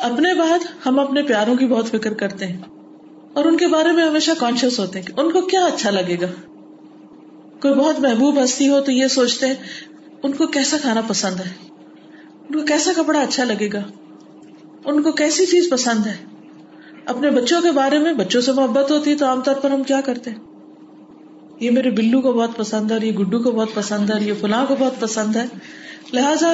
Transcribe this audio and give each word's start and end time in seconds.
اپنے 0.00 0.34
بعد 0.34 0.58
ہم 0.86 0.98
اپنے 0.98 1.22
پیاروں 1.22 1.56
کی 1.56 1.66
بہت 1.66 1.86
فکر 1.86 2.14
کرتے 2.14 2.46
ہیں 2.46 2.56
اور 3.32 3.44
ان 3.44 3.56
کے 3.56 3.66
بارے 3.66 3.92
میں 3.92 4.04
ہمیشہ 4.04 4.30
کانشیس 4.38 4.80
ہوتے 4.80 4.98
ہیں 4.98 5.06
کہ 5.06 5.20
ان 5.20 5.32
کو 5.32 5.40
کیا 5.40 5.64
اچھا 5.64 5.90
لگے 5.90 6.16
گا۔ 6.20 6.26
کوئی 7.62 7.74
بہت 7.74 8.00
محبوب 8.00 8.44
ہستی 8.44 8.68
ہو 8.68 8.80
تو 8.80 8.92
یہ 8.92 9.06
سوچتے 9.06 9.46
ہیں، 9.46 9.54
ان 10.22 10.32
کو 10.32 10.46
کیسا 10.46 10.76
کھانا 10.82 11.00
پسند 11.08 11.40
ہے؟ 11.40 11.52
ان 12.48 12.60
کو 12.60 12.66
کیسا 12.66 12.92
کپڑا 12.96 13.20
اچھا 13.20 13.44
لگے 13.44 13.68
گا؟ 13.72 13.82
ان 14.84 15.02
کو 15.02 15.12
کیسی 15.12 15.46
چیز 15.46 15.70
پسند 15.70 16.06
ہے؟ 16.06 16.16
اپنے 17.06 17.30
بچوں 17.30 17.62
کے 17.62 17.70
بارے 17.70 17.98
میں، 17.98 18.12
بچوں 18.12 18.40
سے 18.40 18.52
محبت 18.52 18.90
ہوتی 18.90 19.10
ہے 19.10 19.16
تو 19.16 19.26
عام 19.26 19.40
طور 19.40 19.54
پر 19.54 19.70
ہم 19.70 19.82
کیا 19.82 20.00
کرتے 20.00 20.30
ہیں؟ 20.30 20.38
یہ 21.60 21.70
میرے 21.70 21.90
بلو 21.90 22.20
کو 22.20 22.32
بہت 22.32 22.56
پسند 22.56 22.90
ہے 22.90 22.96
اور 22.96 23.02
یہ 23.02 23.12
گڈو 23.12 23.38
کو 23.38 23.50
بہت 23.52 23.68
پسند 23.74 24.10
ہے 24.10 24.14
اور 24.14 24.22
یہ 24.22 24.32
فلاں 24.40 24.66
کو 24.66 24.76
بہت 24.78 25.00
پسند 25.00 25.36
ہے۔ 25.36 25.44
لہذا 26.12 26.52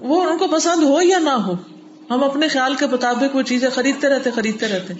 وہ 0.00 0.22
ان 0.22 0.38
کو 0.38 0.46
پسند 0.46 0.82
ہو 0.82 1.02
یا 1.02 1.18
نہ 1.18 1.30
ہو 1.30 1.52
ہم 2.12 2.24
اپنے 2.24 2.48
خیال 2.48 2.74
کے 2.74 2.86
مطابق 2.86 3.36
وہ 3.36 3.42
چیزیں 3.42 3.70
خریدتے 3.70 4.08
رہتے 4.08 4.30
خریدتے 4.30 4.68
رہتے۔ 4.68 4.94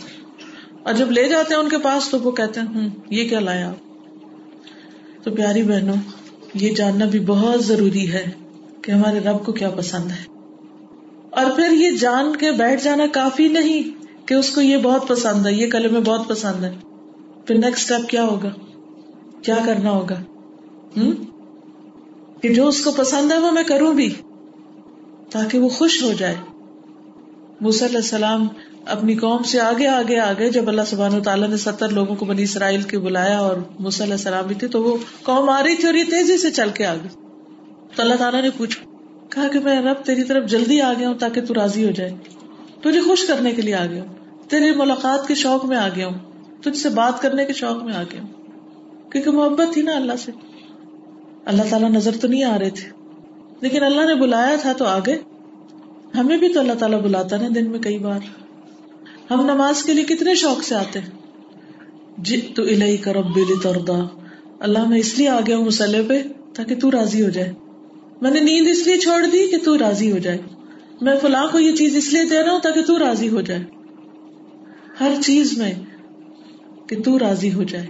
اور 0.83 0.95
جب 0.95 1.11
لے 1.11 1.29
جاتے 1.29 1.55
ہیں 1.55 1.62
ان 1.62 1.69
کے 1.69 1.79
پاس 1.79 2.09
تو 2.09 2.19
وہ 2.20 2.30
کہتے 2.30 2.61
ہیں 2.61 2.66
ہوں 2.66 2.89
یہ 3.11 3.29
کیا 3.29 3.41
لایا 3.41 3.69
آپ؟ 3.69 3.75
تو 5.25 5.30
پیاری 5.30 5.62
بہنوں، 5.62 5.95
یہ 6.55 6.75
جاننا 6.75 7.05
بھی 7.05 7.20
بہت 7.20 7.65
ضروری 7.65 8.12
ہے 8.12 8.30
کہ 8.83 8.93
ہمارے 8.93 9.20
رب 9.20 9.47
کو 9.47 9.53
کیا 9.53 9.70
پسند 9.70 10.11
ہے۔ 10.11 10.25
اور 11.30 11.51
پھر 11.56 11.70
یہ 11.70 11.91
جان 11.91 12.37
کے 12.37 12.51
بیٹھ 12.53 12.84
جانا 12.84 13.05
کافی 13.12 13.48
نہیں 13.48 14.05
کہ 14.27 14.34
اس 14.34 14.51
کو 14.51 14.61
یہ 14.61 14.77
بہت 14.77 15.09
پسند 15.09 15.47
ہے، 15.47 15.53
یہ 15.53 15.70
کلر 15.70 15.89
میں 15.89 16.01
بہت 16.01 16.29
پسند 16.29 16.65
ہے 16.65 16.77
پھر 17.47 17.55
نیکسٹ 17.55 17.92
اسٹیپ 17.92 18.09
کیا 18.09 18.25
ہوگا؟ 18.25 18.51
کیا 19.42 19.56
کرنا 19.67 19.91
ہوگا؟ 19.91 20.23
ہوں 20.97 21.12
کہ 22.42 22.55
جو 22.55 22.69
اس 22.69 22.84
کو 22.84 22.91
پسند 22.91 23.33
ہے 23.33 23.39
وہ 23.39 23.51
میں 23.51 23.62
کروں 23.62 23.95
بھی، 23.95 24.15
تاکہ 25.31 25.59
وہ 25.59 25.69
خوش 25.69 26.03
ہو 26.03 26.12
جائے۔ 26.19 26.34
علیہ 27.66 27.97
السلام 27.97 28.47
اپنی 28.87 29.15
قوم 29.16 29.43
سے 29.43 29.61
آگے 29.61 29.87
آگے 29.87 30.19
آگے 30.19 30.51
جب 30.51 30.69
اللہ 30.69 30.83
سبحانہ 30.86 31.23
تعالیٰ 31.23 31.48
نے 31.48 31.56
ستر 31.56 31.89
لوگوں 31.89 32.17
کو 32.17 32.25
بنی 32.25 32.42
اسرائیل 32.42 32.83
کے 32.83 32.98
بلایا 32.98 33.39
اور 33.39 33.56
علیہ 33.56 34.11
السلام 34.11 34.47
بھی 34.47 34.55
تھے، 34.55 34.69
تو 34.69 34.83
وہ 34.83 34.97
قوم 35.23 35.50
آ 35.50 35.62
رہی 35.62 35.77
تھی 35.77 35.86
اور 35.86 35.95
یہ 35.95 36.05
تیزی 36.05 36.36
سے 36.36 36.51
چل 36.51 36.69
کے 36.69 36.86
آگے 36.86 37.09
تو 37.97 38.03
اللہ 38.03 38.14
تعالیٰ 38.14 38.42
نے 38.42 38.51
پوچھا، 38.51 38.84
کہا 39.31 39.48
کہ 39.48 39.61
میں 39.61 39.83
رب 39.83 40.05
تیری 40.05 40.23
طرف 40.23 40.51
جلدی 40.51 40.81
آ 40.81 40.92
گیا 40.92 41.09
ہوں 41.09 41.14
تاکہ 41.14 41.45
تو 41.45 41.55
راضی 41.55 41.86
ہو 41.86 41.91
جائے۔ 41.91 42.11
تجھے 42.81 43.01
خوش 43.01 43.25
کرنے 43.25 43.53
کے 43.53 43.62
لیے 43.62 43.75
آ 43.75 43.86
گیا 43.86 44.03
ہوں 44.03 44.14
تیری 44.51 44.70
ملاقات 44.75 45.29
کے 45.29 45.34
شوق 45.34 45.64
میں 45.64 45.77
آ 45.77 45.89
گیا 45.89 46.06
ہوں، 46.06 46.19
تجھ 46.62 46.79
سے 46.79 46.89
بات 46.89 47.23
کرنے 47.23 47.45
کے 47.45 47.53
شوق 47.53 47.83
میں 47.83 47.95
آ 47.95 48.03
گیا 48.03 48.23
ہوں۔ 48.23 48.33
کیونکہ 49.12 49.31
محبت 49.31 49.73
تھی 49.73 49.83
نا 49.83 49.97
اللہ 49.97 50.17
سے۔ 50.25 50.33
اللہ 51.45 51.62
تعالیٰ 51.70 51.91
نظر 51.91 52.11
تو 52.20 52.29
نہیں 52.29 52.45
آ 52.45 52.58
رہے 52.58 52.70
تھے، 52.70 52.89
لیکن 53.61 53.83
اللہ 53.83 54.06
نے 54.06 54.14
بلایا 54.14 54.56
تھا 54.56 54.73
تو 54.73 54.84
آگے۔ 54.84 55.31
ہمیں 56.18 56.36
بھی 56.36 56.48
تو 56.48 56.60
اللہ 56.60 56.72
تعالیٰ 56.72 57.00
بلاتا 57.00 57.36
نا 57.36 57.48
دن 57.55 57.70
میں 57.70 57.78
کئی 57.78 57.98
بار۔ 57.98 58.20
ہم 59.30 59.44
نماز 59.44 59.82
کے 59.82 59.92
لیے 59.92 60.05
کتنے 60.05 60.34
شوق 60.34 60.62
سے 60.62 60.74
آتے 60.74 60.98
جی 62.18 62.41
تو 62.41 62.62
الہی 62.62 62.96
کرب 62.96 63.38
تردا 63.62 64.06
اللہ 64.60 64.88
میں 64.88 64.98
اس 64.98 65.18
لیے 65.18 65.28
آ 65.28 65.40
گیا 65.46 65.56
ہوں 65.56 65.64
مسئلے 65.64 66.02
پہ 66.08 66.22
تاکہ 66.55 66.77
تو 66.77 66.90
راضی 66.90 67.24
ہو 67.24 67.28
جائے۔ 67.28 67.52
میں 68.20 68.30
نے 68.30 68.40
نیند 68.40 68.68
اس 68.68 68.86
لیے 68.86 68.96
چھوڑ 68.96 69.27
دی 69.27 69.46
کہ 69.46 69.56
تو 69.64 69.78
راضی 69.78 70.12
ہو 70.12 70.18
جائے۔ 70.18 70.38
میں 71.00 71.14
فلاں 71.22 71.46
کو 71.52 71.58
یہ 71.58 71.77
چیز 71.77 71.96
اس 71.96 72.12
لیے 72.12 72.24
دے 72.24 72.42
رہا 72.42 72.52
ہوں 72.52 72.60
تاکہ 72.60 72.83
تو 72.83 72.98
راضی 72.98 73.28
ہو 73.28 73.40
جائے۔ 73.40 73.64
ہر 75.00 75.22
چیز 75.24 75.58
میں 75.58 75.74
کہ 76.86 77.02
تو 77.02 77.18
راضی 77.18 77.52
ہو 77.52 77.62
جائے۔ 77.62 77.86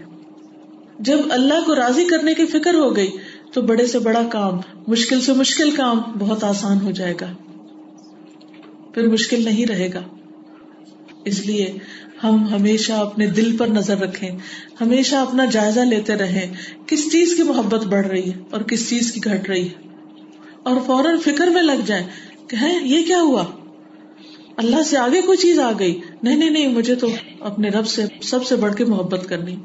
جب 0.98 1.18
اللہ 1.30 1.64
کو 1.66 1.74
راضی 1.74 2.04
کرنے 2.04 2.34
کی 2.34 2.46
فکر 2.46 2.74
ہو 2.74 2.96
گئی 2.96 3.10
تو 3.52 3.62
بڑے 3.62 3.86
سے 3.86 3.98
بڑا 3.98 4.22
کام، 4.30 4.60
مشکل 4.88 5.20
سے 5.20 5.32
مشکل 5.32 5.70
کام 5.70 6.00
بہت 6.18 6.44
آسان 6.44 6.80
ہو 6.82 6.90
جائے 6.90 7.14
گا۔ 7.20 7.32
پھر 8.94 9.08
مشکل 9.08 9.44
نہیں 9.44 9.66
رہے 9.66 9.90
گا۔ 9.94 10.02
اس 11.24 11.46
لیے 11.46 11.78
ہم 12.24 12.48
ہمیشہ 12.48 12.92
اپنے 12.92 13.26
دل 13.26 13.56
پر 13.56 13.66
نظر 13.66 13.98
رکھیں، 13.98 14.30
ہمیشہ 14.80 15.16
اپنا 15.16 15.44
جائزہ 15.44 15.80
لیتے 15.80 16.14
رہیں، 16.14 16.52
کس 16.86 17.12
چیز 17.12 17.34
کی 17.36 17.42
محبت 17.42 17.86
بڑھ 17.86 18.06
رہی 18.06 18.32
ہے 18.32 18.42
اور 18.50 18.60
کس 18.60 18.90
چیز 18.90 19.12
کی 19.12 19.20
گھٹ 19.24 19.48
رہی 19.48 19.68
ہے۔ 19.68 19.88
اور 20.62 20.76
فوراً 20.86 21.18
فکر 21.18 21.46
میں 21.46 21.62
لگ 21.62 21.86
جائے 21.86 22.06
کہ 22.48 22.56
ہے 22.56 22.78
یہ 22.82 23.02
کیا 23.02 23.22
ہوا؟ 23.22 23.44
اللہ 24.56 24.82
سے 24.82 24.98
آگے 24.98 25.20
کوئی 25.20 25.38
چیز 25.38 25.58
آ 25.58 25.72
گئی۔ 25.78 26.00
نہیں 26.22 26.36
نہیں 26.36 26.50
نہیں، 26.50 26.68
مجھے 26.68 26.94
تو 26.94 27.06
اپنے 27.40 27.68
رب 27.68 27.86
سے، 27.86 28.04
سب 28.22 28.46
سے 28.46 28.56
بڑھ 28.56 28.74
کے 28.74 28.84
محبت 28.84 29.28
کرنی۔ 29.28 29.56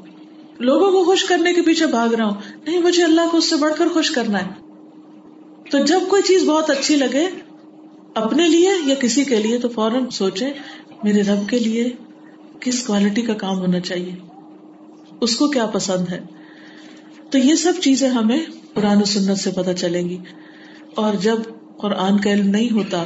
لوگوں 0.58 0.90
کو 0.90 1.04
خوش 1.04 1.24
کرنے 1.24 1.54
کے 1.54 1.62
پیچھے 1.62 1.86
بھاگ 1.86 2.08
رہا 2.08 2.24
ہوں۔ 2.24 2.40
نہیں، 2.66 2.78
مجھے 2.78 3.04
اللہ 3.04 3.20
کو 3.30 3.36
اس 3.36 3.50
سے 3.50 3.56
بڑھ 3.56 3.74
کر 3.78 3.88
خوش 3.88 4.10
کرنا 4.10 4.44
ہے۔ 4.44 4.50
تو 5.70 5.78
جب 5.84 6.00
کوئی 6.08 6.22
چیز 6.22 6.44
بہت 6.44 6.70
اچھی 6.70 6.96
لگے 6.96 7.26
اپنے 8.18 8.48
لیے 8.48 8.70
یا 8.86 8.94
کسی 8.94 9.24
کے 9.24 9.36
لیے 9.36 9.58
تو 9.58 9.68
فوراً 9.68 10.08
سوچے 10.10 10.52
میرے 11.02 11.22
رب 11.22 11.48
کے 11.48 11.58
لیے 11.58 11.90
کس 12.60 12.82
کوالٹی 12.82 13.22
کا 13.22 13.34
کام 13.34 13.58
ہونا 13.58 13.80
چاہیے؟ 13.80 14.14
اس 15.20 15.36
کو 15.36 15.48
کیا 15.48 15.66
پسند 15.66 16.08
ہے؟ 16.08 16.20
تو 17.30 17.38
یہ 17.38 17.54
سب 17.54 17.72
چیزیں 17.82 18.08
ہمیں 18.08 18.40
قرآن 18.74 19.02
و 19.02 19.04
سنت 19.04 19.38
سے 19.38 19.50
پتہ 19.50 19.70
چلیں 19.70 20.08
گی۔ 20.08 20.18
اور 20.94 21.14
جب 21.14 21.36
قرآن 21.76 22.18
کا 22.18 22.32
علم 22.32 22.46
نہیں 22.46 22.70
ہوتا 22.70 23.04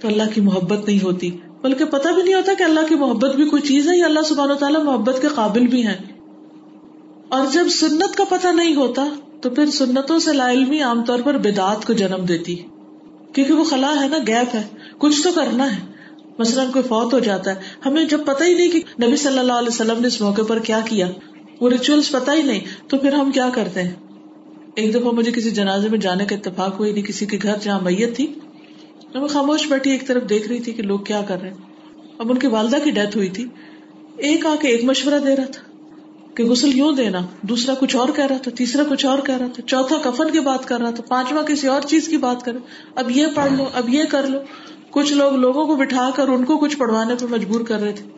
تو 0.00 0.08
اللہ 0.08 0.22
کی 0.34 0.40
محبت 0.40 0.88
نہیں 0.88 1.04
ہوتی۔ 1.04 1.30
بلکہ 1.62 1.84
پتہ 1.84 2.08
بھی 2.08 2.22
نہیں 2.22 2.34
ہوتا 2.34 2.52
کہ 2.58 2.62
اللہ 2.62 2.80
کی 2.88 2.94
محبت 2.94 3.36
بھی 3.36 3.44
کوئی 3.44 3.62
چیز 3.62 3.88
ہے 3.88 3.98
یا 3.98 4.06
اللہ 4.06 4.20
سبحانہ 4.20 4.52
و 4.52 4.56
تعالیٰ 4.56 4.84
محبت 4.84 5.18
کے 5.22 5.28
قابل 5.34 5.66
بھی 5.66 5.86
ہے 5.86 5.98
اور 7.28 7.46
جب 7.52 7.68
سنت 7.68 8.16
کا 8.16 8.24
پتہ 8.24 8.48
نہیں 8.48 8.74
ہوتا 8.74 9.06
تو 9.42 9.50
پھر 9.50 9.66
سنتوں 9.66 10.18
سے 10.18 10.32
لا 10.32 10.52
علمی 10.52 10.82
عام 10.82 11.04
طور 11.04 11.18
پر 11.18 11.38
بدعت 11.38 11.86
کو 11.86 11.92
جنم 11.92 12.24
دیتی۔ 12.24 12.62
کیونکہ 13.32 13.52
وہ 13.52 13.64
خلا 13.64 13.94
ہے 14.02 14.08
نا، 14.08 14.18
گیپ 14.26 14.54
ہے۔ 14.54 14.62
کچھ 14.98 15.22
تو 15.22 15.32
کرنا 15.32 15.76
ہے۔ 15.76 15.80
مثلاً 16.38 16.70
کوئی 16.70 16.82
فوت 16.82 17.14
ہو 17.14 17.18
جاتا 17.18 17.50
ہے۔ 17.50 17.60
ہمیں 17.86 18.04
جب 18.04 18.26
پتہ 18.26 18.44
ہی 18.44 18.54
نہیں 18.54 18.68
کہ 18.68 19.06
نبی 19.06 19.16
صلی 19.16 19.38
اللہ 19.38 19.52
علیہ 19.52 19.68
وسلم 19.68 20.00
نے 20.00 20.06
اس 20.06 20.20
موقع 20.20 20.42
پر 20.48 20.58
کیا 20.58 20.80
کیا۔ 20.84 21.08
وہ 21.60 21.70
ریچولس 21.70 22.12
پتہ 22.12 22.30
ہی 22.30 22.42
نہیں۔ 22.42 22.60
تو 22.88 22.98
پھر 22.98 23.12
ہم 23.12 23.30
کیا 23.30 23.50
کرتے 23.54 23.82
ہیں؟ 23.82 23.90
ایک 24.74 24.94
دفعہ 24.94 25.12
مجھے 25.12 25.32
کسی 25.32 25.50
جنازے 25.50 25.88
میں 25.88 25.98
جانے 25.98 26.24
کا 26.24 26.34
اتفاق 26.34 26.78
ہوئی 26.78 26.90
یعنی 26.90 27.00
نہیں 27.00 27.12
کسی 27.12 27.26
کے 27.26 27.38
گھر 27.42 27.56
جہاں 27.60 27.80
میت 27.80 28.16
تھی۔ 28.16 28.26
میں 29.14 29.28
خاموش 29.28 29.68
بیٹھی، 29.68 29.90
ایک 29.90 30.06
طرف 30.06 30.28
دیکھ 30.28 30.48
رہی 30.48 30.60
تھی 30.60 30.72
کہ 30.72 30.82
لوگ 30.82 31.00
کیا 31.00 31.22
کر 31.28 31.40
رہے 31.40 31.48
ہیں۔ 31.48 31.56
اب 32.18 32.30
ان 32.30 32.38
کی 32.38 32.46
والدہ 32.46 32.76
کی 32.84 32.90
ڈیتھ 32.90 33.16
ہوئی 33.16 33.28
تھی۔ 33.28 33.46
ایک 34.16 34.46
آ 34.46 34.54
کے 34.60 34.68
ایک 34.68 34.84
مشورہ 34.84 35.18
دے 35.18 35.36
رہا 35.36 35.44
تھا۔ 35.44 35.71
کہ 36.34 36.44
غسل 36.44 36.78
یوں 36.78 36.92
دینا، 36.92 37.18
دوسرا 37.42 37.74
کچھ 37.74 37.96
اور 37.96 38.08
کہہ 38.08 38.26
رہا 38.26 38.36
تھا، 38.36 38.50
تیسرا 38.56 38.82
کچھ 38.90 39.06
اور 39.06 39.18
کہہ 39.18 39.36
رہا 39.36 39.46
تھا، 39.46 39.62
چوتھا 39.66 40.10
کفن 40.10 40.30
کی 40.30 40.40
بات 40.40 40.68
کر 40.68 40.80
رہا 40.80 40.90
تھا، 40.90 41.02
پانچواں 41.02 41.42
کسی 41.42 41.66
اور 41.66 41.80
چیز 41.80 42.08
کی 42.08 42.16
بات 42.16 42.44
کر 42.44 42.52
اب 42.94 43.10
یہ 43.10 43.26
پڑھ 43.34 43.52
لو، 43.52 43.64
اب 43.74 43.88
یہ 43.88 44.04
کر 44.04 44.26
لو۔ 44.26 44.38
کچھ 44.90 45.12
لوگ 45.12 45.32
لوگوں 45.32 45.66
کو 45.66 45.76
بٹھا 45.76 46.10
کر 46.16 46.28
ان 46.28 46.44
کو 46.44 46.58
کچھ 46.58 46.76
پڑھوانے 46.76 47.14
پہ 47.20 47.26
مجبور 47.30 47.60
کر 47.60 47.80
رہے 47.80 47.92
تھے۔ 47.92 48.10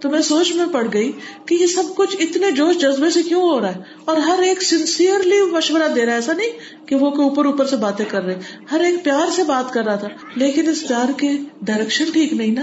تو 0.00 0.10
میں 0.10 0.20
سوچ 0.20 0.54
میں 0.54 0.64
پڑ 0.72 0.86
گئی 0.92 1.12
کہ 1.46 1.54
یہ 1.54 1.66
سب 1.66 1.82
کچھ 1.96 2.16
اتنے 2.20 2.50
جوش 2.50 2.78
جذبے 2.78 3.10
سے 3.10 3.22
کیوں 3.22 3.42
ہو 3.42 3.60
رہا 3.60 3.74
ہے؟ 3.74 3.80
اور 4.04 4.16
ہر 4.16 4.38
ایک 4.42 4.62
سنسیئرلی 4.62 5.40
مشورہ 5.52 5.88
دے 5.94 6.04
رہا 6.04 6.12
ہے، 6.12 6.16
ایسا 6.16 6.32
نہیں 6.32 6.88
کہ 6.88 6.96
وہ 6.96 7.10
اوپر 7.10 7.44
اوپر 7.44 7.66
سے 7.66 7.76
باتیں 7.76 8.04
کر 8.08 8.22
رہے۔ 8.22 8.38
ہر 8.72 8.80
ایک 8.80 9.04
پیار 9.04 9.30
سے 9.30 9.42
بات 9.42 9.72
کر 9.72 9.84
رہا 9.84 9.96
تھا، 9.96 10.08
لیکن 10.36 10.68
اس 10.68 10.88
پیار 10.88 11.12
کے 11.16 11.28
ڈائریکشن 11.62 12.04
ٹھیک 12.12 12.32
نہیں 12.32 12.52
نا۔ 12.52 12.62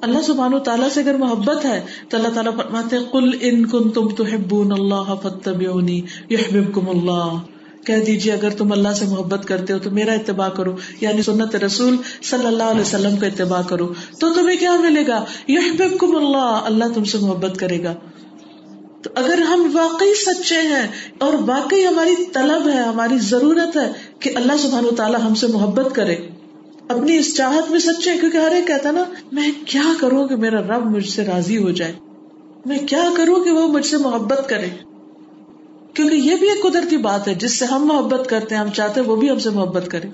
اللہ 0.00 0.22
سبحانہ 0.22 0.56
تعالیٰ 0.56 0.88
سے 0.88 1.00
اگر 1.00 1.14
محبت 1.14 1.64
ہے 1.64 1.80
تو 2.08 2.16
اللہ 2.16 2.28
تعالیٰ 2.28 2.56
فرماتے 2.56 2.96
کل 3.12 3.30
ان 3.40 3.66
کن 3.66 3.90
تم 3.90 4.08
تو 4.08 4.24
اللہ 4.72 5.14
فتبیونی 5.22 6.00
یحببکم 6.30 6.88
اللہ۔ 6.88 7.38
کہہ 7.86 8.04
دیجیے 8.06 8.32
اگر 8.32 8.50
تم 8.50 8.72
اللہ 8.72 8.88
سے 8.88 9.04
محبت 9.04 9.48
کرتے 9.48 9.72
ہو 9.72 9.78
تو 9.78 9.90
میرا 9.90 10.12
اتباع 10.12 10.48
کرو۔ 10.48 10.76
یعنی 11.00 11.22
سنت 11.22 11.56
رسول 11.56 11.96
صلی 12.22 12.46
اللہ 12.46 12.62
علیہ 12.62 12.80
وسلم 12.80 13.16
کا 13.16 13.26
اتباع 13.26 13.62
کرو۔ 13.62 13.92
تو 14.20 14.34
تمہیں 14.34 14.56
کیا 14.56 14.74
ملے 14.74 15.06
گا؟ 15.06 15.24
یحببکم 15.48 16.16
اللہ 16.16 16.60
اللہ 16.64 16.84
تم 16.94 17.04
سے 17.04 17.18
محبت 17.18 17.58
کرے 17.58 17.84
گا۔ 17.84 17.94
تو 19.02 19.10
اگر 19.14 19.38
ہم 19.38 19.70
واقعی 19.72 20.14
سچے 20.14 20.60
ہیں 20.60 20.88
اور 21.18 21.32
واقعی 21.46 21.86
ہماری 21.86 22.24
طلب 22.32 22.68
ہے، 22.68 22.82
ہماری 22.82 23.18
ضرورت 23.18 23.76
ہے 23.76 23.92
کہ 24.18 24.30
اللہ 24.34 24.52
سبحان 24.58 24.84
و 24.84 24.90
تعالیٰ 24.90 25.20
ہم 25.22 25.34
سے 25.34 25.46
محبت 25.46 25.94
کرے۔ 25.94 26.16
اپنی 26.90 27.16
اس 27.16 27.36
چاہت 27.36 27.70
میں 27.70 27.78
سچے، 27.78 28.10
کیونکہ 28.20 28.36
ہر 28.36 28.52
ایک 28.52 28.66
کہتا 28.66 28.90
نا، 28.90 29.04
میں 29.32 29.50
کیا 29.66 29.82
کروں 30.00 30.28
کہ 30.28 30.36
میرا 30.36 30.60
رب 30.60 30.86
مجھ 30.86 31.08
سے 31.08 31.24
راضی 31.24 31.58
ہو 31.58 31.70
جائے؟ 31.70 31.92
میں 32.66 32.78
کیا 32.78 33.04
کروں 33.16 33.44
کہ 33.44 33.50
وہ 33.50 33.68
مجھ 33.68 33.86
سے 33.86 33.96
محبت 33.96 34.48
کرے؟ 34.48 34.68
کیونکہ 35.94 36.14
یہ 36.14 36.36
بھی 36.36 36.48
ایک 36.48 36.62
قدرتی 36.62 36.96
بات 36.96 37.28
ہے، 37.28 37.34
جس 37.34 37.58
سے 37.58 37.64
ہم 37.64 37.86
محبت 37.86 38.28
کرتے 38.28 38.54
ہیں، 38.54 38.62
ہم 38.62 38.70
چاہتے 38.70 39.00
ہیں 39.00 39.08
وہ 39.08 39.16
بھی 39.16 39.30
ہم 39.30 39.38
سے 39.38 39.50
محبت 39.50 39.88
کرے۔ 39.90 40.08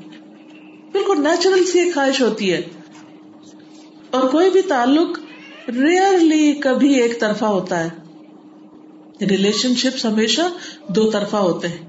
بالکل 0.92 1.20
نیچرل 1.20 1.64
سی 1.64 1.80
ایک 1.80 1.94
خواہش 1.94 2.22
ہوتی 2.22 2.52
ہے۔ 2.52 2.60
اور 4.10 4.28
کوئی 4.28 4.50
بھی 4.50 4.62
تعلق 4.62 5.18
ریئرلی 5.68 6.52
کبھی 6.52 7.00
ایک 7.00 7.20
طرفہ 7.20 7.44
ہوتا 7.44 7.84
ہے۔ 7.84 7.88
ریلیشن 9.20 9.74
شپس 9.74 10.04
ہمیشہ 10.04 10.42
دو 10.88 11.10
طرفہ 11.10 11.36
ہوتے 11.36 11.68
ہیں۔ 11.68 11.88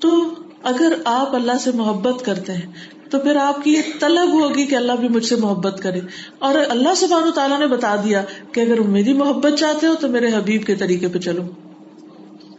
تو 0.00 0.34
اگر 0.62 0.92
آپ 1.04 1.34
اللہ 1.34 1.58
سے 1.60 1.70
محبت 1.72 2.24
کرتے 2.24 2.52
ہیں 2.52 2.72
تو 3.14 3.20
پھر 3.20 3.36
آپ 3.36 3.64
کی 3.64 3.72
یہ 3.72 3.82
طلب 4.00 4.32
ہوگی 4.32 4.66
کہ 4.66 4.74
اللہ 4.74 4.92
بھی 4.92 5.08
مجھ 5.08 5.24
سے 5.24 5.36
محبت 5.36 5.80
کرے۔ 5.82 6.00
اور 6.38 6.54
اللہ 6.68 6.94
سبحانہ 6.96 7.30
تعالیٰ 7.30 7.58
نے 7.58 7.66
بتا 7.66 7.96
دیا 8.04 8.22
کہ 8.52 8.60
اگر 8.60 8.80
میری 8.80 9.12
محبت 9.12 9.58
چاہتے 9.58 9.86
ہو 9.86 9.94
تو 10.00 10.08
میرے 10.08 10.26
حبیب 10.26 10.64
کے 10.64 10.74
طریقے 10.74 11.08
پہ 11.08 11.18
چلو۔ 11.18 11.42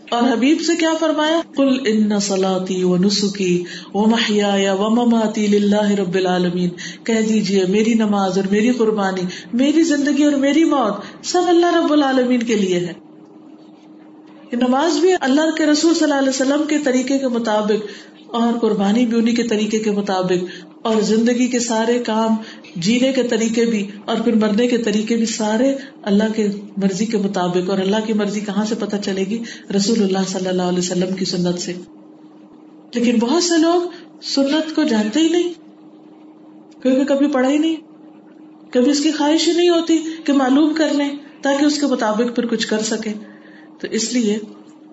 اور 0.09 0.33
حبیب 0.33 0.61
سے 0.61 0.75
کیا 0.75 0.89
فرمایا؟ 0.99 1.41
کل 1.55 1.77
ان 1.85 2.19
سلاتی 2.19 2.83
و 2.83 2.97
نسخی 2.97 3.63
و 3.93 4.05
محیا 4.05 4.73
و 4.73 4.89
مماتی 4.89 5.55
اللہ 5.55 5.91
رب 5.91 6.15
العالمین 6.15 6.69
کہہ 7.03 7.21
دیجیے 7.29 7.65
میری 7.65 7.93
نماز 7.93 8.37
اور 8.37 8.45
میری 8.51 8.71
قربانی، 8.71 9.21
میری 9.53 9.83
زندگی 9.83 10.23
اور 10.23 10.33
میری 10.33 10.63
موت 10.63 11.25
سب 11.25 11.41
اللہ 11.47 11.75
رب 11.75 11.93
العالمین 11.93 12.43
کے 12.43 12.55
لیے 12.55 12.79
ہے۔ 12.79 12.93
نماز 14.51 14.97
بھی 14.97 15.13
اللہ 15.21 15.55
کے 15.57 15.65
رسول 15.65 15.93
صلی 15.93 16.03
اللہ 16.03 16.15
علیہ 16.15 16.29
وسلم 16.29 16.63
کے 16.67 16.77
طریقے 16.77 17.17
کے 17.19 17.27
مطابق 17.27 17.87
اور 18.35 18.59
قربانی 18.59 19.05
بھی 19.05 19.17
انہیں 19.17 19.35
کے 19.35 19.43
طریقے 19.43 19.79
کے 19.79 19.91
مطابق، 19.91 20.43
اور 20.81 21.01
زندگی 21.01 21.47
کے 21.47 21.59
سارے 21.59 21.97
کام 21.99 22.35
جینے 22.75 23.11
کے 23.13 23.23
طریقے 23.23 23.65
بھی، 23.65 23.87
اور 24.05 24.17
پھر 24.17 24.35
مرنے 24.35 24.67
کے 24.67 24.77
طریقے 24.77 25.15
بھی 25.15 25.25
سارے 25.25 25.73
اللہ 26.03 26.33
کے 26.35 26.47
مرضی 26.77 27.05
کے 27.05 27.17
مطابق، 27.17 27.69
اور 27.69 27.79
اللہ 27.79 28.05
کی 28.05 28.13
مرضی 28.13 28.39
کہاں 28.39 28.65
سے 28.65 28.75
پتہ 28.79 28.95
چلے 29.05 29.23
گی؟ 29.23 29.43
رسول 29.75 30.03
اللہ 30.03 30.27
صلی 30.27 30.47
اللہ 30.47 30.73
علیہ 30.73 30.79
وسلم 30.79 31.15
کی 31.15 31.25
سنت 31.25 31.59
سے۔ 31.59 31.73
لیکن 32.95 33.19
بہت 33.19 33.43
سے 33.43 33.57
لوگ 33.57 33.87
سنت 34.23 34.75
کو 34.75 34.83
جانتے 34.83 35.19
ہی 35.19 35.29
نہیں، 35.29 35.53
کیونکہ 36.81 37.03
کبھی 37.03 37.27
پڑھا 37.27 37.49
ہی 37.49 37.57
نہیں، 37.57 37.75
کبھی 38.71 38.91
اس 38.91 39.03
کی 39.03 39.11
خواہش 39.11 39.47
ہی 39.47 39.53
نہیں 39.53 39.69
ہوتی 39.69 39.97
کہ 40.23 40.33
معلوم 40.33 40.73
کر 40.73 40.93
لیں 40.93 41.09
تاکہ 41.41 41.65
اس 41.65 41.79
کے 41.79 41.85
مطابق 41.85 42.35
پھر 42.35 42.45
کچھ 42.45 42.67
کر 42.67 42.81
سکے 42.83 43.13
تو 43.81 43.87
اس 43.91 44.13
لیے 44.13 44.37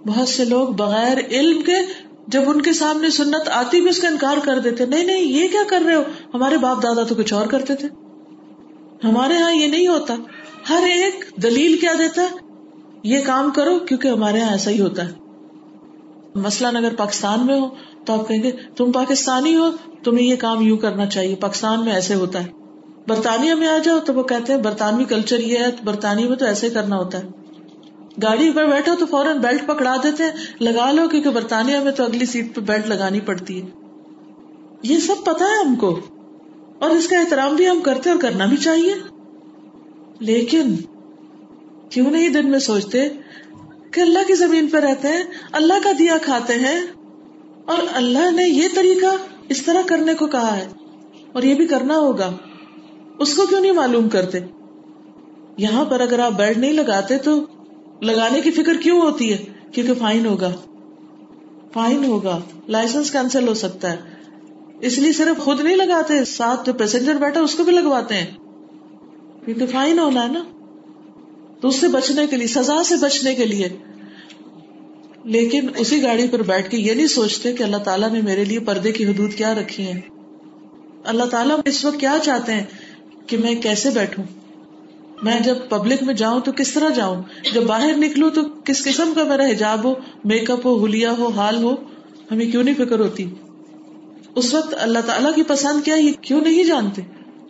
بہت 0.06 0.28
سے 0.28 0.44
لوگ 0.44 0.68
بغیر 0.68 1.18
علم 1.30 1.62
کے 1.62 1.78
جب 2.26 2.42
ان 2.46 2.62
کے 2.62 2.72
سامنے 2.72 3.10
سنت 3.10 3.48
آتی 3.48 3.80
بھی 3.80 3.90
اس 3.90 3.98
کا 3.98 4.08
انکار 4.08 4.36
کر 4.44 4.58
دیتے، 4.58 4.86
نہیں 4.86 5.04
نہیں، 5.04 5.22
یہ 5.22 5.48
کیا 5.48 5.60
کر 5.68 5.82
رہے 5.86 5.94
ہو؟ 5.94 6.02
ہمارے 6.34 6.56
باپ 6.56 6.82
دادا 6.82 7.02
تو 7.02 7.14
کچھ 7.14 7.34
اور 7.34 7.46
کرتے 7.46 7.74
تھے۔ 7.74 7.88
ہمارے 9.04 9.34
یہاں 9.34 9.52
یہ 9.52 9.66
نہیں 9.66 9.86
ہوتا۔ 9.86 10.14
ہر 10.68 10.82
ایک 10.82 11.24
دلیل 11.42 11.76
کیا 11.76 11.92
دیتا 11.98 12.22
ہے 12.22 12.28
یہ 13.04 13.18
کام 13.26 13.50
کرو 13.50 13.78
کیونکہ 13.78 14.08
ہمارے 14.08 14.38
یہاں 14.38 14.50
ایسا 14.50 14.70
ہی 14.70 14.80
ہوتا 14.80 15.08
ہے۔ 15.08 15.12
مثلاً 16.34 16.76
اگر 16.76 16.94
پاکستان 16.94 17.46
میں 17.46 17.60
ہو 17.60 17.68
تو 18.06 18.12
آپ 18.12 18.28
کہیں 18.28 18.42
گے، 18.42 18.50
تم 18.76 18.92
پاکستانی 18.92 19.56
ہو، 19.56 19.70
تمہیں 20.04 20.26
یہ 20.26 20.36
کام 20.36 20.62
یوں 20.62 20.76
کرنا 20.76 21.06
چاہیے، 21.06 21.34
پاکستان 21.34 21.84
میں 21.84 21.92
ایسے 21.92 22.14
ہوتا 22.14 22.44
ہے۔ 22.44 22.48
برطانیہ 23.08 23.54
میں 23.54 23.68
آ 23.68 23.78
جاؤ 23.78 23.98
تو 23.98 24.14
وہ 24.14 24.22
کہتے 24.22 24.52
ہیں، 24.52 24.60
برطانوی 24.60 25.04
کلچر 25.04 25.38
یہ 25.38 25.58
ہے، 25.58 25.66
برطانیہ 25.84 26.28
میں 26.28 26.36
تو 26.36 26.44
ایسے 26.44 26.70
کرنا 26.70 26.96
ہوتا 26.96 27.18
ہے۔ 27.18 27.41
گاڑی 28.22 28.50
پر 28.50 28.66
بیٹھو 28.66 28.94
تو 28.98 29.06
فوراً 29.06 29.38
بیلٹ 29.38 29.66
پکڑا 29.66 29.96
دیتے 30.02 30.24
ہیں، 30.24 30.30
لگا 30.60 30.92
لو 30.92 31.08
کیونکہ 31.08 31.30
برطانیہ 31.30 31.78
میں 31.78 31.92
تو 31.92 32.04
اگلی 32.04 32.26
سیٹ 32.26 32.54
پہ 32.54 32.60
بیلٹ 32.60 32.88
لگانی 32.88 33.20
پڑتی 33.20 33.62
ہے۔ 33.62 33.66
یہ 34.82 34.98
سب 34.98 35.14
پتا 35.24 35.44
ہے 35.44 35.68
ہم 35.68 35.76
کو۔ 35.76 36.00
اور 36.78 36.90
اس 36.90 37.08
کا 37.08 37.18
احترام 37.18 37.56
بھی 37.56 37.68
ہم 37.68 37.80
کرتے 37.80 38.10
اور 38.10 38.18
کرنا 38.18 38.44
بھی 38.44 38.56
چاہیے۔ 38.56 38.94
لیکن 40.18 40.76
کیوں 41.90 42.10
نہیں 42.10 42.28
دن 42.28 42.50
میں 42.50 42.58
سوچتے 42.58 43.08
کہ 43.90 44.00
اللہ 44.00 44.18
کی 44.26 44.34
زمین 44.34 44.66
پہ 44.66 44.76
رہتے 44.76 45.08
ہیں، 45.08 45.22
اللہ 45.52 45.74
کا 45.84 45.92
دیا 45.98 46.16
کھاتے 46.22 46.52
ہیں 46.52 46.80
اور 47.64 47.82
اللہ 47.92 48.30
نے 48.30 48.48
یہ 48.48 48.68
طریقہ 48.74 49.16
اس 49.48 49.62
طرح 49.62 49.82
کرنے 49.86 50.14
کو 50.14 50.26
کہا 50.26 50.56
ہے۔ 50.56 50.68
اور 51.32 51.42
یہ 51.42 51.54
بھی 51.54 51.66
کرنا 51.66 51.98
ہوگا۔ 51.98 52.32
اس 53.18 53.34
کو 53.34 53.46
کیوں 53.46 53.60
نہیں 53.60 53.72
معلوم 53.72 54.08
کرتے؟ 54.08 54.38
یہاں 55.56 55.84
پر 55.84 56.00
اگر 56.00 56.18
آپ 56.18 56.32
بیلٹ 56.32 56.58
نہیں 56.58 56.72
لگاتے 56.72 57.18
تو 57.18 57.46
لگانے 58.02 58.40
کی 58.40 58.50
فکر 58.50 58.74
کیوں 58.74 59.00
ہوتی 59.00 59.32
ہے؟ 59.32 59.44
کیونکہ 59.72 59.94
فائن 59.94 60.26
ہوگا۔ 60.26 60.52
فائن 61.72 62.04
ہوگا۔ 62.04 62.40
لائسنس 62.68 63.10
کینسل 63.10 63.48
ہو 63.48 63.54
سکتا 63.54 63.92
ہے۔ 63.92 63.96
اس 64.80 64.98
لیے 64.98 65.12
صرف 65.12 65.40
خود 65.40 65.60
نہیں 65.60 65.76
لگاتے، 65.76 66.24
ساتھ 66.24 66.66
جو 66.66 66.72
پیسنجر 66.72 67.14
بیٹھا 67.14 67.40
اس 67.40 67.54
کو 67.54 67.64
بھی 67.64 67.72
لگواتے 67.72 68.14
ہیں۔ 68.14 68.26
کیونکہ 69.44 69.66
فائن 69.66 69.98
ہونا 69.98 70.22
ہے 70.22 70.32
نا۔ 70.32 70.44
تو 71.60 71.68
اس 71.68 71.76
سے 71.76 71.88
بچنے 71.88 72.26
کے 72.26 72.36
لیے، 72.36 72.46
سزا 72.46 72.84
سے 72.84 72.94
بچنے 72.96 73.34
کے 73.34 73.46
لیے۔ 73.46 73.68
لیکن 75.24 75.66
اسی 75.76 76.02
گاڑی 76.02 76.28
پر 76.28 76.42
بیٹھ 76.42 76.70
کے 76.70 76.76
یہ 76.78 76.92
نہیں 76.92 77.06
سوچتے 77.06 77.52
کہ 77.52 77.62
اللہ 77.62 77.76
تعالیٰ 77.76 78.10
نے 78.10 78.20
میرے 78.22 78.44
لیے 78.44 78.58
پردے 78.58 78.92
کی 78.92 79.06
حدود 79.06 79.34
کیا 79.34 79.54
رکھی 79.54 79.86
ہیں۔ 79.86 80.00
اللہ 81.04 81.24
تعالیٰ 81.24 81.56
اس 81.64 81.84
وقت 81.84 82.00
کیا 82.00 82.16
چاہتے 82.22 82.52
ہیں 82.52 82.64
کہ 83.26 83.36
میں 83.36 83.54
کیسے 83.54 83.90
بیٹھوں؟ 83.90 84.24
میں 85.22 85.40
جب 85.40 85.56
پبلک 85.68 86.02
میں 86.02 86.14
جاؤں 86.14 86.40
تو 86.40 86.52
کس 86.52 86.72
طرح 86.72 86.90
جاؤں؟ 86.90 87.22
جب 87.52 87.62
باہر 87.62 87.96
نکلوں 87.96 88.30
تو 88.30 88.40
کس 88.64 88.84
قسم 88.84 89.12
کا 89.14 89.24
میرا 89.24 89.44
حجاب 89.44 89.84
ہو؟ 89.84 89.94
میک 90.24 90.50
اپ 90.50 90.66
ہو 90.66 90.78
ہولیا 90.78 91.12
ہو، 91.18 91.28
حال 91.28 91.62
ہو؟ 91.62 91.74
ہمیں 92.30 92.46
کیوں 92.46 92.64
نہیں 92.64 92.74
فکر 92.74 93.00
ہوتی؟ 93.00 93.30
اس 94.34 94.54
وقت 94.54 94.74
اللہ 94.78 94.98
تعالیٰ 94.98 95.34
کی 95.34 95.42
پسند 95.42 95.84
کیا 95.84 95.94
یہ 95.94 96.12
کیوں 96.20 96.40
نہیں 96.40 96.64
جانتے؟ 96.64 97.02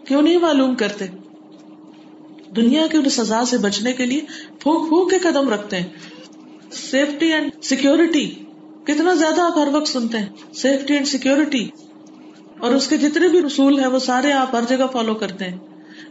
کیوں 0.07 0.23
نہیں 0.23 0.39
معلوم 0.39 0.75
کرتے؟ 0.75 1.05
دنیا 2.57 2.87
کی 2.87 3.09
سزا 3.09 3.45
سے 3.45 3.59
بچنے 3.59 3.93
کے 3.93 4.07
لیے 4.07 4.21
پھونک 4.61 4.89
پھونک 4.89 5.11
کے 5.11 5.19
قدم 5.19 5.49
رکھتے 5.49 5.77
ہیں۔ 5.77 5.87
سیفٹی 6.73 7.33
اینڈ 7.33 7.65
سیکورٹی 7.65 8.31
کتنا 8.85 9.15
زیادہ 9.15 9.41
آپ 9.41 9.59
ہر 9.59 9.69
وقت 9.73 9.89
سنتے 9.89 10.19
ہیں۔ 10.19 10.29
سیفٹی 10.55 10.95
اینڈ 10.95 11.07
سیکورٹی 11.07 11.69
اور 12.59 12.71
اس 12.71 12.89
کے 12.89 12.97
جتنے 12.97 13.29
بھی 13.29 13.43
رسول 13.43 13.79
ہیں، 13.79 13.87
وہ 13.87 13.99
سارے 13.99 14.33
آپ 14.33 14.55
ہر 14.55 14.63
جگہ 14.69 14.87
فالو 14.93 15.15
کرتے 15.15 15.45
ہیں۔ 15.45 15.59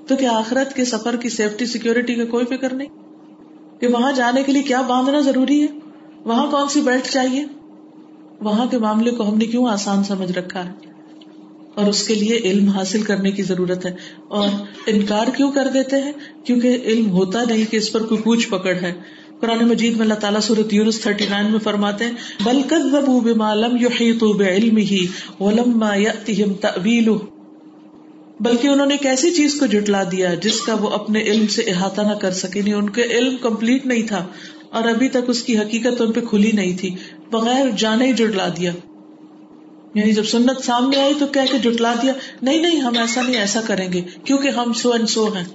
تو 0.08 0.16
کیا 0.16 0.32
آخرت 0.32 0.74
کے 0.74 0.86
سفر 0.86 1.16
کی 1.16 1.30
سیفٹی 1.30 1.66
سیکورٹی 1.66 2.16
کا 2.16 2.26
کوئی 2.26 2.46
فکر 2.46 2.74
نہیں؟ 2.74 2.88
کہ 3.80 3.88
وہاں 3.88 4.12
جانے 4.12 4.44
کے 4.44 4.52
لیے 4.52 4.64
کیا 4.64 4.82
باندھنا 4.82 5.20
ضروری 5.20 5.62
ہے؟ 5.62 5.68
وہاں 6.24 6.52
کون 6.52 6.68
سی 6.68 6.82
بیلٹ 6.82 7.08
چاہیے؟ 7.08 7.46
وہاں 8.42 8.66
کے 8.66 8.78
معاملے 8.78 9.12
کو 9.12 9.30
ہم 9.30 9.38
نے 9.38 9.46
کیوں 9.46 9.68
آسان 9.68 10.04
سمجھ 10.04 10.32
رکھا 10.32 10.66
ہے؟ 10.66 10.72
اور 11.76 11.88
اس 11.88 12.08
کے 12.08 12.16
لیے 12.16 12.38
علم 12.38 12.68
حاصل 12.68 13.04
کرنے 13.04 13.32
کی 13.32 13.44
ضرورت 13.44 13.86
ہے۔ 13.86 13.92
اور 14.28 14.48
انکار 14.86 15.28
کیوں 15.38 15.52
کر 15.52 15.68
دیتے 15.74 16.02
ہیں؟ 16.02 16.12
کیونکہ 16.44 16.78
علم 16.84 17.12
ہوتا 17.12 17.44
نہیں 17.44 17.72
کہ 17.72 17.78
اس 17.78 17.92
پر 17.92 18.04
کوئی 18.04 18.22
پوچھ 18.22 18.50
پکڑ 18.50 18.76
ہے۔ 18.76 18.94
قرآن 19.40 19.68
مجید 19.68 19.94
میں 19.94 20.02
اللہ 20.02 20.14
تعالیٰ 20.14 20.40
سورت 20.40 20.74
یونس 20.74 21.02
تھرٹی 21.02 21.26
نائن 21.30 21.52
میں 21.52 21.60
فرماتے 21.60 22.06
ہیں 22.06 22.12
بلکہ 22.44 22.76
بما 23.20 23.54
لم 23.54 23.78
يحيطوا 23.78 24.36
بعلمه 24.38 25.06
ولما 25.40 25.96
يأتهم 25.96 26.54
تأويله 26.54 27.31
بلکہ 28.42 28.68
انہوں 28.68 28.88
نے 28.88 28.94
ایک 28.94 29.06
ایسی 29.06 29.32
چیز 29.32 29.60
کو 29.60 29.66
جٹلا 29.66 30.04
دیا 30.12 30.34
جس 30.34 30.62
کا 30.62 30.76
وہ 30.76 30.90
اپنے 30.90 31.22
علم 31.22 31.48
سے 31.48 31.62
احاطہ 31.62 32.02
نہ 32.02 32.14
کر 32.14 32.32
سکے 32.32 32.62
نہیں 32.62 32.74
ان 32.74 32.90
کے 32.90 33.04
علم 33.04 33.38
کمپلیٹ 33.38 33.86
نہیں 33.86 34.08
تھا 34.08 34.28
اور 34.70 34.84
ابھی 34.84 35.10
تک 35.10 35.18
اس 35.28 35.44
کی 35.44 35.58
حقیقت 35.58 36.02
ان 36.02 36.12
پہ 36.12 36.20
کھلی 36.20 36.52
نہیں 36.52 36.78
تھی، 36.78 36.96
بغیر 37.32 37.66
جانے 37.78 38.08
ہی 38.08 38.14
جٹلا 38.14 38.48
دیا۔ 38.48 38.72
یعنی 39.96 40.12
جب 40.12 40.24
سنت 40.24 40.66
سامنے 40.66 41.02
آئی 41.02 41.14
تو 41.20 41.28
کہہ 41.28 41.52
کے 41.52 41.58
جٹلا 41.58 41.94
دیا، 42.02 42.14
نہیں 42.42 42.62
نہیں، 42.62 42.78
ہم 42.78 42.94
ایسا 42.98 43.22
نہیں، 43.22 43.40
ایسا 43.40 43.62
کریں 43.62 43.94
گے، 43.94 44.02
کیونکہ 44.26 44.48
ہم 44.48 44.74
سو 44.74 44.92
اینڈ 44.92 45.10
سو 45.10 45.34
ہیں۔ 45.36 45.46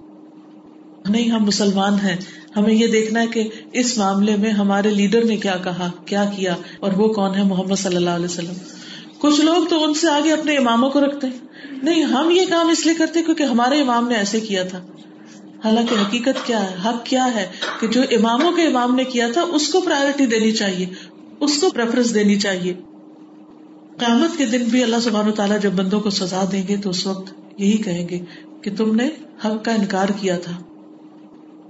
نہیں، 1.09 1.31
ہم 1.31 1.45
مسلمان 1.45 1.95
ہیں۔ 1.95 2.17
ہمیں 2.57 2.75
یہ 2.75 2.87
دیکھنا 2.87 3.23
ہے 3.23 3.27
کہ 3.27 3.49
اس 3.73 3.99
معاملے 3.99 4.37
میں 4.37 4.51
ہمارے 4.51 4.91
لیڈر 4.91 5.25
نے 5.25 5.37
کیا 5.37 5.57
کہا، 5.65 5.91
کیا 6.07 6.25
کیا، 6.37 6.57
اور 6.81 6.93
وہ 6.93 7.09
کون 7.09 7.35
ہے؟ 7.35 7.43
محمد 7.43 7.77
صلی 7.77 7.97
اللہ 7.97 8.11
علیہ 8.11 8.25
وسلم۔ 8.25 8.76
کچھ 9.19 9.41
لوگ 9.41 9.67
تو 9.71 9.85
ان 9.85 9.95
سے 9.95 10.09
آگے 10.09 10.33
اپنے 10.33 10.57
اماموں 10.57 10.91
کو 10.91 11.01
رکھتے 11.01 11.27
ہیں۔ 11.27 11.39
نہیں، 11.83 12.03
ہم 12.03 12.31
یہ 12.31 12.43
کام 12.51 12.69
اس 12.69 12.87
لیے 12.87 12.95
کرتے 12.95 13.23
کیونکہ 13.23 13.43
ہمارے 13.43 13.81
امام 13.81 14.09
نے 14.09 14.15
ایسے 14.15 14.41
کیا 14.41 14.63
تھا۔ 14.63 14.87
حالانکہ 15.65 15.95
حقیقت 15.95 16.47
کیا 16.47 16.71
ہے؟ 16.71 16.77
حق 16.85 17.07
کیا 17.07 17.35
ہے 17.35 17.49
کہ 17.81 17.87
جو 17.87 18.03
اماموں 18.03 18.53
کے 18.53 18.63
امام 18.63 18.95
نے 18.95 19.05
کیا 19.05 19.29
تھا، 19.33 19.41
اس 19.41 19.69
کو 19.69 19.81
پرائرٹی 19.81 20.27
دینی 20.27 20.53
چاہیے، 20.53 20.87
اس 21.41 21.61
کو 21.61 21.71
پریفرنس 21.71 22.15
دینی 22.15 22.39
چاہیے۔ 22.39 22.75
قیامت 23.99 24.39
کے 24.39 24.47
دن 24.47 24.65
بھی 24.65 24.83
اللہ 24.83 24.97
سبحانہ 25.03 25.31
تعالیٰ 25.31 25.61
جب 25.61 25.73
بندوں 25.73 26.01
کو 26.01 26.11
سزا 26.11 26.45
دیں 26.53 26.63
گے 26.69 26.77
تو 26.77 26.91
اس 26.91 27.07
وقت 27.07 27.35
یہی 27.59 27.77
کہیں 27.77 28.09
گے 28.09 28.19
کہ 28.63 28.71
تم 28.77 28.95
نے 28.95 29.09
حق 29.45 29.65
کا 29.65 29.73
انکار 29.73 30.09
کیا 30.09 30.39
تھا۔ 30.39 30.53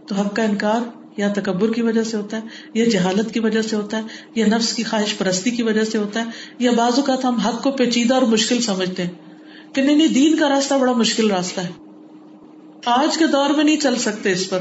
تو 0.08 0.14
حق 0.14 0.36
کا 0.36 0.42
انکار 0.42 1.05
یا 1.16 1.28
تکبر 1.28 1.72
کی 1.72 1.82
وجہ 1.82 2.02
سے 2.02 2.16
ہوتا 2.16 2.36
ہے، 2.36 2.42
یا 2.74 2.84
جہالت 2.84 3.34
کی 3.34 3.40
وجہ 3.40 3.62
سے 3.62 3.76
ہوتا 3.76 3.96
ہے، 3.96 4.02
یا 4.34 4.46
نفس 4.46 4.72
کی 4.72 4.82
خواہش 4.82 5.18
پرستی 5.18 5.50
کی 5.50 5.62
وجہ 5.62 5.84
سے 5.84 5.98
ہوتا 5.98 6.20
ہے، 6.20 6.24
یا 6.58 6.70
بعض 6.70 6.92
اوقات 6.96 7.24
ہم 7.24 7.34
حق 7.34 7.62
کو 7.62 7.70
پیچیدہ 7.70 8.14
اور 8.14 8.22
مشکل 8.22 8.60
سمجھتے 8.60 9.02
ہیں۔ 9.02 9.10
کہ 9.72 9.82
نہیں 9.82 9.96
نہیں، 9.96 10.08
دین 10.08 10.36
کا 10.36 10.48
راستہ 10.48 10.74
بڑا 10.74 10.92
مشکل 10.92 11.30
راستہ 11.30 11.60
ہے۔ 11.60 11.68
آج 12.86 13.18
کے 13.18 13.26
دور 13.26 13.50
میں 13.50 13.64
نہیں 13.64 13.76
چل 13.76 13.96
سکتے 13.96 14.32
اس 14.32 14.50
پر۔ 14.50 14.58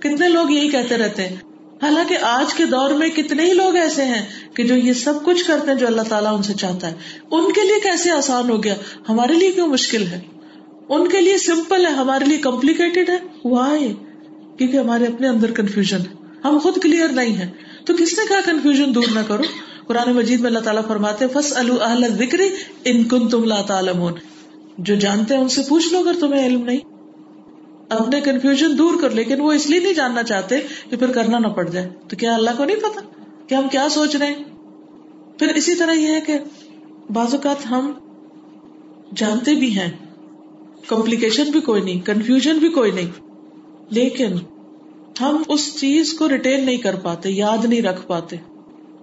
کتنے 0.00 0.28
لوگ 0.28 0.50
یہی 0.50 0.68
کہتے 0.68 0.96
رہتے 0.96 1.28
ہیں۔ 1.28 1.36
حالانکہ 1.82 2.16
آج 2.22 2.54
کے 2.54 2.64
دور 2.64 2.90
میں 2.90 3.08
کتنے 3.08 3.44
ہی 3.44 3.52
لوگ 3.52 3.76
ایسے 3.76 4.04
ہیں 4.04 4.26
کہ 4.54 4.64
جو 4.64 4.76
یہ 4.76 4.92
سب 4.92 5.14
کچھ 5.24 5.44
کرتے 5.44 5.70
ہیں 5.70 5.78
جو 5.78 5.86
اللہ 5.86 6.02
تعالیٰ 6.02 6.36
ان 6.36 6.42
سے 6.42 6.54
چاہتا 6.54 6.86
ہے۔ 6.86 6.94
ان 7.30 7.52
کے 7.52 7.60
لیے 7.60 7.80
کیسے 7.80 8.10
آسان 8.10 8.50
ہو 8.50 8.64
گیا؟ 8.64 8.74
ہمارے 9.08 9.34
لیے 9.34 9.52
کیوں 9.52 9.66
مشکل 9.66 10.06
ہے؟ 10.06 10.20
ان 10.88 11.08
کے 11.08 11.20
لیے 11.20 11.38
سمپل 11.38 11.86
ہے، 11.86 11.90
ہمارے 11.90 12.24
لیے 12.24 12.38
کمپلیکیٹڈ 12.38 13.10
ہے۔ 13.10 13.16
وائی 13.44 13.94
کیونکہ 14.58 14.76
ہمارے 14.76 15.04
اپنے 15.04 15.28
اندر 15.28 15.50
کنفیوژن 15.50 16.00
ہم 16.44 16.58
خود 16.58 16.78
کلیئر 16.82 17.08
نہیں 17.08 17.36
ہے 17.36 17.50
تو 17.84 17.92
کس 17.94 18.18
نے 18.18 18.24
کہا 18.28 18.40
کنفیوژن 18.44 18.94
دور 18.94 19.04
نہ 19.14 19.20
کرو؟ 19.26 19.42
قرآن 19.86 20.12
مجید 20.12 20.40
میں 20.40 20.48
اللہ 20.48 20.58
تعالیٰ 20.58 20.82
فرماتے 20.88 21.24
فس 21.28 21.52
ذکر 22.18 22.38
ان 22.84 23.04
کن 23.04 23.28
تم 23.28 23.44
لا 23.44 23.62
تعلمون۔ 23.62 24.12
جو 24.78 24.94
جانتے 24.94 25.34
ہیں 25.34 25.42
ان 25.42 25.48
سے 25.48 25.62
پوچھ 25.68 25.92
لو 25.92 25.98
اگر 25.98 26.12
تمہیں 26.20 26.46
علم 26.46 26.62
نہیں۔ 26.64 26.78
اپنے 27.88 28.20
کنفیوژن 28.20 28.78
دور 28.78 28.94
کر، 29.00 29.10
لیکن 29.10 29.40
وہ 29.40 29.52
اس 29.52 29.70
لیے 29.70 29.80
نہیں 29.80 29.92
جاننا 29.92 30.22
چاہتے 30.22 30.60
کہ 30.90 30.96
پھر 30.96 31.12
کرنا 31.12 31.38
نہ 31.38 31.46
پڑ 31.46 31.68
جائے۔ 31.68 31.88
تو 32.08 32.16
کیا 32.16 32.34
اللہ 32.34 32.50
کو 32.56 32.64
نہیں 32.64 32.76
پتا 32.76 33.00
کہ 33.46 33.54
ہم 33.54 33.68
کیا 33.68 33.88
سوچ 33.88 34.16
رہے 34.16 34.26
ہیں؟ 34.26 34.44
پھر 35.38 35.46
اسی 35.54 35.74
طرح 35.74 35.92
یہ 35.92 36.06
ہے 36.06 36.20
کہ 36.20 36.38
بعض 37.10 37.34
اوقات 37.34 37.66
ہم 37.70 37.92
جانتے 39.16 39.54
بھی 39.54 39.78
ہیں۔ 39.78 39.90
کمپلیکیشن 40.88 41.44
بھی 41.44 41.60
کوئی 41.60 41.82
نہیں 41.82 42.00
کنفیوژن 42.00 42.58
بھی 42.58 42.68
کوئی 42.68 42.90
نہیں۔ 42.90 43.25
لیکن 43.90 44.32
ہم 45.20 45.42
اس 45.48 45.80
چیز 45.80 46.12
کو 46.12 46.28
ریٹین 46.28 46.64
نہیں 46.64 46.76
کر 46.76 46.94
پاتے، 46.94 47.30
یاد 47.30 47.64
نہیں 47.64 47.82
رکھ 47.82 48.06
پاتے۔ 48.06 48.36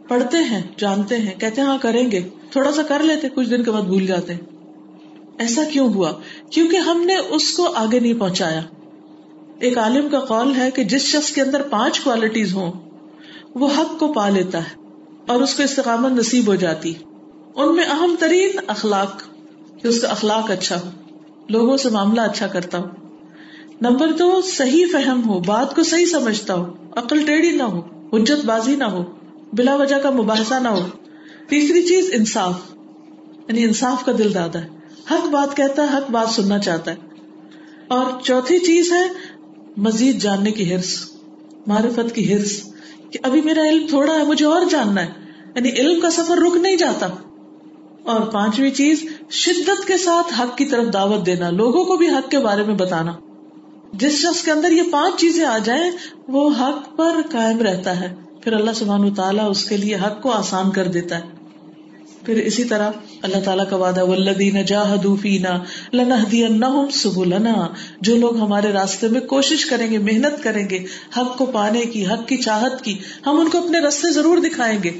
پڑھتے 0.07 0.37
ہیں، 0.37 0.61
جانتے 0.77 1.17
ہیں، 1.17 1.39
کہتے 1.39 1.61
ہیں 1.61 1.67
ہاں 1.67 1.77
کریں 1.81 2.11
گے۔ 2.11 2.21
تھوڑا 2.51 2.71
سا 2.71 2.81
کر 2.83 2.99
لیتے، 2.99 3.29
کچھ 3.29 3.49
دن 3.49 3.63
کے 3.63 3.71
بعد 3.71 3.81
بھول 3.81 4.07
جاتے۔ 4.07 4.33
ایسا 5.37 5.63
کیوں 5.63 5.93
ہوا؟ 5.93 6.11
کیونکہ 6.49 6.77
ہم 6.77 7.01
نے 7.05 7.15
اس 7.15 7.51
کو 7.51 7.73
آگے 7.75 7.99
نہیں 7.99 8.13
پہنچایا۔ 8.13 8.61
ایک 9.59 9.77
عالم 9.77 10.09
کا 10.09 10.19
قول 10.19 10.55
ہے 10.55 10.71
کہ 10.71 10.83
جس 10.83 11.01
شخص 11.01 11.31
کے 11.31 11.41
اندر 11.41 11.61
پانچ 11.61 11.99
کوالٹیز 11.99 12.53
ہوں، 12.53 12.71
وہ 13.55 13.67
حق 13.77 13.99
کو 13.99 14.13
پا 14.13 14.29
لیتا 14.29 14.57
ہے 14.57 14.83
اور 15.27 15.41
اس 15.41 15.53
کو 15.53 15.63
استقامت 15.63 16.11
نصیب 16.11 16.47
ہو 16.47 16.55
جاتی۔ 16.55 16.93
ان 17.55 17.75
میں 17.75 17.83
اہم 17.83 18.15
ترین 18.19 18.49
اخلاق 18.67 19.23
کہ 19.81 19.87
اس 19.87 20.01
کا 20.01 20.07
اخلاق 20.07 20.51
اچھا 20.51 20.81
ہو۔ 20.81 20.89
لوگوں 21.49 21.77
سے 21.77 21.89
معاملہ 21.89 22.21
اچھا 22.21 22.47
کرتا 22.47 22.77
ہو 22.77 23.02
نمبر 23.81 24.11
دو، 24.11 24.41
صحیح 24.41 24.85
فہم 24.91 25.29
ہو، 25.29 25.39
بات 25.39 25.75
کو 25.75 25.83
صحیح 25.83 26.05
سمجھتا 26.05 26.53
ہو، 26.53 26.73
عقل 26.95 27.25
ٹیڑھی 27.25 27.51
نہ 27.51 27.63
ہو، 27.63 27.79
حجت 28.13 28.45
بازی 28.45 28.75
نہ 28.75 28.83
ہو، 28.83 29.03
بلا 29.53 29.75
وجہ 29.75 29.95
کا 29.95 30.09
مباحثہ 30.09 30.53
نہ 30.53 30.67
ہو۔ 30.67 30.87
تیسری 31.47 31.81
چیز، 31.81 32.09
انصاف۔ 32.13 32.53
یعنی 33.47 33.63
انصاف 33.63 34.05
کا 34.05 34.11
دل 34.17 34.33
دادا 34.33 34.61
ہے۔ 34.61 34.67
حق 35.11 35.29
بات 35.29 35.57
کہتا 35.57 35.83
ہے، 35.83 35.97
حق 35.97 36.11
بات 36.11 36.29
سننا 36.29 36.59
چاہتا 36.59 36.91
ہے۔ 36.91 36.95
اور 37.87 38.05
چوتھی 38.23 38.59
چیز 38.59 38.91
ہے، 38.91 39.03
مزید 39.77 40.21
جاننے 40.21 40.51
کی 40.51 40.73
ہرس 40.73 41.11
معرفت 41.67 42.15
کی 42.15 42.33
ہرس 42.33 42.63
کہ 43.11 43.19
ابھی 43.23 43.41
میرا 43.41 43.61
علم 43.61 43.87
تھوڑا 43.87 44.13
ہے، 44.13 44.23
مجھے 44.23 44.45
اور 44.45 44.61
جاننا 44.69 45.01
ہے۔ 45.01 45.11
یعنی 45.55 45.69
علم 45.69 45.99
کا 45.99 46.09
سفر 46.09 46.37
رک 46.37 46.55
نہیں 46.55 46.75
جاتا۔ 46.75 47.07
اور 48.03 48.21
پانچویں 48.21 48.71
چیز، 48.71 49.05
شدت 49.29 49.87
کے 49.87 49.97
ساتھ 49.97 50.41
حق 50.41 50.57
کی 50.57 50.65
طرف 50.65 50.93
دعوت 50.93 51.25
دینا، 51.25 51.49
لوگوں 51.49 51.83
کو 51.83 51.97
بھی 51.97 52.09
حق 52.09 52.31
کے 52.31 52.39
بارے 52.39 52.63
میں 52.63 52.75
بتانا۔ 52.75 53.13
جس 53.93 54.11
شخص 54.11 54.41
کے 54.41 54.51
اندر 54.51 54.71
یہ 54.71 54.81
پانچ 54.91 55.19
چیزیں 55.19 55.45
آ 55.45 55.57
جائیں، 55.57 55.91
وہ 56.27 56.49
حق 56.49 56.97
پر 56.97 57.15
قائم 57.31 57.61
رہتا 57.61 57.99
ہے۔ 57.99 58.15
پھر 58.41 58.53
اللہ 58.53 58.71
سبحانہ 58.75 59.13
تعالیٰ 59.13 59.49
اس 59.49 59.65
کے 59.65 59.77
لیے 59.77 59.95
حق 59.95 60.21
کو 60.21 60.31
آسان 60.31 60.71
کر 60.71 60.87
دیتا 60.87 61.17
ہے۔ 61.17 61.23
پھر 62.25 62.35
اسی 62.35 62.63
طرح 62.63 62.91
اللہ 63.21 63.37
تعالیٰ 63.45 63.69
کا 63.69 63.75
وعدہ 63.75 64.05
ولدین 64.05 64.65
جاہدو 64.65 65.15
فینا 65.15 65.63
لنہدینہم 65.93 66.89
سبلنا۔ 66.93 67.67
جو 68.01 68.17
لوگ 68.17 68.37
ہمارے 68.37 68.67
راستے 68.67 69.07
میں 69.07 69.21
کوشش 69.21 69.65
کریں 69.65 69.91
گے، 69.91 69.97
محنت 69.97 70.43
کریں 70.43 70.69
گے، 70.69 70.79
حق 71.17 71.37
کو 71.37 71.45
پانے 71.45 71.85
کی، 71.85 72.05
حق 72.05 72.27
کی 72.27 72.37
چاہت 72.37 72.81
کی، 72.81 72.97
ہم 73.25 73.39
ان 73.39 73.49
کو 73.49 73.57
اپنے 73.57 73.79
راستے 73.79 74.11
ضرور 74.11 74.37
دکھائیں 74.37 74.79
گے۔ 74.83 74.91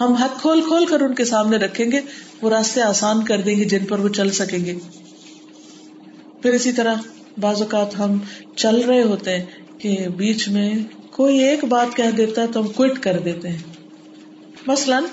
ہم 0.00 0.12
حق 0.12 0.40
کھول 0.40 0.62
کھول 0.62 0.86
کر 0.86 1.00
ان 1.00 1.14
کے 1.14 1.24
سامنے 1.24 1.56
رکھیں 1.56 1.92
گے، 1.92 2.00
وہ 2.42 2.50
راستے 2.50 2.82
آسان 2.82 3.24
کر 3.24 3.40
دیں 3.40 3.56
گے 3.56 3.64
جن 3.64 3.84
پر 3.84 3.98
وہ 3.98 4.08
چل 4.08 4.30
سکیں 4.30 4.64
گے۔ 4.64 4.78
پھر 6.42 6.52
اسی 6.52 6.72
طرح 6.72 6.94
بعض 7.40 7.62
اوقات 7.62 7.98
ہم 7.98 8.18
چل 8.56 8.80
رہے 8.80 9.02
ہوتے 9.02 9.38
ہیں 9.38 9.46
کہ 9.78 10.08
بیچ 10.16 10.48
میں 10.48 10.74
کوئی 11.10 11.38
ایک 11.38 11.64
بات 11.64 11.96
کہہ 11.96 12.10
دیتا 12.16 12.42
ہے 12.42 12.46
تو 12.46 12.60
ہم 12.60 12.68
کوئٹ 12.68 12.98
کر 12.98 13.18
دیتے 13.18 13.48
ہیں۔ 13.48 13.58
مثلاً 14.66 15.04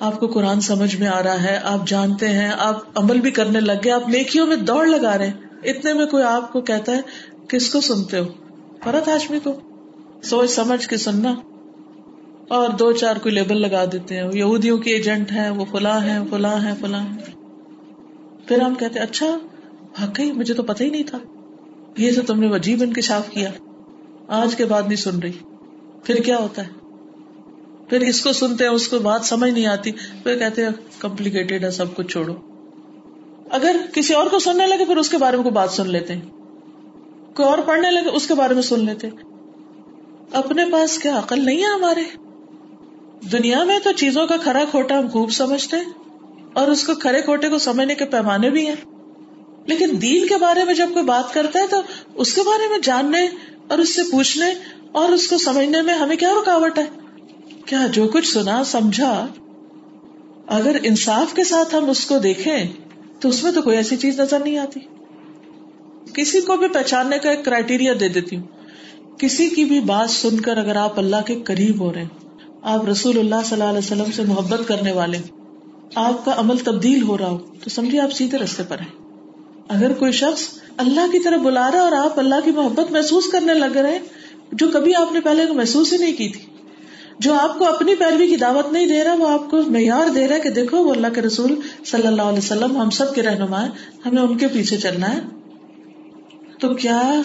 آپ 0.00 0.20
کو 0.20 0.26
قرآن 0.26 0.60
سمجھ 0.60 0.96
میں 0.96 1.06
آ 1.06 1.22
رہا 1.22 1.42
ہے، 1.42 1.58
آپ 1.62 1.88
جانتے 1.88 2.28
ہیں، 2.28 2.50
آپ 2.58 2.98
عمل 2.98 3.20
بھی 3.20 3.30
کرنے 3.30 3.60
لگ 3.60 3.72
گئے، 3.84 3.92
آپ 3.92 4.08
نیکیوں 4.08 4.46
میں 4.46 4.56
دوڑ 4.56 4.86
لگا 4.86 5.18
رہے 5.18 5.26
ہیں۔ 5.26 5.34
اتنے 5.62 5.92
میں 5.92 6.06
کوئی 6.06 6.24
آپ 6.24 6.52
کو 6.52 6.60
کہتا 6.60 6.92
ہے، 6.92 7.00
کس 7.48 7.70
کو 7.70 7.80
سنتے 7.80 8.18
ہو؟ 8.18 8.24
فرت 8.84 9.08
ہاشمی 9.08 9.38
کو۔ 9.40 9.60
سوچ 10.22 10.50
سمجھ 10.50 10.88
کے 10.88 10.96
سننا۔ 10.96 11.34
اور 12.48 12.68
دو 12.68 12.92
چار 12.92 13.16
کوئی 13.16 13.34
لیبل 13.34 13.60
لگا 13.60 13.84
دیتے 13.92 14.16
ہیں 14.16 14.30
یہودیوں 14.32 14.78
کے 14.78 14.90
ایجنٹ 14.90 15.32
ہیں، 15.32 15.50
وہ 15.50 15.64
فلاں 15.64 16.00
ہیں 16.00 16.18
فلاں 16.30 16.60
ہیں 16.60 16.74
فلاں 16.80 17.00
ہیں۔ 17.00 17.18
پھر 18.48 18.60
ہم 18.60 18.74
کہتے 18.74 18.98
اچھا 18.98 19.26
واقعی 19.82 20.32
مجھے 20.32 20.54
تو 20.54 20.62
پتہ 20.62 20.82
ہی 20.82 20.90
نہیں 20.90 21.02
تھا۔ 21.02 21.18
یہ 21.96 22.12
تو 22.14 22.22
تم 22.22 22.40
نے 22.40 22.46
وجیب 22.46 22.82
انکشاف 22.82 23.30
کیا۔ 23.30 23.50
آج 24.28 24.56
کے 24.56 24.64
بعد 24.64 24.82
نہیں 24.82 24.96
سن 24.96 25.18
رہی۔ 25.18 25.32
پھر 26.04 26.14
کیا 26.14 26.38
ہوتا 26.38 26.62
ہے؟ 26.62 26.68
پھر 27.88 28.00
اس 28.00 28.20
کو 28.20 28.32
سنتے 28.32 28.64
ہیں، 28.64 28.70
اس 28.70 28.88
کو 28.88 28.98
بات 28.98 29.24
سمجھ 29.24 29.50
نہیں 29.50 29.66
آتی۔ 29.66 29.92
پھر 29.92 30.38
کہتے 30.38 30.62
ہیں 30.62 30.70
کمپلیکیٹڈ 30.98 31.64
ہے، 31.64 31.70
سب 31.70 31.94
کچھ 31.94 32.06
چھوڑو۔ 32.06 32.34
اگر 33.50 33.76
کسی 33.94 34.14
اور 34.14 34.26
کو 34.26 34.38
سننے 34.38 34.66
لگے، 34.66 34.84
پھر 34.84 34.96
اس 34.96 35.08
کے 35.08 35.18
بارے 35.18 35.36
میں 35.36 35.44
کوئی 35.44 35.54
بات 35.54 35.70
سن 35.70 35.90
لیتے 35.90 36.14
ہیں۔ 36.14 36.22
کوئی 37.34 37.48
اور 37.48 37.58
پڑھنے 37.58 37.90
لگے، 37.90 38.08
اس 38.08 38.26
کے 38.26 38.34
بارے 38.34 38.54
میں 38.54 38.62
سن 38.62 38.80
لیتے 38.80 39.08
اپنے 40.32 40.62
پاس 40.72 40.98
کیا 40.98 41.18
عقل 41.18 41.46
نہیں 41.46 41.58
ہے 41.58 41.72
ہمارے؟ 41.74 42.02
دنیا 43.32 43.64
میں 43.64 43.78
تو 43.84 43.92
چیزوں 43.92 44.26
کا 44.26 44.36
کھرا 44.36 44.64
کھوٹا 44.70 44.98
ہم 44.98 45.08
خوب 45.08 45.32
سمجھتے 45.32 45.76
ہیں 45.76 45.92
اور 46.52 46.68
اس 46.68 46.86
کو 46.86 46.94
کھڑے 46.94 47.22
کھوٹے 47.22 47.48
کو 47.48 47.58
سمجھنے 47.58 47.94
کے 47.94 48.04
پیمانے 48.04 48.50
بھی 48.50 48.68
ہیں۔ 48.68 48.99
لیکن 49.66 49.86
دین 50.02 50.26
کے 50.26 50.36
بارے 50.36 50.64
میں 50.64 50.74
جب 50.74 50.88
کوئی 50.92 51.04
بات 51.04 51.34
کرتا 51.34 51.58
ہے 51.58 51.66
تو 51.66 51.82
اس 52.14 52.34
کے 52.34 52.42
بارے 52.42 52.68
میں 52.68 52.78
جاننے 52.82 53.28
اور 53.68 53.78
اس 53.78 53.94
سے 53.94 54.02
پوچھنے 54.10 54.46
اور 54.92 55.08
اس 55.08 55.26
کو 55.26 55.38
سمجھنے 55.38 55.82
میں 55.82 55.94
ہمیں 55.94 56.16
کیا 56.16 56.30
رکاوٹ 56.42 56.78
ہے؟ 56.78 56.84
کیا 57.66 57.86
جو 57.92 58.08
کچھ 58.08 58.28
سنا، 58.28 58.64
سمجھا، 58.64 59.26
اگر 60.46 60.76
انصاف 60.82 61.34
کے 61.34 61.44
ساتھ 61.44 61.74
ہم 61.74 61.90
اس 61.90 62.06
کو 62.06 62.18
دیکھیں 62.18 62.64
تو 63.20 63.28
اس 63.28 63.42
میں 63.42 63.52
تو 63.52 63.62
کوئی 63.62 63.76
ایسی 63.76 63.96
چیز 63.96 64.20
نظر 64.20 64.38
نہیں 64.38 64.58
آتی۔ 64.58 64.80
کسی 66.14 66.40
کو 66.40 66.56
بھی 66.56 66.68
پہچاننے 66.68 67.18
کا 67.18 67.30
ایک 67.30 67.44
کرائٹیریا 67.44 67.92
دے 68.00 68.08
دیتی 68.08 68.36
ہوں۔ 68.36 68.46
کسی 69.18 69.48
کی 69.48 69.64
بھی 69.64 69.80
بات 69.80 70.10
سن 70.10 70.40
کر 70.40 70.56
اگر 70.56 70.76
آپ 70.76 70.98
اللہ 70.98 71.16
کے 71.26 71.40
قریب 71.40 71.80
ہو 71.80 71.92
رہے 71.92 72.02
ہیں، 72.02 72.28
آپ 72.62 72.88
رسول 72.88 73.18
اللہ 73.18 73.34
صلی 73.44 73.52
اللہ 73.52 73.64
علیہ 73.64 73.78
وسلم 73.78 74.12
سے 74.12 74.22
محبت 74.22 74.68
کرنے 74.68 74.92
والے 74.92 75.18
آپ 75.94 76.24
کا 76.24 76.32
عمل 76.36 76.56
تبدیل 76.56 77.02
ہو 77.02 77.18
رہا 77.18 77.30
ہو، 77.30 77.38
تو 77.64 77.70
سمجھے 77.70 78.00
آپ 78.00 78.12
سیدھے 78.12 78.38
رستے 78.38 78.62
پر 78.68 78.78
ہیں۔ 78.78 78.99
اگر 79.70 79.92
کوئی 79.92 80.12
شخص 80.12 80.48
اللہ 80.76 81.12
کی 81.12 81.18
طرف 81.18 81.40
بلا 81.40 81.70
رہا 81.72 81.80
اور 81.80 81.92
آپ 81.92 82.18
اللہ 82.18 82.34
کی 82.44 82.50
محبت 82.50 82.90
محسوس 82.90 83.26
کرنے 83.26 83.54
لگ 83.54 83.76
رہے 83.76 83.92
ہیں، 83.92 83.98
جو 84.52 84.68
کبھی 84.68 84.94
آپ 84.94 85.12
نے 85.12 85.20
پہلے 85.20 85.44
محسوس 85.52 85.92
ہی 85.92 85.98
نہیں 85.98 86.16
کی 86.16 86.28
تھی، 86.28 86.40
جو 87.18 87.34
آپ 87.34 87.58
کو 87.58 87.64
اپنی 87.64 87.94
پیروی 87.94 88.26
کی 88.26 88.36
دعوت 88.36 88.72
نہیں 88.72 88.86
دے 88.86 89.04
رہا، 89.04 89.14
وہ 89.18 89.28
آپ 89.28 89.50
کو 89.50 89.60
معیار 89.66 90.08
دے 90.08 90.28
رہا 90.28 90.34
ہے 90.34 90.40
کہ 90.40 90.50
دیکھو، 90.50 90.84
وہ 90.84 90.92
اللہ 90.92 91.06
کے 91.14 91.22
رسول 91.22 91.54
صلی 91.84 92.06
اللہ 92.06 92.22
علیہ 92.22 92.38
وسلم، 92.38 92.76
ہم 92.76 92.90
سب 92.90 93.14
کے 93.14 93.22
رہنما 93.22 93.66
ہمیں 94.06 94.22
ان 94.22 94.38
کے 94.38 94.48
پیچھے 94.48 94.76
چلنا 94.76 95.14
ہے۔ 95.14 95.20
تو 96.60 96.74
کیا 96.74 97.22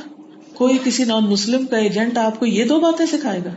کوئی 0.53 0.77
کسی 0.83 1.03
نان 1.03 1.23
مسلم 1.23 1.65
کا 1.65 1.77
ایجنٹ 1.77 2.17
آپ 2.17 2.39
کو 2.39 2.45
یہ 2.45 2.65
دو 2.65 2.79
باتیں 2.79 3.05
سکھائے 3.05 3.39
گا؟ 3.45 3.51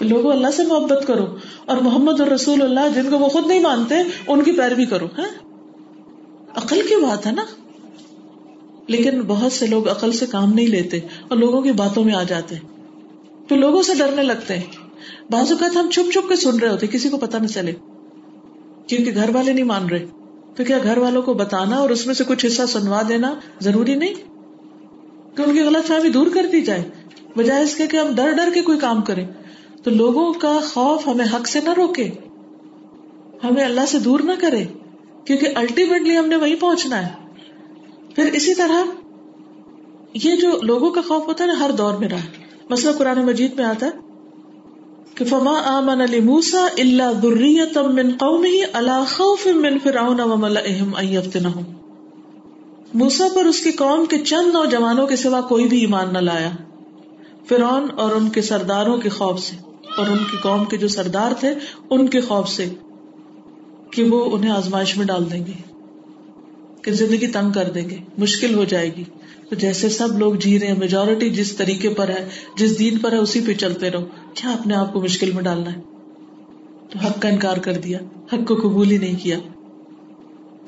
لوگوں، 0.00 0.32
اللہ 0.32 0.50
سے 0.56 0.62
محبت 0.64 1.06
کرو 1.06 1.26
اور 1.64 1.76
محمد 1.76 2.20
اور 2.20 2.28
رسول 2.28 2.62
اللہ، 2.62 2.94
جن 2.94 3.10
کو 3.10 3.18
وہ 3.18 3.28
خود 3.28 3.46
نہیں 3.46 3.60
مانتے، 3.60 3.94
ان 4.26 4.42
کی 4.42 4.52
پیروی 4.52 4.84
کرو 4.84 5.06
ہے 5.18 5.28
عقل 6.56 6.80
کی 6.88 6.96
بات 6.96 7.26
ہے 7.26 7.32
نا؟ 7.32 7.44
لیکن 8.86 9.20
بہت 9.20 9.52
سے 9.52 9.66
لوگ 9.66 9.88
عقل 9.88 10.12
سے 10.12 10.26
کام 10.26 10.52
نہیں 10.52 10.66
لیتے 10.66 10.98
اور 11.28 11.36
لوگوں 11.38 11.62
کی 11.62 11.72
باتوں 11.72 12.04
میں 12.04 12.14
آ 12.14 12.22
جاتے 12.22 12.54
ہیں۔ 12.54 12.62
تو 13.48 13.56
لوگوں 13.56 13.82
سے 13.82 13.92
ڈرنے 13.94 14.22
لگتے 14.22 14.54
ہیں۔ 14.54 14.66
بعض 15.30 15.52
اوقات 15.52 15.76
ہم 15.76 15.90
چھپ 15.90 16.12
چھپ 16.12 16.28
کے 16.28 16.36
سن 16.36 16.58
رہے 16.58 16.68
ہوتے 16.68 16.86
کسی 16.86 17.08
کو 17.08 17.16
پتا 17.16 17.38
نہ 17.38 17.46
چلے۔ 17.46 17.72
کیونکہ 18.86 19.14
گھر 19.14 19.34
والے 19.34 19.52
نہیں 19.52 19.64
مان 19.64 19.88
رہے۔ 19.88 20.06
تو 20.56 20.64
کیا 20.64 20.78
گھر 20.82 20.98
والوں 20.98 21.22
کو 21.22 21.34
بتانا 21.34 21.76
اور 21.76 21.90
اس 21.90 22.06
میں 22.06 22.14
سے 22.14 22.24
کچھ 22.24 22.46
حصہ 22.46 22.62
سنوا 22.68 23.02
دینا 23.08 23.34
ضروری 23.60 23.94
نہیں؟ 23.94 24.14
کہ 25.36 25.42
ان 25.42 25.52
کی 25.52 25.60
غلط 25.60 25.86
فہمی 25.86 26.08
دور 26.08 26.26
کر 26.34 26.46
دی 26.52 26.60
جائے۔ 26.60 26.82
بجائے 27.36 27.64
اس 27.64 27.74
کے 27.76 27.86
کہ 27.86 27.96
ہم 27.96 28.14
ڈر 28.14 28.32
ڈر 28.32 28.48
کے 28.54 28.62
کوئی 28.62 28.78
کام 28.78 29.02
کریں۔ 29.02 29.26
تو 29.84 29.90
لوگوں 29.90 30.32
کا 30.32 30.58
خوف 30.64 31.08
ہمیں 31.08 31.26
حق 31.32 31.48
سے 31.48 31.60
نہ 31.64 31.70
روکے۔ 31.76 32.10
ہمیں 33.44 33.64
اللہ 33.64 33.86
سے 33.88 33.98
دور 33.98 34.20
نہ 34.20 34.32
کرے۔ 34.40 34.64
کیونکہ 35.24 35.48
الٹیمیٹلی 35.54 36.18
ہم 36.18 36.28
نے 36.28 36.36
وہی 36.36 36.54
پہنچنا 36.54 37.06
ہے۔ 37.06 37.21
پھر 38.16 38.30
اسی 38.32 38.54
طرح 38.54 38.78
یہ 40.24 40.36
جو 40.36 40.50
لوگوں 40.62 40.90
کا 40.90 41.00
خوف 41.08 41.26
ہوتا 41.26 41.44
ہے 41.44 41.48
نا، 41.48 41.58
ہر 41.60 41.70
دور 41.78 41.94
میں 41.98 42.08
رہا 42.08 42.24
مسئلہ 42.70 42.92
قرآن 42.98 43.24
مجید 43.26 43.54
میں 43.56 43.64
آتا 43.64 43.86
ہے 43.86 43.92
کہ 45.14 45.24
فما 45.24 45.54
آمن 45.68 46.00
علی 46.00 46.20
موسا 46.20 46.64
اللہ 46.78 47.12
درریت 47.22 47.78
من 47.94 48.10
قوم 48.18 48.44
ہی 48.44 48.60
اللہ 48.72 49.04
خوف 49.08 49.46
من 49.56 49.78
فرعون 49.84 50.20
وملئہم 50.22 50.94
ان 50.96 51.08
یفتنہم 51.08 51.64
موسا 52.94 53.26
پر 53.34 53.44
اس 53.44 53.60
کی 53.60 53.70
قوم 53.72 54.04
کے 54.06 54.18
چند 54.24 54.52
نوجوانوں 54.52 55.06
کے 55.06 55.16
سوا 55.16 55.40
کوئی 55.48 55.68
بھی 55.68 55.80
ایمان 55.80 56.12
نہ 56.12 56.18
لایا۔ 56.20 56.50
فرعون 57.48 57.86
اور 57.96 58.10
ان 58.10 58.28
کے 58.28 58.42
سرداروں 58.42 58.96
کے 58.96 59.08
خوف 59.08 59.40
سے، 59.40 59.56
اور 59.96 60.06
ان 60.06 60.18
کی 60.30 60.36
قوم 60.42 60.64
کے 60.64 60.76
جو 60.76 60.88
سردار 60.88 61.32
تھے، 61.40 61.54
ان 61.90 62.06
کے 62.08 62.20
خوف 62.20 62.48
سے 62.48 62.68
کہ 63.92 64.04
وہ 64.04 64.24
انہیں 64.32 64.52
آزمائش 64.52 64.96
میں 64.96 65.06
ڈال 65.06 65.30
دیں 65.30 65.44
گے۔ 65.46 65.52
کہ 66.82 66.92
زندگی 66.92 67.26
تنگ 67.26 67.52
کر 67.52 67.70
دیں 67.70 67.90
گے، 67.90 67.96
مشکل 68.18 68.54
ہو 68.54 68.64
جائے 68.64 68.90
گی۔ 68.96 69.04
تو 69.48 69.56
جیسے 69.56 69.88
سب 69.88 70.18
لوگ 70.18 70.34
جی 70.34 70.60
رہے 70.60 70.66
ہیں 70.66 70.78
میجورٹی 70.78 71.30
جس 71.30 71.56
طریقے 71.56 71.88
پر 71.88 72.08
ہے، 72.08 72.28
جس 72.56 72.78
دین 72.78 72.98
پر 72.98 73.12
ہے، 73.12 73.16
اسی 73.16 73.40
پہ 73.46 73.54
چلتے 73.54 73.90
رہو۔ 73.90 74.04
کیا 74.34 74.50
اپنے 74.50 74.74
آپ 74.74 74.92
کو 74.92 75.00
مشکل 75.00 75.32
میں 75.32 75.42
ڈالنا 75.42 75.72
ہے؟ 75.72 75.80
تو 76.90 76.98
حق 76.98 77.22
کا 77.22 77.28
انکار 77.28 77.56
کر 77.56 77.72
دیا۔ 77.72 77.98
حق 78.32 78.48
کو 78.48 78.54
قبول 78.54 78.90
ہی 78.90 78.98
نہیں 78.98 79.16
کیا۔ 79.22 79.38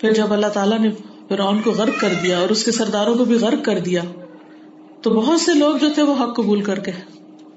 پھر 0.01 0.13
جب 0.13 0.33
اللہ 0.33 0.47
تعالیٰ 0.47 0.79
نے 0.79 0.91
فرعون 1.29 1.63
کو 1.63 1.71
غرق 1.71 2.01
کر 2.01 2.09
دیا 2.23 2.39
اور 2.39 2.49
اس 2.49 2.65
کے 2.65 2.73
سرداروں 2.73 3.19
کو 3.19 3.25
بھی 3.25 3.37
غرق 3.37 3.65
کر 3.65 3.79
دیا، 3.79 4.03
تو 5.03 5.11
بہت 5.11 5.41
سے 5.41 5.55
لوگ 5.55 5.77
جو 5.77 5.87
تھے 5.95 6.03
وہ 6.03 6.15
حق 6.21 6.37
قبول 6.37 6.63
کر 6.63 6.79
کے 6.79 6.91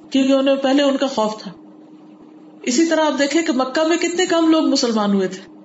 کیونکہ 0.09 0.31
انہیں 0.31 0.55
پہلے 0.55 0.83
ان 0.83 0.97
کا 0.97 1.07
خوف 1.07 1.43
تھا۔ 1.43 1.51
اسی 2.63 2.85
طرح 2.85 3.01
آپ 3.01 3.19
دیکھیں 3.19 3.41
کہ 3.41 3.53
مکہ 3.53 3.87
میں 3.87 3.97
کتنے 3.97 4.25
کم 4.25 4.49
لوگ 4.49 4.69
مسلمان 4.69 5.13
ہوئے 5.13 5.27
تھے۔ 5.27 5.55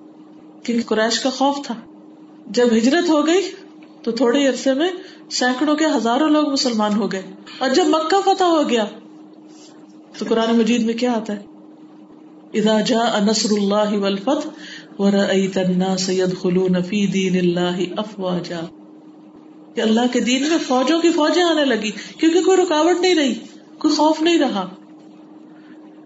کیونکہ 0.63 0.95
قریش 0.95 1.19
کا 1.19 1.29
خوف 1.29 1.57
تھا۔ 1.65 1.75
جب 2.47 2.67
ہجرت 2.77 3.09
ہو 3.09 3.27
گئی 3.27 3.51
تو 4.03 4.11
تھوڑے 4.11 4.47
عرصے 4.47 4.73
میں 4.73 4.89
سینکڑوں 5.31 5.75
کے 5.75 5.85
ہزاروں 5.85 6.29
لوگ 6.29 6.51
مسلمان 6.51 6.93
ہو 6.93 7.11
گئے۔ 7.11 7.21
اور 7.57 7.69
جب 7.69 7.83
مکہ 7.87 8.21
فتح 8.25 8.43
ہو 8.43 8.69
گیا 8.69 8.85
تو 10.17 10.25
قرآن 10.29 10.55
مجید 10.55 10.81
میں 10.81 10.93
کیا 10.93 11.11
آتا 11.13 11.33
ہے؟ 11.33 11.43
اذا 12.53 12.81
جاء 12.81 13.19
نصر 13.21 13.49
اللہ 13.51 13.97
والفتح 13.97 14.47
ورأيت 14.99 15.57
الناس 15.57 16.09
يدخلون 16.09 16.83
في 16.83 17.05
دين 17.05 17.35
الله 17.35 17.81
افواجا 17.97 18.59
کہ 19.75 19.81
اللہ 19.81 20.01
کے 20.11 20.19
دین 20.19 20.41
میں 20.49 20.57
فوجوں 20.67 21.01
کی 21.01 21.11
فوجیں 21.11 21.43
آنے 21.43 21.65
لگی، 21.65 21.91
کیونکہ 21.91 22.43
کوئی 22.43 22.57
رکاوٹ 22.57 23.01
نہیں 23.01 23.15
رہی، 23.15 23.33
کوئی 23.77 23.95
خوف 23.95 24.21
نہیں 24.21 24.39
رہا۔ 24.39 24.69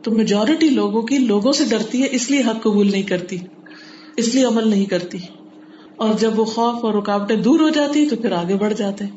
تو 0.03 0.11
میجورٹی 0.11 0.69
لوگوں 0.69 1.01
کی 1.01 1.17
لوگوں 1.17 1.51
سے 1.51 1.63
ڈرتی 1.69 2.01
ہے، 2.01 2.07
اس 2.11 2.31
لیے 2.31 2.39
حق 2.39 2.63
قبول 2.63 2.91
نہیں 2.91 3.03
کرتی، 3.03 3.37
اس 4.17 4.35
لیے 4.35 4.45
عمل 4.45 4.67
نہیں 4.67 4.85
کرتی۔ 4.85 5.17
اور 5.97 6.13
جب 6.19 6.39
وہ 6.39 6.45
خوف 6.45 6.85
اور 6.85 6.93
رکاوٹیں 6.93 7.35
دور 7.35 7.59
ہو 7.59 7.69
جاتی 7.69 8.09
تو 8.09 8.15
پھر 8.15 8.31
آگے 8.31 8.55
بڑھ 8.55 8.73
جاتے 8.73 9.03
ہیں۔ 9.03 9.11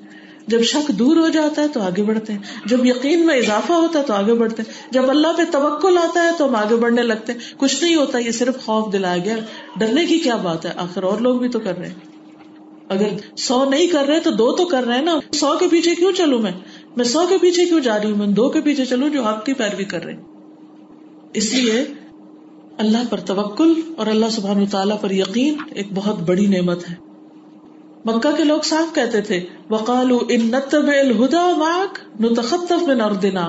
جب 0.47 0.63
شک 0.63 0.89
دور 0.89 1.17
ہو 1.17 1.29
جاتا 1.29 1.63
ہے 1.63 1.69
تو 1.69 1.81
آگے 1.81 2.03
بڑھتے 2.03 2.33
ہیں۔ 2.33 2.41
جب 2.67 2.87
یقین 2.87 3.27
میں 3.27 3.35
اضافہ 3.35 3.73
ہوتا 3.73 3.99
ہے 3.99 4.05
تو 4.05 4.15
آگے 4.15 4.35
بڑھتے 4.35 4.63
ہیں۔ 4.63 4.93
جب 4.93 5.11
اللہ 5.11 5.27
پہ 5.37 5.43
توکل 5.51 5.99
آتا 5.99 6.23
ہے 6.23 6.31
تو 6.39 6.49
ہم 6.49 6.55
آگے 6.55 6.77
بڑھنے 6.77 7.03
لگتے 7.03 7.33
ہیں۔ 7.33 7.41
کچھ 7.57 7.85
نہیں 7.85 7.95
ہوتا، 7.95 8.19
یہ 8.19 8.31
صرف 8.31 8.65
خوف 8.65 8.93
دلایا 8.93 9.19
گیا۔ 9.25 9.37
ڈرنے 9.77 10.07
کی 10.07 10.19
کیا 10.19 10.37
بات 10.37 10.67
ہے؟ 10.67 10.71
آخر 10.77 11.03
اور 11.03 11.19
لوگ 11.19 11.39
بھی 11.39 11.49
تو 11.49 11.61
کر 11.61 11.79
رہے 11.79 11.89
ہیں۔ 11.89 11.95
اگر 12.89 13.09
سو 13.37 13.65
نہیں 13.65 13.87
کر 13.87 14.05
رہے 14.05 14.21
تو 14.21 14.31
دو 14.31 14.53
تو 14.53 14.65
کر 14.65 14.83
رہے 14.83 14.95
ہیں 14.95 15.03
نا۔ 15.03 15.19
سو 15.33 15.57
کے 15.59 15.67
پیچھے 15.71 15.95
کیوں 15.95 16.13
چلوں 16.13 16.39
میں؟ 16.39 16.53
میں 16.97 17.05
سو 17.05 17.27
کے 17.29 17.39
پیچھے 17.39 17.65
کیوں 17.65 17.81
جا 17.81 17.99
رہی 17.99 18.11
ہوں؟ 18.11 18.19
میں 18.19 18.27
دو 18.27 18.49
کے 18.49 18.61
پیچھے 18.61 18.85
چلوں 18.85 19.09
جو 19.09 19.25
آپ 19.25 19.47
کی 19.47 19.53
پیروی 19.53 19.85
کر 19.85 20.05
رہے 20.05 20.17
اس 21.35 21.55
لیے 21.55 21.85
اللہ 22.81 22.99
پر 23.11 23.21
توکل 23.21 23.73
اور 23.97 24.07
اللہ 24.07 24.27
سبحان 24.31 24.67
تعالیٰ 24.67 25.01
پر 25.01 25.11
یقین 25.11 25.55
ایک 25.75 25.87
بہت 25.95 26.19
بڑی 26.19 26.47
نعمت 26.47 26.91
ہے۔ 26.91 26.95
مکہ 28.05 28.37
کے 28.37 28.45
لوگ 28.45 28.61
صاف 28.61 28.95
کہتے 28.95 29.21
تھے 29.21 29.41
وقالو 29.71 30.19
ان 30.29 30.55
الہدا 30.55 31.51
معک 31.57 32.21
نتخطف 32.21 32.89
من 32.89 33.01
ارضنا 33.01 33.49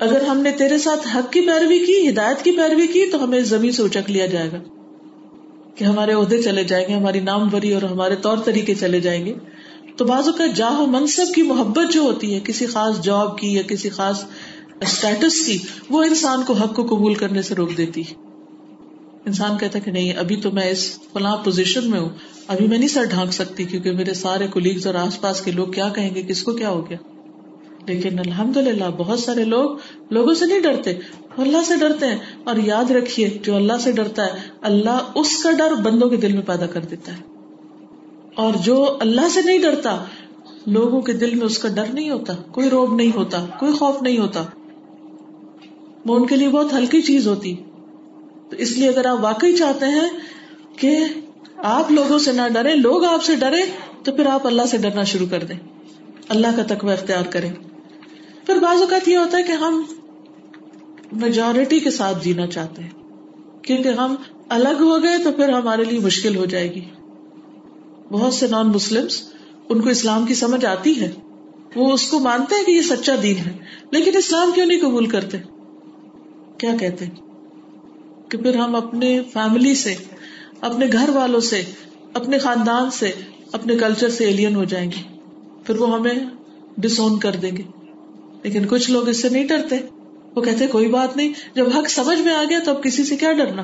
اگر 0.00 0.22
ہم 0.22 0.38
نے 0.38 0.50
تیرے 0.50 0.78
ساتھ 0.78 1.08
حق 1.16 1.32
کی 1.32 1.40
پیروی 1.40 1.78
کی، 1.78 2.08
ہدایت 2.08 2.44
کی 2.44 2.50
پیروی 2.50 2.86
کی، 2.86 3.06
تو 3.10 3.24
ہمیں 3.24 3.40
زمین 3.40 3.72
سے 3.72 3.82
اچک 3.82 4.10
لیا 4.10 4.26
جائے 4.26 4.48
گا 4.52 4.58
کہ 5.74 5.84
ہمارے 5.84 6.12
عہدے 6.12 6.42
چلے 6.42 6.64
جائیں 6.64 6.88
گے، 6.88 6.94
ہماری 6.94 7.20
نام 7.20 7.48
بری 7.48 7.74
اور 7.74 7.82
ہمارے 7.82 8.16
طور 8.16 8.38
طریقے 8.38 8.74
چلے 8.74 9.00
جائیں 9.00 9.26
گے۔ 9.26 9.34
تو 9.96 10.04
بازو 10.04 10.32
کا 10.32 10.46
جاہو 10.46 10.86
منصب 10.86 11.34
کی 11.34 11.42
محبت 11.42 11.92
جو 11.92 12.00
ہوتی 12.00 12.34
ہے، 12.34 12.40
کسی 12.44 12.66
خاص 12.66 13.00
جاب 13.00 13.38
کی 13.38 13.54
یا 13.54 13.62
کسی 13.62 13.88
خاص 13.88 14.24
اسٹیٹس 14.86 15.46
کی 15.46 15.58
وہ 15.90 16.04
انسان 16.04 16.42
کو 16.42 16.52
حق 16.52 16.74
کو 16.74 16.82
قبول 16.82 17.14
کرنے 17.14 17.42
سے 17.42 17.54
روک 17.54 17.76
دیتی 17.76 18.02
انسان 19.26 19.58
کہتا 19.58 19.78
کہ 19.78 19.90
نہیں، 19.90 20.12
ابھی 20.12 20.36
تو 20.36 20.50
میں 20.50 20.70
اس 20.70 20.98
فلاں 21.12 21.36
پوزیشن 21.36 21.90
میں 21.90 22.00
ہوں۔ 22.00 22.08
ابھی 22.48 22.66
میں 22.66 22.78
نہیں 22.78 22.88
سر 22.88 23.04
ڈھانک 23.04 23.32
سکتی 23.32 23.64
کیونکہ 23.64 23.90
میرے 23.90 24.14
سارے 24.14 24.46
کولیگز 24.46 24.86
اور 24.86 24.94
آس 24.94 25.20
پاس 25.20 25.40
کے 25.40 25.50
لوگ 25.50 25.68
کیا 25.68 25.88
کہیں 25.88 26.14
گے، 26.14 26.22
کس 26.22 26.42
کو 26.42 26.52
کیا 26.52 26.68
ہو 26.68 26.90
گیا؟ 26.90 26.96
لیکن 27.86 28.18
الحمد 28.18 28.56
للہ 28.56 28.84
بہت 28.96 29.20
سارے 29.20 29.44
لوگ 29.44 29.76
لوگوں 30.10 30.34
سے 30.34 30.46
نہیں 30.46 30.60
ڈرتے۔ 30.60 30.90
اللہ 31.38 31.58
سے 31.66 31.76
ڈرتے 31.76 32.06
ہیں۔ 32.06 32.18
اور 32.44 32.56
یاد 32.56 32.90
رکھیے، 32.90 33.38
جو 33.42 33.56
اللہ 33.56 33.72
سے 33.80 33.92
ڈرتا 33.92 34.24
ہے، 34.24 34.30
اللہ 34.62 35.12
اس 35.14 35.42
کا 35.42 35.50
ڈر 35.50 35.74
بندوں 35.74 36.08
کے 36.08 36.16
دل 36.16 36.32
میں 36.32 36.42
پیدا 36.42 36.66
کر 36.66 36.80
دیتا 36.80 37.12
ہے۔ 37.12 37.22
اور 38.34 38.52
جو 38.62 38.96
اللہ 39.00 39.28
سے 39.28 39.40
نہیں 39.42 39.58
ڈرتا، 39.58 40.04
لوگوں 40.66 41.00
کے 41.00 41.12
دل 41.12 41.34
میں 41.34 41.46
اس 41.46 41.58
کا 41.58 41.68
ڈر 41.68 41.86
نہیں 41.92 42.10
ہوتا۔ 42.10 42.34
کوئی 42.34 42.70
روب 42.70 42.94
نہیں 42.94 43.10
ہوتا، 43.14 43.46
کوئی 43.58 43.72
خوف 43.72 44.02
نہیں 44.02 44.18
ہوتا۔ 44.18 44.44
وہ 46.06 46.16
ان 46.16 46.26
کے 46.26 46.36
لیے 46.36 46.48
بہت 46.48 46.72
ہلکی 46.72 47.02
چیز 47.02 47.28
ہوتی۔ 47.28 47.54
تو 48.50 48.56
اس 48.58 48.78
لیے 48.78 48.88
اگر 48.88 49.06
آپ 49.06 49.18
واقعی 49.20 49.56
چاہتے 49.56 49.86
ہیں 49.86 50.08
کہ 50.76 50.98
آپ 51.56 51.92
لوگوں 51.92 52.18
سے 52.18 52.32
نہ 52.32 52.42
ڈرے 52.54 52.74
لوگ 52.76 53.04
آپ 53.04 53.24
سے 53.24 53.34
ڈرے 53.34 53.62
تو 54.04 54.12
پھر 54.12 54.26
آپ 54.26 54.46
اللہ 54.46 54.62
سے 54.70 54.76
ڈرنا 54.76 55.04
شروع 55.04 55.26
کر 55.30 55.44
دیں۔ 55.44 55.56
اللہ 56.28 56.46
کا 56.56 56.74
تقوی 56.74 56.92
اختیار 56.92 57.22
کریں۔ 57.22 57.52
پھر 58.46 58.56
بعض 58.56 58.80
اوقات 58.80 59.08
یہ 59.08 59.16
ہوتا 59.16 59.38
ہے 59.38 59.42
کہ 59.42 59.52
ہم 59.52 59.82
میجورٹی 61.12 61.80
کے 61.80 61.90
ساتھ 61.90 62.24
جینا 62.24 62.46
چاہتے 62.46 62.82
ہیں۔ 62.82 62.90
کیونکہ 63.62 63.88
ہم 63.88 64.14
الگ 64.48 64.76
ہو 64.80 65.02
گئے 65.02 65.18
تو 65.24 65.32
پھر 65.32 65.48
ہمارے 65.48 65.84
لیے 65.84 65.98
مشکل 65.98 66.36
ہو 66.36 66.44
جائے 66.44 66.74
گی۔ 66.74 66.80
بہت 68.10 68.34
سے 68.34 68.46
نان 68.46 68.68
مسلم 68.68 69.06
ان 69.68 69.80
کو 69.80 69.88
اسلام 69.88 70.26
کی 70.26 70.34
سمجھ 70.34 70.64
آتی 70.64 71.00
ہے۔ 71.00 71.10
وہ 71.76 71.92
اس 71.92 72.06
کو 72.06 72.18
مانتے 72.18 72.54
ہیں 72.54 72.64
کہ 72.64 72.70
یہ 72.70 72.82
سچا 72.82 73.14
دین 73.22 73.36
ہے، 73.36 73.52
لیکن 73.90 74.16
اسلام 74.16 74.52
کیوں 74.54 74.66
نہیں 74.66 74.80
قبول 74.80 75.06
کرتے؟ 75.06 75.53
کیا 76.58 76.76
کہتے 76.80 77.04
کہ 78.28 78.38
پھر 78.38 78.56
ہم 78.56 78.74
اپنے 78.74 79.20
فیملی 79.32 79.74
سے، 79.74 79.94
اپنے 80.60 80.86
گھر 80.92 81.08
والوں 81.08 81.40
سے، 81.40 81.62
اپنے 82.14 82.38
خاندان 82.38 82.90
سے، 82.90 83.12
اپنے 83.52 83.76
کلچر 83.76 84.08
سے 84.08 84.24
ایلین 84.24 84.54
ہو 84.54 84.64
جائیں 84.64 84.90
گے۔ 84.90 85.18
پھر 85.64 85.80
وہ 85.80 85.94
ہمیں 85.94 86.14
ڈسون 86.78 87.18
کر 87.18 87.32
دیں 87.32 87.56
گے۔ 87.56 87.62
لیکن 88.42 88.66
کچھ 88.68 88.90
لوگ 88.90 89.08
اس 89.08 89.22
سے 89.22 89.28
نہیں 89.28 89.44
ڈرتے۔ 89.44 89.76
وہ 90.34 90.42
کہتے 90.42 90.66
کوئی 90.66 90.88
بات 90.88 91.16
نہیں، 91.16 91.32
جب 91.54 91.66
حق 91.78 91.90
سمجھ 91.90 92.20
میں 92.20 92.34
آ 92.34 92.44
گیا 92.50 92.58
تو 92.64 92.70
اب 92.70 92.82
کسی 92.82 93.04
سے 93.04 93.16
کیا 93.16 93.32
ڈرنا؟ 93.32 93.62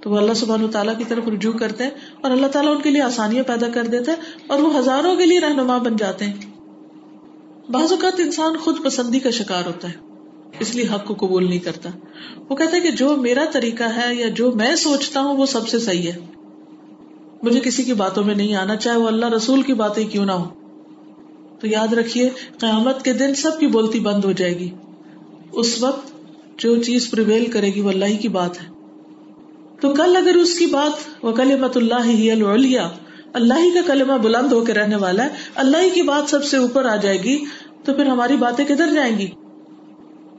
تو 0.00 0.10
وہ 0.10 0.18
اللہ 0.18 0.34
سبحانہ 0.34 0.66
تعالیٰ 0.66 0.98
کی 0.98 1.04
طرف 1.08 1.28
رجوع 1.28 1.52
کرتے 1.52 1.84
ہیں 1.84 1.90
اور 2.20 2.30
اللہ 2.30 2.46
تعالیٰ 2.46 2.76
ان 2.76 2.82
کے 2.82 2.90
لیے 2.90 3.02
آسانیاں 3.02 3.44
پیدا 3.44 3.68
کر 3.68 3.86
دیتا 3.86 4.12
ہے 4.12 4.16
اور 4.46 4.58
وہ 4.58 4.78
ہزاروں 4.78 5.16
کے 5.16 5.26
لیے 5.26 5.40
رہنما 5.40 5.78
بن 5.78 5.96
جاتے 5.96 6.24
ہیں۔ 6.24 6.34
بعض 7.70 7.92
اوقات 7.92 8.20
انسان 8.20 8.56
خود 8.56 8.84
پسندی 8.84 9.18
کا 9.18 9.30
شکار 9.30 9.66
ہوتا 9.66 9.88
ہے۔ 9.88 10.09
اس 10.58 10.74
لیے 10.74 10.84
حق 10.94 11.04
کو 11.04 11.14
قبول 11.14 11.48
نہیں 11.48 11.58
کرتا۔ 11.58 11.90
وہ 12.48 12.56
کہتا 12.56 12.76
ہے 12.76 12.80
کہ 12.80 12.90
جو 12.90 13.16
میرا 13.16 13.44
طریقہ 13.52 13.84
ہے 13.84 14.14
یا 14.14 14.28
جو 14.28 14.52
میں 14.52 14.74
سوچتا 14.74 15.20
ہوں 15.20 15.36
وہ 15.36 15.46
سب 15.46 15.68
سے 15.68 15.78
صحیح 15.78 16.12
ہے۔ 16.12 16.18
مجھے 17.42 17.60
کسی 17.60 17.82
کی 17.82 17.92
باتوں 17.94 18.24
میں 18.24 18.34
نہیں 18.34 18.56
آنا، 18.56 18.76
چاہے 18.76 18.96
وہ 18.96 19.06
اللہ 19.06 19.28
رسول 19.28 19.62
کی 19.62 19.74
باتیں 19.74 20.06
کیوں 20.06 20.26
نہ 20.26 20.32
ہو 20.32 20.44
تو 21.60 21.66
یاد 21.66 21.92
رکھیے، 21.92 22.28
قیامت 22.58 23.04
کے 23.04 23.12
دن 23.12 23.34
سب 23.34 23.60
کی 23.60 23.66
بولتی 23.66 24.00
بند 24.00 24.24
ہو 24.24 24.32
جائے 24.32 24.58
گی۔ 24.58 24.70
اس 25.52 25.82
وقت 25.82 26.12
جو 26.58 26.82
چیز 26.82 27.10
پریویل 27.10 27.46
کرے 27.46 27.66
گی 27.66 27.80
وہ 27.80 27.90
اللہ 27.90 28.04
ہی 28.04 28.16
کی 28.16 28.28
بات 28.28 28.62
ہے۔ 28.62 28.68
تو 29.80 29.94
کل 29.94 30.16
اگر 30.16 30.34
اس 30.34 30.58
کی 30.58 30.66
بات 30.66 31.24
وہ 31.24 31.32
کلمت 31.32 31.76
اللہ 31.76 32.04
ہی 32.04 32.30
اللہ 32.30 33.54
ہی 33.54 33.70
کا 33.70 33.80
کلمہ 33.86 34.12
بلند 34.12 34.52
ہو 34.52 34.64
کے 34.64 34.74
رہنے 34.74 34.96
والا 34.96 35.24
ہے، 35.24 35.28
اللہ 35.54 35.76
ہی 35.76 35.90
کی 35.90 36.02
بات 36.02 36.30
سب 36.30 36.44
سے 36.44 36.56
اوپر 36.56 36.84
آ 36.84 36.96
جائے 36.96 37.22
گی، 37.22 37.44
تو 37.84 37.94
پھر 37.94 38.06
ہماری 38.06 38.36
باتیں 38.36 38.64
کدھر 38.64 38.94
جائیں 38.94 39.18
گی؟ 39.18 39.26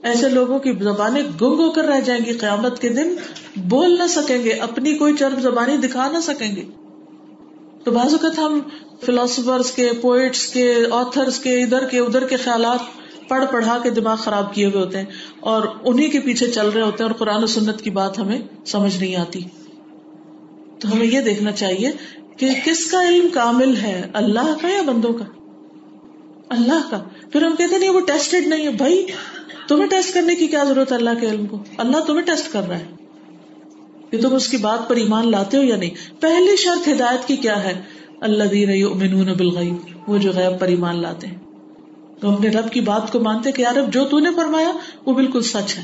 ایسے 0.03 0.29
لوگوں 0.29 0.59
کی 0.59 0.71
زبانیں 0.71 1.21
گنگ 1.21 1.59
ہو 1.59 1.71
کر 1.71 1.85
رہ 1.85 1.99
جائیں 1.99 2.25
گی، 2.25 2.33
قیامت 2.33 2.81
کے 2.81 2.89
دن 2.89 3.15
بول 3.55 3.97
نہ 3.99 4.07
سکیں 4.07 4.43
گے، 4.43 4.49
اپنی 4.49 4.97
کوئی 4.97 5.13
چرب 5.19 5.41
زبانی 5.41 5.77
دکھا 5.77 6.11
نہ 6.11 6.17
سکیں 6.19 6.55
گے۔ 6.55 6.65
تو 7.83 7.91
بعض 7.91 8.13
اوقات 8.13 8.39
ہم 8.39 8.59
فلاسفرس 9.05 9.71
کے 9.71 9.91
پوئٹس 10.01 10.47
کے 10.47 10.75
آتھرس 10.91 11.39
کے، 11.39 11.63
ادھر 11.63 11.85
کے 11.85 11.99
ادھر 11.99 12.27
کے 12.27 12.37
خیالات 12.37 12.79
پڑھ 13.29 13.45
پڑھا 13.51 13.79
کے 13.83 13.89
دماغ 13.89 14.15
خراب 14.15 14.53
کیے 14.53 14.65
ہوئے 14.65 14.83
ہوتے 14.83 14.97
ہیں 14.97 15.05
اور 15.39 15.61
انہیں 15.83 16.11
کے 16.11 16.19
پیچھے 16.19 16.47
چل 16.47 16.69
رہے 16.69 16.81
ہوتے 16.81 17.03
ہیں 17.03 17.11
اور 17.11 17.17
قرآن 17.17 17.43
و 17.43 17.47
سنت 17.47 17.81
کی 17.81 17.89
بات 17.89 18.19
ہمیں 18.19 18.39
سمجھ 18.65 18.97
نہیں 18.97 19.15
آتی۔ 19.15 19.39
تو 20.79 20.93
ہمیں 20.93 21.07
یہ 21.07 21.21
دیکھنا 21.21 21.51
چاہیے 21.51 21.91
کہ 22.37 22.49
کس 22.65 22.91
کا 22.91 23.09
علم 23.09 23.27
کامل 23.33 23.75
ہے، 23.75 24.09
اللہ 24.13 24.53
کا 24.61 24.69
یا 24.69 24.81
بندوں 24.81 25.13
کا؟ 25.13 25.25
اللہ 26.49 26.91
کا۔ 26.91 27.03
پھر 27.31 27.43
ہم 27.43 27.55
کہتے 27.55 27.77
نہیں، 27.77 27.89
وہ 27.89 27.99
ٹیسٹڈ 27.99 28.47
نہیں 28.47 28.65
ہے۔ 28.65 28.71
بھائی 28.71 29.05
تمہیں 29.67 29.87
ٹیسٹ 29.87 30.13
کرنے 30.13 30.35
کی 30.35 30.47
کیا 30.47 30.63
ضرورت 30.63 30.91
ہے 30.91 30.97
اللہ 30.97 31.09
کے 31.21 31.29
علم 31.29 31.45
کو؟ 31.45 31.63
اللہ 31.77 31.97
تمہیں 31.97 32.25
ٹیسٹ 32.25 32.53
کر 32.53 32.67
رہا 32.67 32.79
ہے۔ 32.79 32.85
کہ 34.09 34.21
تم 34.21 34.35
اس 34.35 34.47
کی 34.47 34.57
بات 34.57 34.89
پر 34.89 34.95
ایمان 34.95 35.31
لاتے 35.31 35.57
ہو 35.57 35.63
یا 35.63 35.75
نہیں؟ 35.75 36.21
پہلی 36.21 36.55
شرط 36.55 36.87
ہدایت 36.87 37.27
کی 37.27 37.35
کیا 37.35 37.63
ہے؟ 37.63 37.81
اللہ 38.21 38.43
دین 38.43 39.33
بالغیب، 39.33 39.75
وہ 40.07 40.17
جو 40.17 40.31
غیب 40.31 40.59
پر 40.59 40.67
ایمان 40.67 41.01
لاتے 41.01 41.27
ہیں۔ 41.27 41.35
تو 42.19 42.31
اپنے 42.31 42.49
رب 42.49 42.71
کی 42.71 42.81
بات 42.81 43.11
کو 43.11 43.19
مانتے 43.19 43.51
کہ 43.51 43.61
یار 43.61 43.75
جو 43.87 44.05
تو 44.05 44.19
نے 44.19 44.29
فرمایا، 44.35 44.71
وہ 45.05 45.13
بالکل 45.13 45.41
سچ 45.41 45.77
ہے۔ 45.77 45.83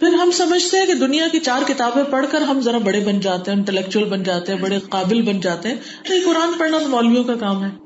پھر 0.00 0.08
ہم 0.08 0.30
سمجھتے 0.30 0.78
ہیں 0.78 0.86
کہ 0.86 0.94
دنیا 0.94 1.28
کی 1.32 1.38
چار 1.38 1.62
کتابیں 1.68 2.04
پڑھ 2.10 2.26
کر 2.30 2.40
ہم 2.40 2.60
ذرا 2.60 2.78
بڑے 2.78 3.00
بن 3.00 3.20
جاتے 3.20 3.50
ہیں 3.50 3.58
انٹلیکچل 3.58 4.04
بن 4.04 4.22
جاتے 4.22 4.54
ہیں، 4.54 4.60
بڑے 4.60 4.78
قابل 4.88 5.22
بن 5.22 5.40
جاتے 5.40 5.68
ہیں۔ 5.68 5.76
نہیں 6.08 6.20
قرآن 6.24 6.48
پڑھنا 6.58 6.78
تو 6.78 6.88
مولویوں 6.88 7.24
کا 7.24 7.34
کام 7.34 7.64
ہے۔ 7.64 7.85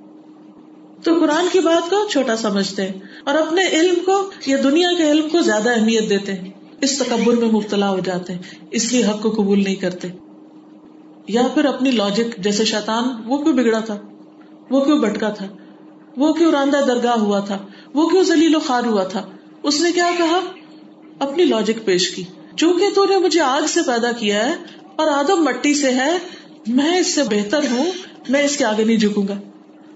تو 1.05 1.15
قرآن 1.21 1.47
کی 1.53 1.61
بات 1.61 1.91
کو 1.91 2.09
چھوٹا 2.09 2.37
سمجھتے 2.37 2.83
ہیں 2.83 2.93
اور 3.25 3.35
اپنے 3.35 3.63
علم 3.67 3.95
کو 4.07 4.31
یا 4.47 4.57
دنیا 4.65 4.89
کے 4.99 5.11
علم 5.11 5.29
کو 5.29 5.41
زیادہ 5.41 5.71
اہمیت 5.71 6.11
دیتے 6.11 6.35
ہیں۔ 6.35 6.51
اس 6.81 6.99
تکبر 6.99 7.33
میں 7.33 7.49
مبتلا 7.49 7.91
ہو 7.91 7.99
جاتے 7.99 8.33
ہیں، 8.33 8.43
اس 8.71 8.93
لیے 8.93 9.05
حق 9.05 9.23
کو 9.23 9.31
قبول 9.31 9.65
نہیں 9.65 9.75
کرتے۔ 9.75 10.09
یا 11.29 11.43
پھر 11.55 11.65
اپنی 11.65 11.91
لاجک 11.91 12.39
جیسے 12.39 12.65
شیطان، 12.65 13.05
وہ 13.27 13.43
کیوں 13.43 13.55
بگڑا 13.55 13.81
تھا؟ 13.81 13.99
وہ 14.71 14.85
کیوں 14.85 14.99
بٹکا 14.99 15.29
تھا؟ 15.29 15.47
وہ 16.17 16.33
کیوں 16.33 16.53
راندہ 16.53 16.81
درگاہ 16.87 17.19
ہوا 17.19 17.41
تھا؟ 17.41 17.59
وہ 17.95 18.09
کیوں 18.09 18.23
زلیل 18.23 18.55
و 18.55 18.61
خار 18.61 18.85
ہوا 18.85 19.05
تھا؟ 19.05 19.31
اس 19.63 19.81
نے 19.81 19.93
کیا 19.93 20.11
کہا؟ 20.19 20.41
اپنی 21.19 21.45
لاجک 21.45 21.85
پیش 21.85 22.11
کی۔ 22.11 22.23
چونکہ 22.57 22.87
تو 22.95 23.05
نے 23.05 23.17
مجھے 23.19 23.41
آگ 23.41 23.67
سے 23.67 23.81
پیدا 23.87 24.13
کیا 24.13 24.47
ہے 24.47 24.55
اور 24.97 25.09
آدم 25.09 25.45
مٹی 25.45 25.75
سے 25.75 25.91
ہے، 25.91 26.19
میں 26.67 26.99
اس 26.99 27.15
سے 27.15 27.23
بہتر 27.31 27.61
ہوں، 27.71 27.85
میں 28.29 28.43
اس 28.43 28.57
کے 28.57 28.65
آگے 28.65 28.85
نہیں 28.85 28.97
جھکوں 28.97 29.29
گا۔ 29.29 29.35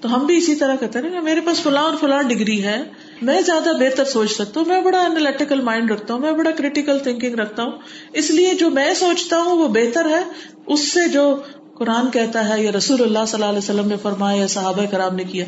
تو 0.05 0.15
ہم 0.15 0.27
بھی 0.27 0.37
اسی 0.37 0.55
طرح 0.55 0.77
کہتے 0.77 0.99
ہیں 0.99 1.21
میرے 1.21 1.41
پاس 1.41 1.61
فلاں 1.61 1.83
اور 1.83 1.93
فلاں 2.01 2.23
ڈگری 2.23 2.65
ہے، 2.65 2.83
میں 3.23 3.41
زیادہ 3.41 3.71
بہتر 3.81 4.05
سوچ 4.05 4.33
سکتا 4.33 4.61
ہوں، 4.61 4.69
میں 4.69 4.81
بڑا 4.81 5.01
انالیٹیکل 5.01 5.61
مائنڈ 5.61 5.91
رکھتا 5.91 6.15
ہوں، 6.15 6.21
میں 6.21 6.33
بڑا 6.33 6.51
کریٹیکل 6.51 6.99
تھنکنگ 6.99 7.35
رکھتا 7.35 7.63
ہوں۔ 7.63 7.73
اس 8.13 8.31
لیے 8.31 8.55
جو 8.55 8.71
میں 8.71 8.95
سوچتا 8.95 9.39
ہوں 9.39 9.59
وہ 9.59 9.69
بہتر 9.69 10.09
ہے۔ 10.09 10.25
اس 10.67 10.93
سے 10.93 11.09
جو 11.09 11.37
قرآن 11.75 12.11
کہتا 12.11 12.49
ہے 12.49 12.63
یا 12.63 12.73
رسول 12.73 13.03
اللہ 13.03 13.19
صلی 13.27 13.35
اللہ 13.35 13.45
علیہ 13.45 13.59
وسلم 13.59 13.89
نے 13.89 13.97
فرمایا، 14.03 14.41
یا 14.41 14.47
صحابہ 14.47 14.85
کرام 14.91 15.15
نے 15.15 15.25
کیا۔ 15.25 15.45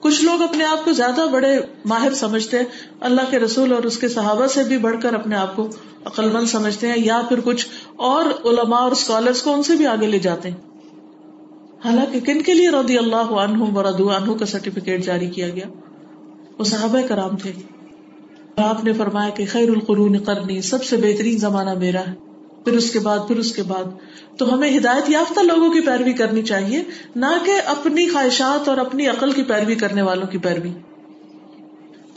کچھ 0.00 0.24
لوگ 0.24 0.42
اپنے 0.42 0.64
آپ 0.64 0.84
کو 0.84 0.92
زیادہ 0.92 1.26
بڑے 1.32 1.58
ماہر 1.84 2.14
سمجھتے 2.14 2.58
ہیں۔ 2.58 2.64
اللہ 3.00 3.30
کے 3.30 3.38
رسول 3.38 3.72
اور 3.72 3.82
اس 3.82 3.98
کے 3.98 4.08
صحابہ 4.08 4.46
سے 4.46 4.62
بھی 4.62 4.78
بڑھ 4.78 5.02
کر 5.02 5.14
اپنے 5.14 5.36
آپ 5.36 5.56
کو 5.56 5.68
عقل 6.04 6.30
مند 6.30 6.46
سمجھتے 6.46 6.88
ہیں، 6.88 6.96
یا 6.96 7.22
پھر 7.28 7.40
کچھ 7.40 7.68
اور 7.96 8.24
علماء 8.44 8.80
اور 8.80 8.92
اسکالرس 8.92 9.42
کو 9.42 9.54
ان 9.54 9.62
سے 9.62 9.76
بھی 9.76 9.86
آگے 9.86 10.06
لے 10.06 10.18
جاتے 10.18 10.50
ہیں۔ 10.50 10.69
حالانکہ 11.84 12.20
کن 12.20 12.42
کے 12.42 12.54
لیے 12.54 12.70
رضی 12.70 12.98
اللہ 12.98 13.16
عنہ 13.16 13.78
ردو 13.78 14.16
عنہ 14.16 14.32
کا 14.32 14.46
سرٹیفکیٹ 14.46 15.04
جاری 15.04 15.26
کیا 15.26 15.48
گیا؟ 15.48 15.66
وہ 16.58 16.64
صحابہ 16.64 16.98
کرام 17.08 17.36
تھے۔ 17.36 17.52
آپ 18.56 18.84
نے 18.84 18.92
فرمایا 18.92 19.30
کہ 19.30 19.44
خیر 19.48 19.68
القرون 19.68 20.18
کرنی 20.24 20.60
سب 20.60 20.84
سے 20.84 20.96
بہترین 20.96 21.38
زمانہ 21.38 21.74
میرا 21.74 22.00
ہے۔ 22.00 22.14
پھر 22.64 22.72
اس 22.72 22.90
کے 22.90 22.98
بعد، 22.98 23.18
پھر 23.28 23.36
اس 23.36 23.52
کے 23.52 23.62
بعد۔ 23.62 23.84
تو 24.38 24.54
ہمیں 24.54 24.78
ہدایت 24.78 25.10
یافتہ 25.10 25.40
لوگوں 25.40 25.70
کی 25.70 25.80
پیروی 25.80 26.12
کرنی 26.12 26.42
چاہیے، 26.42 26.82
نہ 27.16 27.26
کہ 27.44 27.52
اپنی 27.64 28.08
خواہشات 28.08 28.68
اور 28.68 28.78
اپنی 28.78 29.06
عقل 29.06 29.32
کی 29.32 29.42
پیروی 29.42 29.74
کرنے 29.74 30.02
والوں 30.02 30.26
کی 30.26 30.38
پیروی۔ 30.38 30.70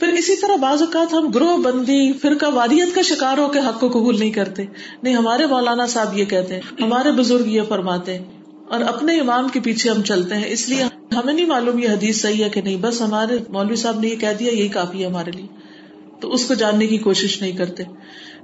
پھر 0.00 0.08
اسی 0.08 0.36
طرح 0.36 0.56
بعض 0.56 0.82
اوقات 0.82 1.14
ہم 1.14 1.30
گروہ 1.30 1.56
بندی، 1.56 2.12
فرقہ 2.12 2.46
واریت 2.46 2.94
کا 2.94 3.02
شکار 3.02 3.38
ہو 3.38 3.48
کے 3.48 3.58
حق 3.58 3.80
کو 3.80 3.88
قبول 3.88 4.18
نہیں 4.18 4.30
کرتے۔ 4.30 4.64
نہیں، 5.02 5.14
ہمارے 5.14 5.46
مولانا 5.46 5.86
صاحب 5.86 6.18
یہ 6.18 6.24
کہتے 6.24 6.54
ہیں، 6.54 6.60
ہمارے 6.80 7.12
بزرگ 7.12 7.46
یہ 7.46 7.62
فرماتے 7.68 8.18
ہیں۔ 8.18 8.24
اور 8.68 8.80
اپنے 8.80 9.20
امام 9.20 9.48
کے 9.48 9.60
پیچھے 9.60 9.90
ہم 9.90 10.02
چلتے 10.02 10.34
ہیں۔ 10.34 10.44
اس 10.46 10.68
لیے 10.68 10.82
ہمیں 11.14 11.34
نہیں 11.34 11.46
معلوم 11.46 11.78
یہ 11.78 11.88
حدیث 11.88 12.22
صحیح 12.22 12.44
ہے 12.44 12.50
کہ 12.50 12.62
نہیں۔ 12.62 12.76
بس 12.76 13.00
ہمارے 13.00 13.38
مولوی 13.48 13.76
صاحب 13.76 14.00
نے 14.00 14.08
یہ 14.08 14.16
کہہ 14.16 14.32
دیا، 14.38 14.52
یہی 14.52 14.68
کافی 14.68 15.00
ہے 15.00 15.06
ہمارے 15.06 15.30
لیے۔ 15.30 15.46
تو 16.20 16.32
اس 16.32 16.46
کو 16.46 16.54
جاننے 16.54 16.86
کی 16.86 16.98
کوشش 16.98 17.40
نہیں 17.40 17.52
کرتے۔ 17.52 17.82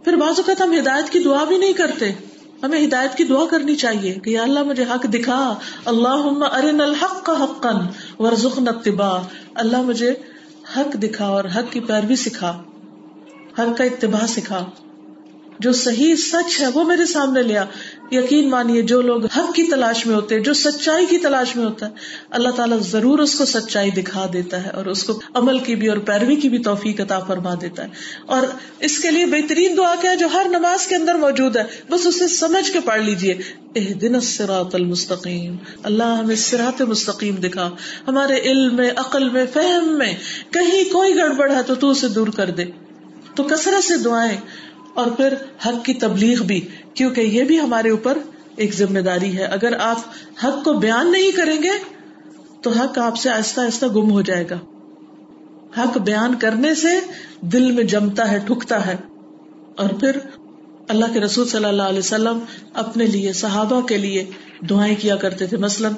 پھر 0.04 0.16
بعض 0.16 0.30
اوقات 0.30 0.61
ہم 0.61 0.72
ہدایت 0.72 1.11
کی 1.11 1.18
دعا 1.18 1.44
بھی 1.44 1.59
نہیں 1.59 1.72
کرتے۔ 1.72 2.12
ہمیں 2.62 2.87
ہدایت 2.87 3.14
کی 3.14 3.24
دعا 3.24 3.44
کرنی 3.50 3.74
چاہیے 3.76 4.12
کہ 4.12 4.30
یا 4.30 4.42
اللہ 4.42 4.62
مجھے 4.62 4.85
حق 4.85 5.06
دکھا۔ 5.14 5.54
اللہ 5.85 6.44
ارن 6.44 6.80
الحق 6.80 7.24
کا 7.24 7.44
حق 7.44 7.66
ورژن 8.18 8.68
اتباع۔ 8.68 9.18
اللہ 9.54 9.83
مجھے 9.83 10.14
حق 10.76 11.02
دکھا 11.02 11.26
اور 11.26 11.44
حق 11.44 11.72
کی 11.72 11.80
پیروی 11.80 12.16
سکھا۔ 12.16 12.62
حق 13.59 13.78
کا 13.78 13.85
اتباع 13.85 14.26
سکھا۔ 14.26 14.70
جو 15.61 15.73
صحیح 15.73 16.16
سچ 16.16 16.61
ہے 16.61 16.66
وہ 16.66 16.85
میرے 16.85 17.07
سامنے 17.07 17.42
لیا۔ 17.42 17.64
یقین 18.11 18.51
مانیے 18.51 18.83
جو 18.83 19.01
لوگ 19.01 19.27
حق 19.27 19.55
کی 19.55 19.62
تلاش 19.62 20.07
میں 20.07 20.14
ہوتے 20.14 20.35
ہیں 20.35 20.42
جو 20.42 20.55
سچائی 20.55 21.07
کی 21.07 21.18
تلاش 21.18 21.57
میں 21.57 21.64
ہوتا 21.64 21.87
ہے 21.87 21.90
اللہ 22.31 22.49
تعالیٰ 22.49 22.81
ضرور 22.81 23.18
اس 23.18 23.35
کو 23.35 23.44
سچائی 23.44 23.90
دکھا 23.90 24.27
دیتا 24.33 24.64
ہے 24.64 24.70
اور 24.70 24.87
اس 24.87 25.05
کو 25.05 25.20
عمل 25.35 25.59
کی 25.59 25.75
بھی 25.75 25.88
اور 25.88 25.99
پیروی 25.99 26.37
کی 26.37 26.49
بھی 26.49 26.59
توفیق 26.59 27.01
عطا 27.01 27.20
فرما 27.20 27.55
دیتا 27.61 27.83
ہے۔ 27.83 27.88
اور 28.27 28.46
اس 28.81 28.99
کے 28.99 29.11
لیے 29.11 29.27
بہترین 29.27 29.77
دعا 29.77 29.94
کیا 30.01 30.14
جو 30.14 30.27
ہر 30.33 30.46
نماز 30.49 30.87
کے 30.87 30.96
اندر 30.96 31.14
موجود 31.14 31.57
ہے؟ 31.57 31.64
بس 31.90 32.07
اسے 32.07 32.29
سمجھ 32.29 32.73
کے 32.73 32.81
پڑھ 32.81 33.03
لیجیے 33.03 33.35
اح 33.75 33.92
دن 34.01 34.20
سراط 34.20 34.75
المستقیم۔ 34.75 35.57
اللہ 35.83 36.05
ہمیں 36.05 36.37
سرات 36.37 36.83
مستقیم 36.83 37.35
دکھا۔ 37.35 37.70
ہمارے 38.09 38.40
علم 38.40 38.77
میں، 38.77 38.90
عقل 38.96 39.29
میں، 39.29 39.44
فہم 39.55 39.99
میں 39.99 40.14
کہیں 40.53 40.92
کوئی 40.92 41.14
گڑبڑ 41.14 41.51
ہے 41.51 41.62
تو 41.66 41.75
تو 41.75 41.90
اسے 41.90 42.09
دور 42.09 42.29
کر 42.29 42.51
دے۔ 42.51 42.64
تو 43.35 43.42
کثرت 43.42 43.85
سے 43.85 43.96
دعائیں۔ 43.96 44.37
اور 44.94 45.07
پھر 45.07 45.35
حق 45.66 45.85
کی 45.85 45.94
تبلیغ 45.94 46.42
بھی، 46.42 46.68
کیونکہ 46.94 47.20
یہ 47.20 47.44
بھی 47.44 47.61
ہمارے 47.61 47.90
اوپر 47.90 48.18
ایک 48.57 48.74
ذمہ 48.74 48.98
داری 48.98 49.38
ہے۔ 49.38 49.44
اگر 49.44 49.79
آپ 49.81 49.98
حق 50.44 50.64
کو 50.64 50.72
بیان 50.72 51.12
نہیں 51.12 51.31
کریں 51.31 51.62
گے، 51.62 52.00
تو 52.62 52.70
حق 52.70 52.98
آپ 52.98 53.16
سے 53.16 53.31
آہستہ 53.31 53.61
آہستہ 53.61 53.87
گم 53.87 54.11
ہو 54.11 54.22
جائے 54.22 54.44
گا۔ 54.50 54.59
حق 55.81 55.98
بیان 55.98 56.35
کرنے 56.35 56.74
سے 56.74 57.00
دل 57.40 57.72
میں 57.72 57.85
جمتا 57.85 58.31
ہے، 58.31 58.38
ٹھکتا 58.38 58.87
ہے۔ 58.87 58.96
اور 59.76 59.88
پھر 59.88 60.16
اللہ 60.88 61.05
کے 61.12 61.20
رسول 61.20 61.48
صلی 61.48 61.64
اللہ 61.64 61.83
علیہ 61.83 61.98
وسلم 61.98 62.38
اپنے 62.74 63.07
لیے، 63.07 63.33
صحابہ 63.33 63.81
کے 63.81 63.96
لیے 63.96 64.24
دعائیں 64.70 64.96
کیا 64.98 65.16
کرتے 65.16 65.46
تھے۔ 65.46 65.57
مثلاً 65.57 65.92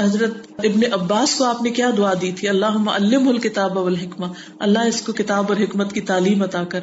حضرت 0.00 0.34
ابن 0.58 0.80
عباس 0.92 1.34
کو 1.34 1.44
آپ 1.44 1.62
نے 1.62 1.70
کیا 1.70 1.90
دعا 1.96 2.12
دی 2.20 2.32
تھی؟ 2.32 2.48
اللہ 2.48 2.90
علم 2.96 3.28
الکتاب 3.28 3.76
والحکمہ۔ 3.76 4.26
اللہ 4.58 4.78
اس 4.78 5.02
کو 5.02 5.12
کتاب 5.12 5.44
اور 5.48 5.56
حکمت 5.56 5.92
کی 5.92 6.00
تعلیم 6.00 6.42
عطا 6.42 6.64
کر۔ 6.64 6.80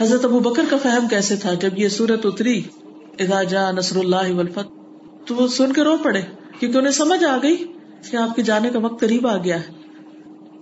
حضرت 0.00 0.24
ابو 0.24 0.40
بکر 0.40 0.64
کا 0.70 0.76
فہم 0.76 1.08
کیسے 1.08 1.36
تھا 1.36 1.54
جب 1.54 1.78
یہ 1.78 1.88
سورت 1.88 2.26
اتری 2.26 2.62
ادا 3.18 3.42
جا 3.42 3.70
نصر 3.70 3.96
اللہ 3.96 4.34
ولفت 4.34 4.68
تو 5.26 5.34
وہ 5.34 5.48
سن 5.48 5.72
کے 5.72 5.84
رو 5.84 5.96
پڑے، 5.96 6.22
کیونکہ 6.60 6.78
انہیں 6.78 6.92
سمجھ 6.92 7.24
آ 7.24 7.38
گئی 7.42 7.56
کہ 8.10 8.16
آپ 8.16 8.36
کے 8.36 8.42
جانے 8.42 8.70
کا 8.70 8.78
وقت 8.78 9.00
قریب 9.00 9.26
آ 9.26 9.36
گیا 9.36 9.60
ہے۔ 9.60 9.66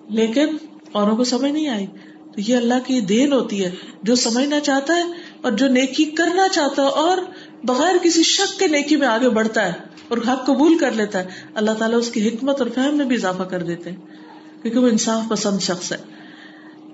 لیکن 0.09 0.47
اوروں 0.93 1.17
کو 1.17 1.25
سمجھ 1.25 1.53
نہیں 1.53 1.69
آئی۔ 1.69 1.87
تو 2.35 2.41
یہ 2.47 2.57
اللہ 2.57 2.75
کی 2.87 3.01
دین 3.01 3.33
ہوتی 3.33 3.65
ہے، 3.65 3.71
جو 4.03 4.15
سمجھنا 4.15 4.61
چاہتا 4.61 4.95
ہے 4.95 5.03
اور 5.41 5.53
جو 5.53 5.69
نیکی 5.69 6.05
کرنا 6.05 6.49
چاہتا 6.49 6.83
ہے 6.83 6.89
اور 6.89 7.19
بغیر 7.65 7.95
کسی 8.03 8.23
شک 8.23 8.59
کے 8.59 8.67
نیکی 8.67 8.97
میں 8.97 9.07
آگے 9.07 9.29
بڑھتا 9.29 9.67
ہے 9.67 9.73
اور 10.09 10.19
حق 10.19 10.47
قبول 10.47 10.79
کر 10.79 10.93
لیتا 10.93 11.19
ہے۔ 11.19 11.25
اللہ 11.55 11.71
تعالیٰ 11.71 11.99
اس 11.99 12.11
کی 12.11 12.29
حکمت 12.29 12.59
اور 12.59 12.67
فہم 12.75 12.97
میں 12.97 13.05
بھی 13.05 13.17
اضافہ 13.17 13.43
کر 13.43 13.63
دیتے 13.63 13.91
ہیں، 13.91 13.97
کیونکہ 14.63 14.81
وہ 14.81 14.89
انصاف 14.89 15.29
پسند 15.29 15.59
شخص 15.59 15.93
ہے۔ 15.93 16.16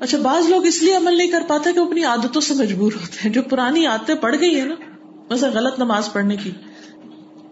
اچھا 0.03 0.19
بعض 0.19 0.49
لوگ 0.49 0.67
اس 0.67 0.83
لیے 0.83 0.95
عمل 0.97 1.17
نہیں 1.17 1.29
کر 1.29 1.43
پاتے 1.49 1.73
کہ 1.73 1.79
اپنی 1.79 2.05
عادتوں 2.05 2.41
سے 2.41 2.55
مجبور 2.55 2.93
ہوتے 2.93 3.17
ہیں۔ 3.25 3.33
جو 3.33 3.43
پرانی 3.43 3.87
عادتیں 3.87 4.15
پڑ 4.15 4.37
گئی 4.41 4.61
ہیں 4.61 4.67
نا 4.67 4.75
ویسے 5.31 5.47
غلط 5.47 5.79
نماز 5.79 6.13
پڑھنے 6.13 6.37
کی۔ 6.37 6.51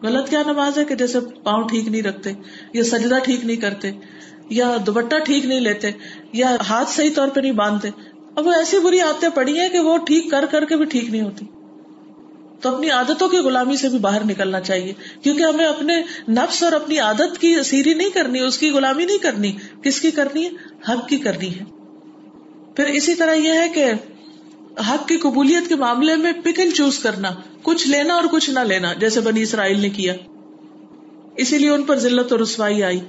غلط 0.02 0.30
کیا 0.30 0.42
نماز 0.46 0.78
ہے 0.78 0.84
کہ 0.84 0.94
جیسے 0.94 1.20
پاؤں 1.20 1.68
ٹھیک 1.68 1.88
نہیں 1.88 2.02
رکھتے، 2.02 2.32
یا 2.72 2.84
سجدہ 2.84 3.18
ٹھیک 3.24 3.44
نہیں 3.44 3.56
کرتے، 3.56 3.90
یا 4.50 4.76
دوپٹہ 4.86 5.16
ٹھیک 5.24 5.44
نہیں 5.46 5.60
لیتے، 5.60 5.90
یا 6.32 6.56
ہاتھ 6.68 6.90
صحیح 6.90 7.10
طور 7.14 7.28
پہ 7.28 7.40
نہیں 7.40 7.52
باندھتے۔ 7.52 7.88
اب 8.36 8.46
وہ 8.46 8.52
ایسی 8.52 8.78
بری 8.78 9.00
عادتیں 9.00 9.28
پڑی 9.28 9.60
ہیں 9.60 9.68
کہ 9.68 9.78
وہ 9.78 9.96
ٹھیک 9.96 10.30
کر 10.30 10.44
کر 10.50 10.64
کے 10.64 10.76
بھی 10.76 10.84
ٹھیک 10.84 11.10
نہیں 11.10 11.22
ہوتی۔ 11.22 11.46
تو 12.60 12.74
اپنی 12.74 12.90
عادتوں 12.90 13.28
کی 13.28 13.36
غلامی 13.36 13.76
سے 13.76 13.88
بھی 13.88 13.98
باہر 13.98 14.24
نکلنا 14.24 14.60
چاہیے۔ 14.60 14.92
کیونکہ 15.22 15.42
ہمیں 15.42 15.66
اپنے 15.66 16.02
نفس 16.28 16.62
اور 16.62 16.72
اپنی 16.72 16.98
عادت 16.98 17.38
کی 17.38 17.62
سیری 17.62 17.94
نہیں 17.94 18.10
کرنی، 18.10 18.40
اس 18.40 18.58
کی 18.58 18.70
غلامی 18.70 19.04
نہیں 19.04 19.18
کرنی۔ 19.18 19.52
کس 19.82 20.00
کی 20.00 20.10
کرنی 20.10 20.44
ہے؟ 20.44 20.50
حق 20.92 21.08
کی 21.08 21.18
کرنی 21.18 21.54
ہے۔ 21.54 21.79
پھر 22.76 22.85
اسی 22.85 23.14
طرح 23.14 23.35
یہ 23.35 23.52
ہے 23.52 23.68
کہ 23.68 23.85
حق 24.90 25.09
کی 25.09 25.16
قبولیت 25.16 25.68
کے 25.68 25.74
معاملے 25.74 26.16
میں 26.16 26.33
پک 26.33 26.59
اینڈ 26.59 26.74
چوز 26.74 26.98
کرنا، 26.98 27.30
کچھ 27.62 27.88
لینا 27.88 28.14
اور 28.14 28.24
کچھ 28.24 28.50
نہ 28.50 28.61
لینا، 28.61 28.92
جیسے 28.92 29.20
بنی 29.20 29.42
اسرائیل 29.42 29.80
نے 29.80 29.88
کیا۔ 29.88 30.14
اسی 31.37 31.59
لیے 31.59 31.70
ان 31.70 31.83
پر 31.83 31.98
ذلت 31.98 32.33
اور 32.33 32.40
رسوائی 32.40 32.83
آئی۔ 32.83 33.00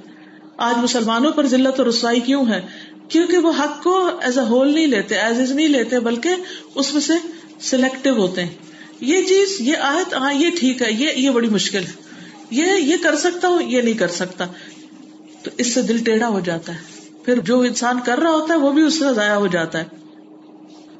آج 0.56 0.74
مسلمانوں 0.82 1.32
پر 1.32 1.46
ذلت 1.46 1.78
اور 1.78 1.86
رسوائی 1.86 2.20
کیوں 2.20 2.46
ہے؟ 2.46 2.60
کیونکہ 3.08 3.38
وہ 3.38 3.52
حق 3.58 3.82
کو 3.82 4.10
ایز 4.22 4.38
اے 4.38 4.44
ہول 4.44 4.74
نہیں 4.74 4.86
لیتے 4.86 5.14
ایز 5.14 5.40
از 5.40 5.52
نہیں 5.52 5.68
لیتے، 5.68 6.00
بلکہ 6.00 6.30
اس 6.74 6.92
میں 6.92 7.00
سے 7.00 7.12
سلیکٹو 7.60 8.10
ہوتے 8.10 8.42
ہیں۔ 8.42 8.54
یہ 9.00 9.22
چیز، 9.22 9.56
یہ 9.60 9.76
آہت 9.76 10.14
ہاں 10.14 10.34
یہ 10.34 10.50
ٹھیک 10.60 10.82
ہے، 10.82 10.92
یہ 10.92 11.08
یہ 11.16 11.30
بڑی 11.30 11.48
مشکل 11.48 11.82
ہے۔ 11.84 11.92
یہ 12.50 12.64
یہ 12.78 12.96
کر 13.02 13.16
سکتا 13.16 13.48
ہوں، 13.48 13.62
یہ 13.62 13.82
نہیں 13.82 13.94
کر 13.94 14.08
سکتا۔ 14.08 14.46
تو 15.42 15.50
اس 15.58 15.74
سے 15.74 15.82
دل 15.82 15.98
ٹیڑھا 15.98 16.28
ہو 16.28 16.40
جاتا 16.40 16.74
ہے۔ 16.74 16.91
پھر 17.24 17.38
جو 17.38 17.60
انسان 17.60 18.00
کر 18.04 18.18
رہا 18.18 18.30
ہوتا 18.30 18.54
ہے 18.54 18.58
وہ 18.58 18.72
بھی 18.72 18.82
اس 18.82 18.98
سے 18.98 19.14
ضائع 19.14 19.34
ہو 19.34 19.46
جاتا 19.46 19.78
ہے۔ 19.78 19.84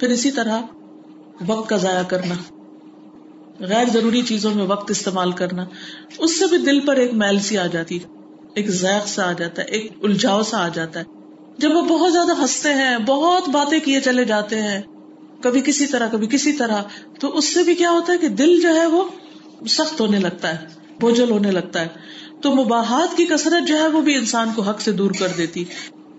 پھر 0.01 0.09
اسی 0.09 0.31
طرح 0.31 0.61
وقت 1.47 1.69
کا 1.69 1.77
ضائع 1.77 2.03
کرنا، 2.03 2.35
غیر 3.61 3.89
ضروری 3.93 4.23
چیزوں 4.23 4.55
میں 4.55 4.65
وقت 4.67 4.91
استعمال 4.91 5.33
کرنا، 5.33 5.65
اس 6.19 6.39
سے 6.39 6.47
بھی 6.47 6.59
دل 6.59 6.81
پر 6.81 6.97
ایک 6.97 7.15
میل 7.15 7.39
سی 7.39 7.59
آ 7.59 7.67
جاتی، 7.67 7.99
ایک 8.55 8.71
ذائق 8.71 9.09
سا 9.09 9.29
آ 9.29 9.33
جاتا 9.33 9.63
ہے، 9.63 9.67
ایک 9.67 9.93
الجھاؤ 10.03 10.43
سا 10.43 10.65
آ 10.65 10.69
جاتا 10.69 11.01
ہے۔ 11.01 11.05
جب 11.59 11.77
وہ 11.77 11.83
بہت 11.83 12.13
زیادہ 12.13 12.41
ہنستے 12.41 12.75
ہیں، 12.75 12.99
بہت 12.99 13.49
باتیں 13.49 13.81
کیے 13.81 14.01
چلے 14.01 14.25
جاتے 14.25 14.63
ہیں، 14.63 14.83
کبھی 15.43 15.61
کسی 15.61 15.87
طرح، 15.87 16.09
کبھی 16.13 16.27
کسی 16.27 16.53
طرح، 16.53 16.83
تو 17.21 17.37
اس 17.37 17.55
سے 17.55 17.63
بھی 17.63 17.75
کیا 17.75 17.91
ہوتا 17.91 18.13
ہے 18.13 18.19
کہ 18.19 18.29
دل 18.29 18.61
جو 18.61 18.75
ہے 18.75 18.87
وہ 18.87 19.05
سخت 19.69 20.01
ہونے 20.01 20.19
لگتا 20.19 20.61
ہے، 20.61 20.67
بوجھل 21.01 21.31
ہونے 21.31 21.51
لگتا 21.51 21.81
ہے۔ 21.81 21.89
تو 22.43 22.55
مباحت 22.55 23.17
کی 23.17 23.25
کثرت 23.25 23.69
جو 23.69 23.79
ہے 23.79 23.89
وہ 23.89 24.01
بھی 24.01 24.15
انسان 24.15 24.51
کو 24.57 24.63
حق 24.63 24.81
سے 24.81 24.93
دور 24.93 25.11
کر 25.19 25.29
دیتی۔ 25.37 25.65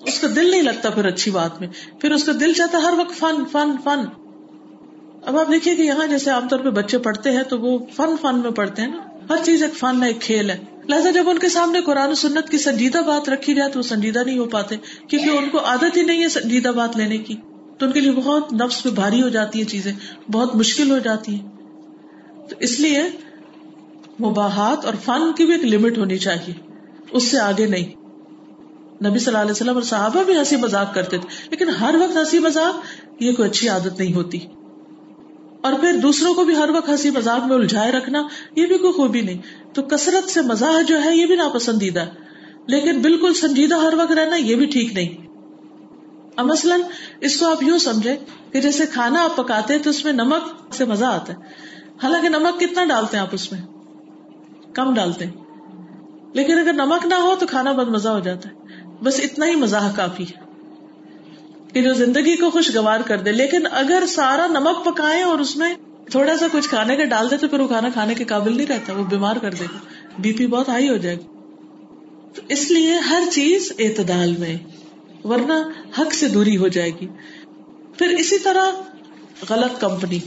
اس 0.06 0.20
کا 0.20 0.28
دل 0.36 0.52
نہیں 0.52 0.62
لگتا 0.62 0.90
پھر 0.90 1.06
اچھی 1.06 1.32
بات 1.32 1.60
میں۔ 1.60 1.68
پھر 2.02 2.12
اس 2.12 2.24
کا 2.24 2.32
دل 2.40 2.54
چاہتا 2.54 2.78
ہر 2.78 2.94
وقت 2.98 3.20
فن 3.20 3.44
فن 3.52 3.72
فن۔ 3.84 4.00
اب 5.24 5.38
آپ 5.38 5.52
دیکھیے 5.52 5.76
کہ 5.76 5.82
یہاں 5.82 6.08
جیسے 6.08 6.30
عام 6.30 6.48
طور 6.48 6.60
پہ 6.60 6.70
بچے 6.70 6.98
پڑھتے 6.98 7.32
ہیں 7.32 7.44
تو 7.44 7.60
وہ 7.60 7.80
فن 7.96 8.16
فن 8.22 8.40
میں 8.40 8.52
پڑھتے 8.52 8.82
ہیں 8.82 8.90
نا۔ 8.90 8.98
ہر 9.30 9.44
چیز 9.44 9.64
ایک 9.64 9.74
فن 9.74 10.04
ہے، 10.04 10.08
ایک 10.08 10.22
کھیل 10.22 10.50
ہے۔ 10.50 10.58
لہٰذا 10.88 11.12
جب 11.12 11.30
ان 11.30 11.38
کے 11.38 11.50
سامنے 11.50 11.82
قرآن 11.82 12.10
و 12.10 12.14
سنت 12.14 12.50
کی 12.50 12.58
سنجیدہ 12.58 12.98
بات 12.98 13.30
رکھی 13.30 13.54
جائے 13.54 13.72
تو 13.72 13.80
وہ 13.80 13.84
سنجیدہ 13.84 14.20
نہیں 14.26 14.38
ہو 14.38 14.46
پاتے، 14.46 14.76
کیونکہ 15.08 15.30
ان 15.30 15.50
کو 15.50 15.66
عادت 15.66 15.98
ہی 15.98 16.02
نہیں 16.02 16.24
ہے 16.24 16.30
سنجیدہ 16.30 16.68
بات 16.68 16.98
لینے 16.98 17.18
کی۔ 17.18 17.36
تو 17.78 17.86
ان 17.86 17.92
کے 17.92 18.00
لیے 18.00 18.12
بہت 18.12 18.54
نفس 18.54 18.84
پہ 18.84 18.90
بھاری 18.90 19.22
ہو 19.22 19.30
جاتی 19.30 19.60
ہے 19.60 19.64
چیزیں، 19.64 19.94
بہت 20.32 20.56
مشکل 20.56 20.92
ہو 20.92 20.98
جاتی 20.98 21.40
ہے 21.40 21.50
تو 22.50 22.56
اس 22.60 22.80
لیے 22.80 23.04
مباحت 24.20 24.86
اور 24.86 24.94
فن 25.06 25.34
کی 25.38 25.46
بھی 25.46 25.54
ایک 25.54 25.66
لمٹ 25.66 25.98
ہونی 25.98 26.18
چاہیے، 26.18 26.54
اس 27.12 27.24
سے 27.24 27.40
آگے 27.40 27.66
نہیں۔ 27.66 28.03
نبی 29.08 29.20
صلی 29.20 29.28
اللہ 29.28 29.38
علیہ 29.38 29.52
وسلم 29.52 29.74
اور 29.74 29.82
صحابہ 29.82 30.24
بھی 30.24 30.38
ہنسی 30.38 30.56
مذاق 30.56 30.96
کرتے 30.96 31.18
تھے، 31.18 31.48
لیکن 31.50 31.70
ہر 31.70 31.96
وقت 32.00 32.18
ہنسی 32.18 32.40
مذاق 32.40 32.76
یہ 33.22 33.34
کوئی 33.34 33.50
اچھی 33.50 33.70
عادت 33.70 34.00
نہیں 34.00 34.14
ہوتی۔ 34.14 34.40
اور 35.64 35.74
پھر 35.80 35.96
دوسروں 35.98 36.34
کو 36.34 36.44
بھی 36.44 36.56
ہر 36.56 36.70
وقت 36.70 36.90
ہنسی 36.90 37.10
مذاق 37.10 37.48
میں 37.48 37.56
الجھائے 37.56 37.92
رکھنا، 37.92 38.28
یہ 38.56 38.66
بھی 38.66 38.78
کوئی 38.78 38.94
خوبی 38.94 39.22
نہیں۔ 39.22 39.42
تو 39.74 39.82
کثرت 39.82 40.30
سے 40.30 40.42
مزاح 40.42 40.82
جو 40.82 41.04
ہے، 41.04 41.18
یہ 41.18 41.26
بھی 41.26 41.36
ناپسندیدہ۔ 41.36 42.06
لیکن 42.68 43.02
بالکل 43.02 43.34
سنجیدہ 43.34 43.76
ہر 43.76 43.94
وقت 43.98 44.12
رہنا، 44.12 44.36
یہ 44.36 44.56
بھی 44.56 44.66
ٹھیک 44.66 44.94
نہیں۔ 44.94 45.28
اب 46.36 46.46
مثلاً 46.46 46.82
اس 47.22 47.40
کو 47.40 47.52
آپ 47.52 47.64
یوں 47.64 47.78
سمجھے 47.78 48.16
کہ 48.52 48.62
جیسے 48.62 48.86
کھانا 48.94 49.24
آپ 49.24 49.36
پکاتے 49.36 49.78
تو 49.78 49.90
اس 49.90 50.06
میں 50.06 50.14
نمک 50.14 50.74
سے 50.74 50.86
مزہ 50.86 51.06
آتا 51.06 51.34
ہے۔ 51.34 51.38
حالانکہ 52.04 52.30
نمک 52.30 52.60
کتنا 52.60 52.86
ڈالتے 52.86 53.18
ہیں 53.18 53.22
آپ 53.22 53.30
اس 53.32 53.52
میں؟ 53.52 53.62
کم 54.74 54.94
ڈالتے 54.94 55.26
ہیں۔ 55.26 55.34
لیکن 56.34 56.60
اگر 56.60 56.74
نمک 56.74 57.06
نہ 57.06 57.16
ہو 57.16 57.36
تو 57.40 57.48
کھانا 57.48 57.72
بہت 57.72 57.90
مزہ 57.90 58.10
ہو 58.10 58.20
جاتا 58.20 58.50
ہے۔ 58.50 58.63
بس 59.04 59.20
اتنا 59.20 59.46
ہی 59.46 59.56
مزاح 59.56 59.96
کافی 59.96 60.24
ہے 60.24 60.44
کہ 61.74 61.82
جو 61.82 61.94
زندگی 61.94 62.36
کو 62.36 62.50
خوشگوار 62.50 63.00
کر 63.00 63.18
دے، 63.18 63.32
لیکن 63.32 63.64
اگر 63.72 64.04
سارا 64.08 64.48
نمک 64.48 64.86
پکائے 64.86 65.22
اور 65.22 65.40
اس 65.40 65.56
میں 65.56 65.74
تھوڑا 66.12 66.38
سا 66.38 66.46
کچھ 66.52 66.70
کھانے 66.70 66.96
کا 66.96 67.04
ڈال 67.04 67.32
دے 67.32 67.38
تو 67.38 67.48
پھر 67.48 67.60
وہ 67.60 67.68
کھانا 67.68 67.90
کھانے 67.90 68.14
کے 68.14 68.24
قابل 68.24 68.58
نہیں 68.58 68.68
رہتا، 68.68 68.94
وہ 68.94 69.04
بیمار 69.04 69.36
کر 69.36 69.54
دے 69.54 69.66
گا۔ 69.66 69.78
بی 70.20 70.34
پی 70.34 70.48
بہت 70.48 70.70
ہائی 70.70 70.90
ہو 70.90 70.98
جائے 70.98 71.16
گی 71.16 71.28
اس 72.50 72.72
لیے 72.72 72.94
ہر 72.94 73.24
چیز 73.32 73.72
اعتدال 73.80 74.36
میں، 74.38 74.58
ورنہ 75.24 75.54
حق 76.00 76.14
سے 76.14 76.28
دوری 76.28 76.58
ہو 76.58 76.68
جائے 76.68 76.92
گی۔ 77.02 77.08
پھر 77.98 78.08
اسی 78.08 78.40
طرح 78.40 78.70
غلط 79.50 79.82
کمپنی۔ 79.82 80.20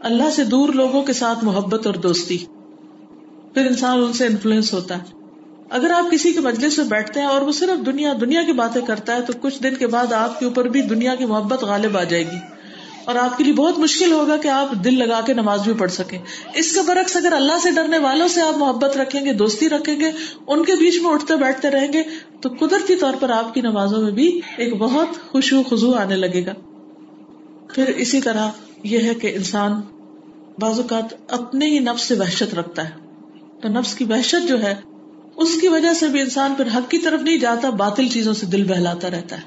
اللہ 0.00 0.30
سے 0.30 0.44
دور 0.44 0.68
لوگوں 0.68 1.02
کے 1.02 1.12
ساتھ 1.12 1.44
محبت 1.44 1.86
اور 1.86 1.94
دوستی۔ 1.94 2.38
پھر 3.54 3.66
انسان 3.66 3.98
ان 3.98 4.12
سے 4.12 4.26
انفلوئنس 4.26 4.74
ہوتا 4.74 4.98
ہے۔ 4.98 5.23
اگر 5.70 5.90
آپ 5.90 6.10
کسی 6.10 6.32
کے 6.32 6.40
مجلس 6.40 6.78
میں 6.78 6.86
بیٹھتے 6.86 7.20
ہیں 7.20 7.26
اور 7.26 7.40
وہ 7.40 7.52
صرف 7.52 7.86
دنیا 7.86 8.12
دنیا 8.20 8.42
کی 8.42 8.52
باتیں 8.52 8.80
کرتا 8.80 9.16
ہے، 9.16 9.22
تو 9.22 9.32
کچھ 9.40 9.62
دن 9.62 9.74
کے 9.74 9.86
بعد 9.86 10.12
آپ 10.12 10.38
کے 10.38 10.44
اوپر 10.44 10.64
بھی 10.64 10.82
دنیا 10.82 11.14
کی 11.14 11.24
محبت 11.24 11.62
غالب 11.62 11.96
آ 11.96 12.04
جائے 12.04 12.24
گی۔ 12.26 12.36
اور 13.04 13.14
آپ 13.14 13.38
کے 13.38 13.44
لیے 13.44 13.52
بہت 13.52 13.78
مشکل 13.78 14.12
ہوگا 14.12 14.36
کہ 14.36 14.48
آپ 14.48 14.84
دل 14.84 14.98
لگا 14.98 15.20
کے 15.20 15.32
نماز 15.32 15.62
بھی 15.62 15.72
پڑھ 15.72 15.90
سکیں۔ 15.90 16.18
اس 16.54 16.74
کا 16.74 16.82
برعکس 16.82 17.16
اگر 17.16 17.32
اللہ 17.32 17.52
سے 17.62 17.70
ڈرنے 17.70 17.98
والوں 17.98 18.28
سے 18.28 18.40
آپ 18.40 18.58
محبت 18.58 18.96
رکھیں 18.96 19.24
گے، 19.24 19.32
دوستی 19.32 19.68
رکھیں 19.68 20.00
گے، 20.00 20.10
ان 20.46 20.64
کے 20.64 20.72
بیچ 20.72 21.02
میں 21.02 21.10
اٹھتے 21.10 21.36
بیٹھتے 21.36 21.70
رہیں 21.70 21.92
گے، 21.92 22.02
تو 22.40 22.48
قدرتی 22.58 22.96
طور 22.96 23.12
پر 23.20 23.30
آپ 23.30 23.54
کی 23.54 23.60
نمازوں 23.60 24.02
میں 24.02 24.12
بھی 24.12 24.40
ایک 24.56 24.74
بہت 24.76 25.08
خوشو 25.30 25.62
خزو 25.62 25.92
آنے 25.92 26.16
لگے 26.16 26.46
گا۔ 26.46 26.52
پھر 27.74 27.86
اسی 27.86 28.20
طرح 28.20 28.48
یہ 28.82 28.98
ہے 28.98 29.14
کہ 29.14 29.32
انسان 29.34 29.80
بعض 30.58 30.80
اوقات 30.80 31.32
اپنے 31.32 31.66
ہی 31.66 31.78
نفس 31.78 32.02
سے 32.02 32.14
وحشت 32.14 32.54
رکھتا 32.54 32.84
ہے۔ 32.84 32.94
تو 33.62 33.68
نفس 33.68 33.94
کی 33.94 34.04
وحشت 34.04 34.48
جو 34.48 34.62
ہے 34.62 34.74
اس 35.36 35.60
کی 35.60 35.68
وجہ 35.68 35.94
سے 35.94 36.08
بھی 36.08 36.20
انسان 36.20 36.54
پھر 36.54 36.66
حق 36.74 36.90
کی 36.90 36.98
طرف 36.98 37.22
نہیں 37.22 37.38
جاتا، 37.38 37.70
باطل 37.70 38.08
چیزوں 38.08 38.34
سے 38.34 38.46
دل 38.46 38.64
بہلاتا 38.64 39.10
رہتا 39.10 39.36
ہے۔ 39.36 39.42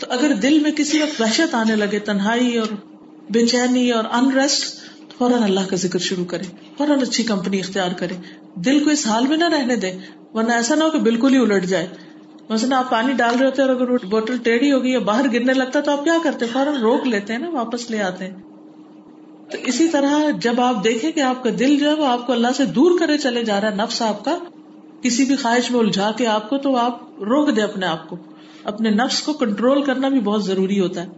تو 0.00 0.06
اگر 0.08 0.32
دل 0.34 0.58
میں 0.58 0.70
کسی 0.70 1.02
وقت 1.02 1.20
وحشت 1.20 1.54
آنے 1.54 1.76
لگے، 1.76 1.98
تنہائی 1.98 2.56
اور 2.56 2.68
بے 3.30 3.46
چینی 3.46 3.90
اور 3.90 4.04
انریسٹ 4.12 4.80
فوراً 5.18 5.42
اللہ 5.42 5.60
کا 5.68 5.76
ذکر 5.76 5.98
شروع 5.98 6.24
کرے، 6.24 6.42
فوراً 6.78 7.02
اچھی 7.02 7.24
کمپنی 7.24 7.58
اختیار 7.58 7.90
کرے۔ 7.90 8.14
دل 8.54 8.84
کو 8.84 8.90
اس 8.90 9.06
حال 9.06 9.26
میں 9.26 9.36
نہ 9.36 9.48
رہنے 9.48 9.76
دے، 9.76 9.92
ورنہ 10.34 10.52
ایسا 10.52 10.74
نہ 10.74 10.84
ہو 10.84 10.90
کہ 10.90 10.98
بالکل 10.98 11.34
ہی 11.34 11.38
الٹ 11.38 11.64
جائے۔ 11.64 11.86
مثلا 12.48 12.78
آپ 12.78 12.90
پانی 12.90 13.12
ڈال 13.12 13.36
رہے 13.36 13.46
ہوتے 13.46 13.62
اور 13.62 13.70
اگر 13.70 14.06
بوٹل 14.06 14.36
ٹیڑھی 14.36 14.72
ہوگی 14.72 14.90
یا 14.90 14.98
باہر 14.98 15.32
گرنے 15.32 15.52
لگتا 15.52 15.80
تو 15.80 15.90
آپ 15.90 16.04
کیا 16.04 16.14
کرتے 16.22 16.46
فوراً 16.46 16.74
روک 16.74 17.06
لیتے 17.06 17.32
ہیں 17.32 17.40
نا، 17.40 17.50
واپس 17.50 17.90
لے 17.90 18.02
آتے 18.02 18.24
ہیں۔ 18.24 18.34
تو 19.50 19.58
اسی 19.66 19.88
طرح 19.88 20.30
جب 20.40 20.60
آپ 20.60 20.84
دیکھیں 20.84 21.12
کہ 21.12 21.20
آپ 21.20 21.44
کا 21.44 21.50
دل 21.58 21.78
جو 21.78 21.88
ہے، 21.88 21.94
وہ 21.94 22.06
آپ 22.06 22.26
کو 22.26 22.32
اللہ 22.32 22.48
سے 22.56 22.64
دور 22.64 22.98
کرے 22.98 23.18
چلے 23.18 23.44
جا 23.44 23.60
رہا 23.60 23.70
ہے، 23.70 23.76
نفس 23.76 24.02
آپ 24.02 24.24
کا 24.24 24.38
کسی 25.02 25.24
بھی 25.24 25.36
خواہش 25.36 25.70
میں 25.70 25.80
الجھا 25.80 26.12
کے 26.12 26.26
آپ 26.26 26.50
کو 26.50 26.58
تو 26.58 26.76
آپ 26.76 26.98
روک 27.20 27.56
دے 27.56 27.62
اپنے 27.62 27.86
آپ 27.86 28.08
کو۔ 28.08 28.16
اپنے 28.64 28.90
نفس 28.90 29.22
کو 29.22 29.32
کنٹرول 29.32 29.82
کرنا 29.82 30.08
بھی 30.08 30.20
بہت 30.20 30.44
ضروری 30.44 30.80
ہوتا 30.80 31.02
ہے۔ 31.02 31.08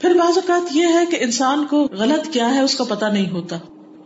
پھر 0.00 0.14
بعض 0.14 0.38
اوقات 0.38 0.76
یہ 0.76 0.86
ہے 0.94 1.06
کہ 1.10 1.16
انسان 1.20 1.66
کو 1.70 1.88
غلط 1.90 2.32
کیا 2.32 2.54
ہے 2.54 2.60
اس 2.60 2.74
کا 2.74 2.84
پتا 2.84 3.08
نہیں 3.08 3.30
ہوتا۔ 3.30 3.56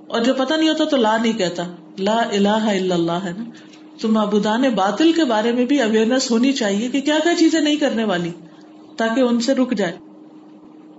اور 0.07 0.21
جو 0.21 0.35
پتا 0.35 0.57
نہیں 0.57 0.69
ہوتا 0.69 0.85
تو 0.85 0.97
لا 0.97 1.17
نہیں 1.17 1.33
کہتا۔ 1.33 1.63
لا 1.99 2.23
الہ 2.33 2.49
الا 2.49 2.95
اللہ 2.95 3.13
ہے 3.13 3.33
نا۔ 3.39 3.45
تو 4.01 4.09
معبودان 4.09 4.63
باطل 4.63 5.13
کے 5.13 5.25
بارے 5.25 5.53
میں 5.53 5.67
بھی 5.67 5.83
اویئرنیس 5.83 6.31
ہونی 6.31 6.53
چاہیے 6.53 6.89
کہ 6.89 7.01
کیا 7.01 7.19
کیا 7.25 7.35
چیزیں 7.35 7.61
نہیں 7.61 7.77
کرنے 7.77 8.05
والی 8.05 8.31
تاکہ 8.97 9.21
ان 9.21 9.41
سے 9.41 9.55
رک 9.55 9.73
جائے۔ 9.73 9.93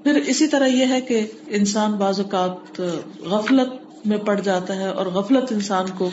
پھر 0.03 0.15
اسی 0.15 0.47
طرح 0.47 0.65
یہ 0.65 0.85
ہے 0.85 1.01
کہ 1.01 1.27
انسان 1.47 1.91
بعض 1.91 2.19
اوقات 2.19 2.81
غفلت 3.19 3.69
میں 4.07 4.17
پڑ 4.17 4.39
جاتا 4.39 4.75
ہے 4.75 4.87
اور 4.87 5.05
غفلت 5.05 5.51
انسان 5.51 5.85
کو 5.97 6.09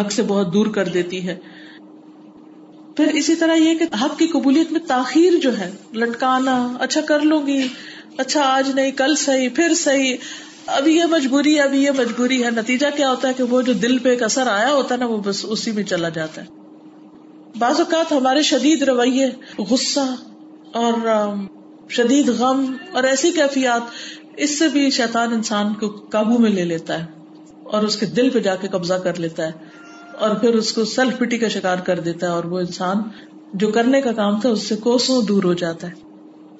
حق 0.00 0.12
سے 0.12 0.22
بہت 0.22 0.54
دور 0.54 0.66
کر 0.66 0.88
دیتی 0.88 1.28
ہے۔ 1.28 1.36
پھر 2.96 3.06
اسی 3.06 3.34
طرح 3.34 3.54
یہ 3.54 3.78
کہ 3.78 4.04
حق 4.04 4.18
کی 4.18 4.26
قبولیت 4.26 4.72
میں 4.72 4.80
تاخیر 4.80 5.32
جو 5.42 5.58
ہے، 5.58 5.70
لٹکانا 5.94 6.76
اچھا 6.80 7.00
کر 7.00 7.20
لوں 7.20 7.46
گی 7.46 7.68
اچھا 8.18 8.40
آج 8.42 8.70
نہیں، 8.74 8.90
کل 8.90 9.16
صحیح، 9.16 9.48
پھر 9.54 9.74
صحیح۔ 9.74 10.16
ابھی 10.66 10.96
یہ 10.96 11.04
مجبوری 11.04 11.56
ہے 11.56 11.62
ابھی 11.62 11.82
یہ 11.82 11.90
مجبوری 11.98 12.44
ہے۔ 12.44 12.50
نتیجہ 12.50 12.86
کیا 12.96 13.10
ہوتا 13.10 13.28
ہے 13.28 13.32
کہ 13.34 13.42
وہ 13.42 13.62
جو 13.62 13.72
دل 13.72 13.98
پہ 13.98 14.08
ایک 14.08 14.22
اثر 14.22 14.46
آیا 14.46 14.72
ہوتا 14.72 14.94
ہے 14.94 15.00
نا، 15.00 15.06
وہ 15.06 15.18
بس 15.24 15.46
اسی 15.48 15.70
میں 15.70 15.82
چلا 15.82 16.08
جاتا 16.08 16.42
ہے۔ 16.42 16.46
بعض 17.58 17.80
اوقات 17.80 18.12
ہمارے 18.12 18.42
شدید 18.42 18.82
رویے، 18.82 19.30
غصہ 19.58 20.14
اور 20.74 21.28
شدید 21.90 22.28
غم 22.28 22.76
اور 22.92 23.02
ایسی 23.02 23.30
کیفیات، 23.30 23.80
اس 24.36 24.58
سے 24.58 24.68
بھی 24.68 24.90
شیطان 24.90 25.32
انسان 25.32 25.74
کو 25.74 25.88
قابو 25.88 26.38
میں 26.38 26.50
لے 26.50 26.64
لیتا 26.64 27.00
ہے 27.00 27.06
اور 27.64 27.82
اس 27.82 27.96
کے 27.96 28.06
دل 28.06 28.30
پہ 28.30 28.38
جا 28.38 28.56
کے 28.56 28.68
قبضہ 28.68 28.94
کر 28.94 29.18
لیتا 29.18 29.46
ہے۔ 29.46 29.67
اور 30.20 30.30
پھر 30.30 30.54
اس 30.54 30.72
کو 30.72 30.84
سیلف 30.84 31.18
پٹی 31.18 31.38
کا 31.38 31.48
شکار 31.48 31.76
کر 31.76 32.00
دیتا 32.00 32.26
ہے 32.26 32.32
اور 32.32 32.44
وہ 32.44 32.58
انسان 32.58 32.96
جو 33.54 33.68
کرنے 33.68 34.00
کا 34.00 34.12
کام 34.12 34.40
تھا 34.40 34.48
اس 34.48 34.62
سے 34.62 34.76
کوسوں 34.76 35.22
دور 35.22 35.44
ہو 35.44 35.54
جاتا 35.54 35.86
ہے۔ 35.86 35.92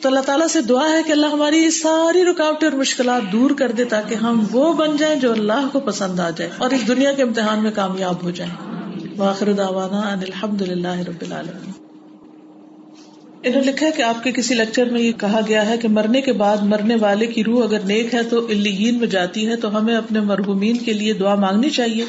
تو 0.01 0.09
اللہ 0.09 0.21
تعالیٰ 0.21 0.47
سے 0.47 0.63
دعا 0.63 0.89
ہے 0.89 1.03
کہ 1.07 1.13
اللہ 1.13 1.27
ہماری 1.27 1.59
یہ 1.59 1.71
ساری 1.71 2.25
رکاوٹیں 2.25 2.69
اور 2.69 2.79
مشکلات 2.79 3.33
دور 3.33 3.51
کر 3.51 3.73
دے 3.73 3.85
تاکہ 3.85 4.15
ہم 4.15 4.45
وہ 4.53 4.73
بن 4.73 4.97
جائیں 4.97 5.17
جو 5.17 5.33
اللہ 5.33 5.69
کو 5.73 5.81
پسند 5.81 6.21
آ 6.21 6.31
جائے 6.31 6.51
اور 6.59 6.71
اس 6.71 6.89
دنیا 6.89 7.13
کے 7.13 7.23
امتحان 7.23 7.63
میں 7.63 7.71
کامیاب 7.75 8.23
ہو 8.23 8.31
جائیں۔ 8.31 8.79
واخر 9.17 9.53
دعوانا 9.53 10.01
ان 10.01 10.19
الحمد 10.19 10.63
للہ 10.63 10.89
رب 10.89 11.23
العالمین۔ 11.23 11.73
انہوں 13.43 13.65
نے 13.65 13.73
لکھا 13.73 13.87
کہ 13.97 14.03
آپ 14.03 14.25
کے 14.25 14.33
کسی 14.33 14.55
لیکچر 14.55 14.89
میں 14.91 15.01
یہ 15.01 15.13
کہا 15.13 15.41
گیا 15.49 15.69
ہے 15.69 15.79
کہ 15.79 15.89
مرنے 15.89 16.21
کے 16.21 16.33
بعد 16.33 16.57
مرنے 16.63 16.97
والے 17.01 17.27
کی 17.27 17.45
روح 17.45 17.65
اگر 17.65 17.81
نیک 17.81 18.15
ہے 18.15 18.23
تو 18.23 18.47
الین 18.47 18.99
میں 18.99 19.07
جاتی 19.07 19.49
ہے 19.49 19.57
تو 19.57 19.79
ہمیں 19.79 19.97
اپنے 19.97 20.21
مرحومین 20.21 20.77
کے 20.77 20.93
لیے 20.93 21.13
دعا 21.13 21.35
مانگنی 21.35 21.71
چاہیے۔ 21.71 22.05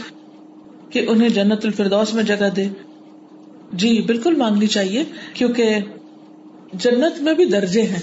کہ 0.89 1.05
انہیں 1.09 1.29
جنت 1.29 1.65
الفردوس 1.65 2.13
میں 2.13 2.23
جگہ 2.23 2.49
دے۔ 2.55 2.67
جی 3.73 4.01
بالکل 4.01 4.35
مانگنی 4.35 4.67
چاہیے، 4.67 5.03
کیونکہ 5.33 5.77
جنت 6.73 7.21
میں 7.21 7.33
بھی 7.33 7.45
درجے 7.45 7.81
ہیں۔ 7.81 7.99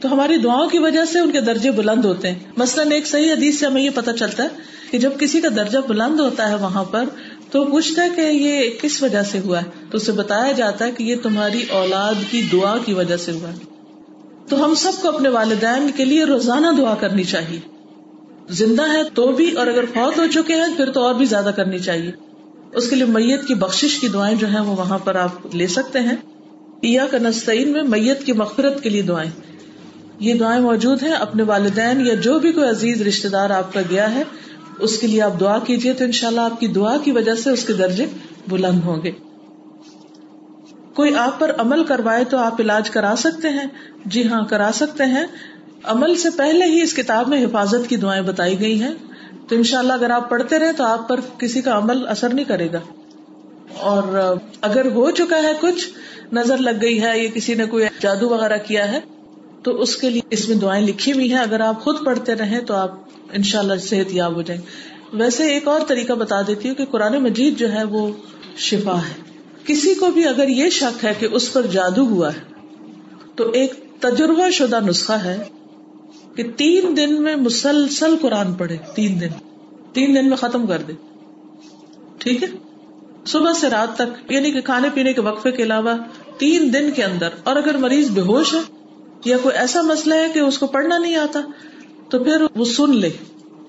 تو 0.00 0.12
ہماری 0.12 0.36
دعاؤں 0.36 0.68
کی 0.68 0.78
وجہ 0.78 1.04
سے 1.04 1.18
ان 1.18 1.30
کے 1.30 1.40
درجے 1.40 1.70
بلند 1.70 2.04
ہوتے 2.04 2.28
ہیں۔ 2.28 2.38
مثلاً 2.56 2.90
ایک 2.90 3.06
صحیح 3.06 3.32
حدیث 3.32 3.58
سے 3.58 3.66
ہمیں 3.66 3.82
یہ 3.82 3.90
پتا 3.94 4.12
چلتا 4.12 4.42
ہے 4.42 4.48
کہ 4.90 4.98
جب 4.98 5.10
کسی 5.20 5.40
کا 5.40 5.48
درجہ 5.56 5.78
بلند 5.88 6.20
ہوتا 6.20 6.48
ہے 6.48 6.54
وہاں 6.54 6.84
پر، 6.84 7.04
تو 7.50 7.64
پوچھتا 7.64 8.04
ہے 8.04 8.08
کہ 8.16 8.20
یہ 8.20 8.70
کس 8.82 9.02
وجہ 9.02 9.22
سے 9.22 9.38
ہوا 9.38 9.58
ہے؟ 9.58 9.70
تو 9.90 9.96
اسے 9.96 10.12
بتایا 10.12 10.52
جاتا 10.52 10.86
ہے 10.86 10.90
کہ 10.92 11.04
یہ 11.04 11.16
تمہاری 11.22 11.64
اولاد 11.70 12.14
کی 12.30 12.42
دعا 12.52 12.76
کی 12.84 12.92
وجہ 12.92 13.16
سے 13.16 13.32
ہوا 13.32 13.48
ہے۔ 13.48 13.58
تو 14.48 14.64
ہم 14.64 14.74
سب 14.74 14.92
کو 15.02 15.08
اپنے 15.08 15.28
والدین 15.28 15.90
کے 15.96 16.04
لیے 16.04 16.24
روزانہ 16.24 16.66
دعا 16.78 16.94
کرنی 16.94 17.24
چاہیے۔ 17.24 17.75
زندہ 18.48 18.82
ہے 18.82 19.02
تو 19.14 19.32
بھی، 19.32 19.52
اور 19.52 19.66
اگر 19.66 19.84
فوت 19.84 20.18
ہو 20.18 20.26
چکے 20.26 20.54
ہیں، 20.54 20.76
پھر 20.76 20.90
تو 20.90 21.00
اور 21.00 21.14
بھی 21.14 21.24
زیادہ 21.24 21.50
کرنی 21.56 21.78
چاہیے۔ 21.78 22.12
اس 22.72 22.90
کے 22.90 22.96
لیے 22.96 23.04
میت 23.04 23.46
کی 23.46 23.54
بخش 23.54 23.98
کی 24.00 24.08
دعائیں 24.08 24.38
جو 24.38 24.46
ہیں، 24.46 24.60
وہ 24.60 24.76
وہاں 24.76 24.98
پر 24.98 25.14
آپ 25.14 25.54
لے 25.54 25.66
سکتے 25.66 26.00
ہیں۔ 26.00 26.16
کا 27.10 27.18
نسطین 27.20 27.72
میں 27.72 27.82
میت 27.82 28.24
کی 28.24 28.32
مغفرت 28.32 28.82
کے 28.82 28.88
لیے 28.88 29.02
دعائیں۔ 29.02 29.30
یہ 30.18 30.34
دعائیں 30.34 30.62
موجود 30.62 31.02
ہیں 31.02 31.12
اپنے 31.12 31.42
والدین 31.42 32.06
یا 32.06 32.14
جو 32.14 32.38
بھی 32.38 32.52
کوئی 32.52 32.68
عزیز 32.68 33.02
رشتے 33.02 33.28
دار 33.28 33.50
آپ 33.50 33.72
کا 33.72 33.80
گیا 33.90 34.14
ہے، 34.14 34.22
اس 34.78 34.98
کے 34.98 35.06
لیے 35.06 35.22
آپ 35.22 35.40
دعا 35.40 35.58
کیجیے 35.58 35.92
تو 35.92 36.04
انشاءاللہ 36.04 36.40
آپ 36.40 36.60
کی 36.60 36.66
دعا 36.66 36.96
کی 36.96 37.12
وجہ 37.12 37.34
سے 37.34 37.50
اس 37.50 37.64
کے 37.64 37.72
درجے 37.72 38.06
بلند 38.48 38.82
ہوں 38.84 39.02
گے۔ 39.02 39.10
کوئی 40.94 41.14
آپ 41.14 41.38
پر 41.38 41.52
عمل 41.58 41.84
کروائے 41.84 42.24
تو 42.24 42.36
آپ 42.36 42.60
علاج 42.60 42.90
کرا 42.90 43.14
سکتے 43.18 43.48
ہیں۔ 43.48 43.66
جی 44.04 44.28
ہاں 44.28 44.44
کرا 44.44 44.70
سکتے 44.74 45.04
ہیں۔ 45.04 45.26
عمل 45.86 46.16
سے 46.16 46.28
پہلے 46.36 46.64
ہی 46.64 46.82
اس 46.82 46.94
کتاب 46.94 47.28
میں 47.28 47.44
حفاظت 47.44 47.88
کی 47.88 47.96
دعائیں 47.96 48.22
بتائی 48.22 48.60
گئی 48.60 48.82
ہیں۔ 48.82 48.92
تو 49.48 49.56
ان 49.56 49.62
شاء 49.62 49.78
اللہ 49.78 49.92
اگر 49.92 50.10
آپ 50.10 50.30
پڑھتے 50.30 50.58
رہے 50.58 50.72
تو 50.72 50.84
آپ 50.84 51.08
پر 51.08 51.20
کسی 51.38 51.62
کا 51.62 51.78
عمل 51.78 52.08
اثر 52.08 52.34
نہیں 52.34 52.44
کرے 52.44 52.72
گا۔ 52.72 52.80
اور 53.76 54.36
اگر 54.60 54.84
ہو 54.84 55.10
چکا 55.10 55.36
ہے 55.36 55.52
کچھ، 55.60 55.88
نظر 56.32 56.58
لگ 56.58 56.70
گئی 56.82 57.02
ہے، 57.02 57.18
یا 57.18 57.30
کسی 57.34 57.54
نے 57.54 57.66
کوئی 57.66 57.86
جادو 58.00 58.28
وغیرہ 58.28 58.56
کیا 58.58 58.92
ہے، 58.92 59.00
تو 59.62 59.82
اس 59.82 59.96
کے 59.96 60.10
لیے 60.10 60.20
اس 60.30 60.48
میں 60.48 60.56
دعائیں 60.56 60.86
لکھی 60.86 61.12
ہوئی 61.12 61.30
ہیں۔ 61.30 61.40
اگر 61.40 61.60
آپ 61.60 61.80
خود 61.80 62.04
پڑھتے 62.04 62.34
رہیں 62.34 62.60
تو 62.60 62.74
آپ 62.74 62.90
ان 63.32 63.42
شاء 63.42 63.58
اللہ 63.58 63.74
صحت 63.82 64.14
یاب 64.14 64.36
ہو 64.36 64.42
جائیں۔ 64.42 64.62
ویسے 65.12 65.46
ایک 65.46 65.68
اور 65.68 65.80
طریقہ 65.88 66.12
بتا 66.12 66.42
دیتی 66.46 66.68
ہوں 66.68 66.76
کہ 66.76 66.84
قرآن 66.84 67.18
مجید 67.18 67.58
جو 67.58 67.72
ہے 67.72 67.84
وہ 67.84 68.12
شفا 68.56 68.98
ہے۔ 68.98 69.22
کسی 69.64 69.94
کو 69.94 70.06
بھی 70.06 70.28
اگر 70.28 70.48
یہ 70.48 70.70
شک 70.70 71.04
ہے 71.04 71.12
کہ 71.18 71.28
اس 71.32 71.52
پر 71.52 71.66
جادو 71.66 72.02
ہوا 72.02 72.34
ہے، 72.34 72.54
تو 73.36 73.50
ایک 73.50 73.72
تجربہ 74.00 74.50
شدہ 74.50 74.78
نسخہ 74.86 75.12
ہے۔ 75.12 75.38
کہ 76.36 76.42
تین 76.56 76.96
دن 76.96 77.22
میں 77.22 77.36
مسلسل 77.36 78.16
قرآن 78.20 78.54
پڑھے، 78.54 78.76
تین 78.94 79.20
دن۔ 79.20 79.28
تین 79.92 80.16
دن 80.16 80.28
میں 80.28 80.36
ختم 80.36 80.66
کر 80.66 80.82
دے۔ 80.82 80.92
ٹھیک 82.18 82.42
ہے؟ 82.42 82.48
صبح 83.26 83.52
سے 83.52 83.70
رات 83.70 83.96
تک 83.96 84.32
یعنی 84.32 84.52
کہ 84.52 84.60
کھانے 84.60 84.88
پینے 84.94 85.12
کے 85.12 85.20
وقفے 85.20 85.50
کے 85.50 85.62
علاوہ 85.62 85.94
تین 86.38 86.72
دن 86.72 86.90
کے 86.90 87.04
اندر۔ 87.04 87.28
اور 87.44 87.56
اگر 87.56 87.76
مریض 87.76 88.10
بے 88.10 88.20
ہوش 88.20 88.54
ہے 88.54 88.58
یا 89.24 89.38
کوئی 89.42 89.58
ایسا 89.58 89.82
مسئلہ 89.82 90.14
ہے 90.14 90.26
کہ 90.34 90.38
اس 90.38 90.58
کو 90.58 90.66
پڑھنا 90.66 90.98
نہیں 90.98 91.16
آتا، 91.16 91.40
تو 92.10 92.24
پھر 92.24 92.46
وہ 92.56 92.64
سن 92.64 92.96
لے۔ 92.96 93.10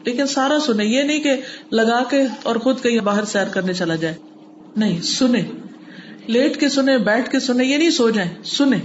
لیکن 0.04 0.28
سارا 0.28 0.60
سنے، 0.60 0.86
یہ 0.86 1.04
نہیں 1.04 1.20
کہ 1.20 1.32
لگا 1.72 2.04
کے 2.10 2.22
اور 2.44 2.56
خود 2.56 2.82
کہیں 2.82 3.00
باہر 3.00 3.26
سیر 3.26 3.48
کرنے 3.48 3.74
چلا 3.74 3.96
جائے۔ 3.96 4.16
نہیں، 4.76 5.02
سنے۔ 5.02 5.42
لیٹ 6.28 6.60
کے 6.60 6.70
سنے، 6.70 6.98
بیٹھ 6.98 7.32
کے 7.32 7.40
سنے، 7.40 7.66
یہ 7.66 7.78
نہیں 7.78 7.90
سو 7.90 8.10
جائیں، 8.10 8.44
سنے۔ 8.44 8.78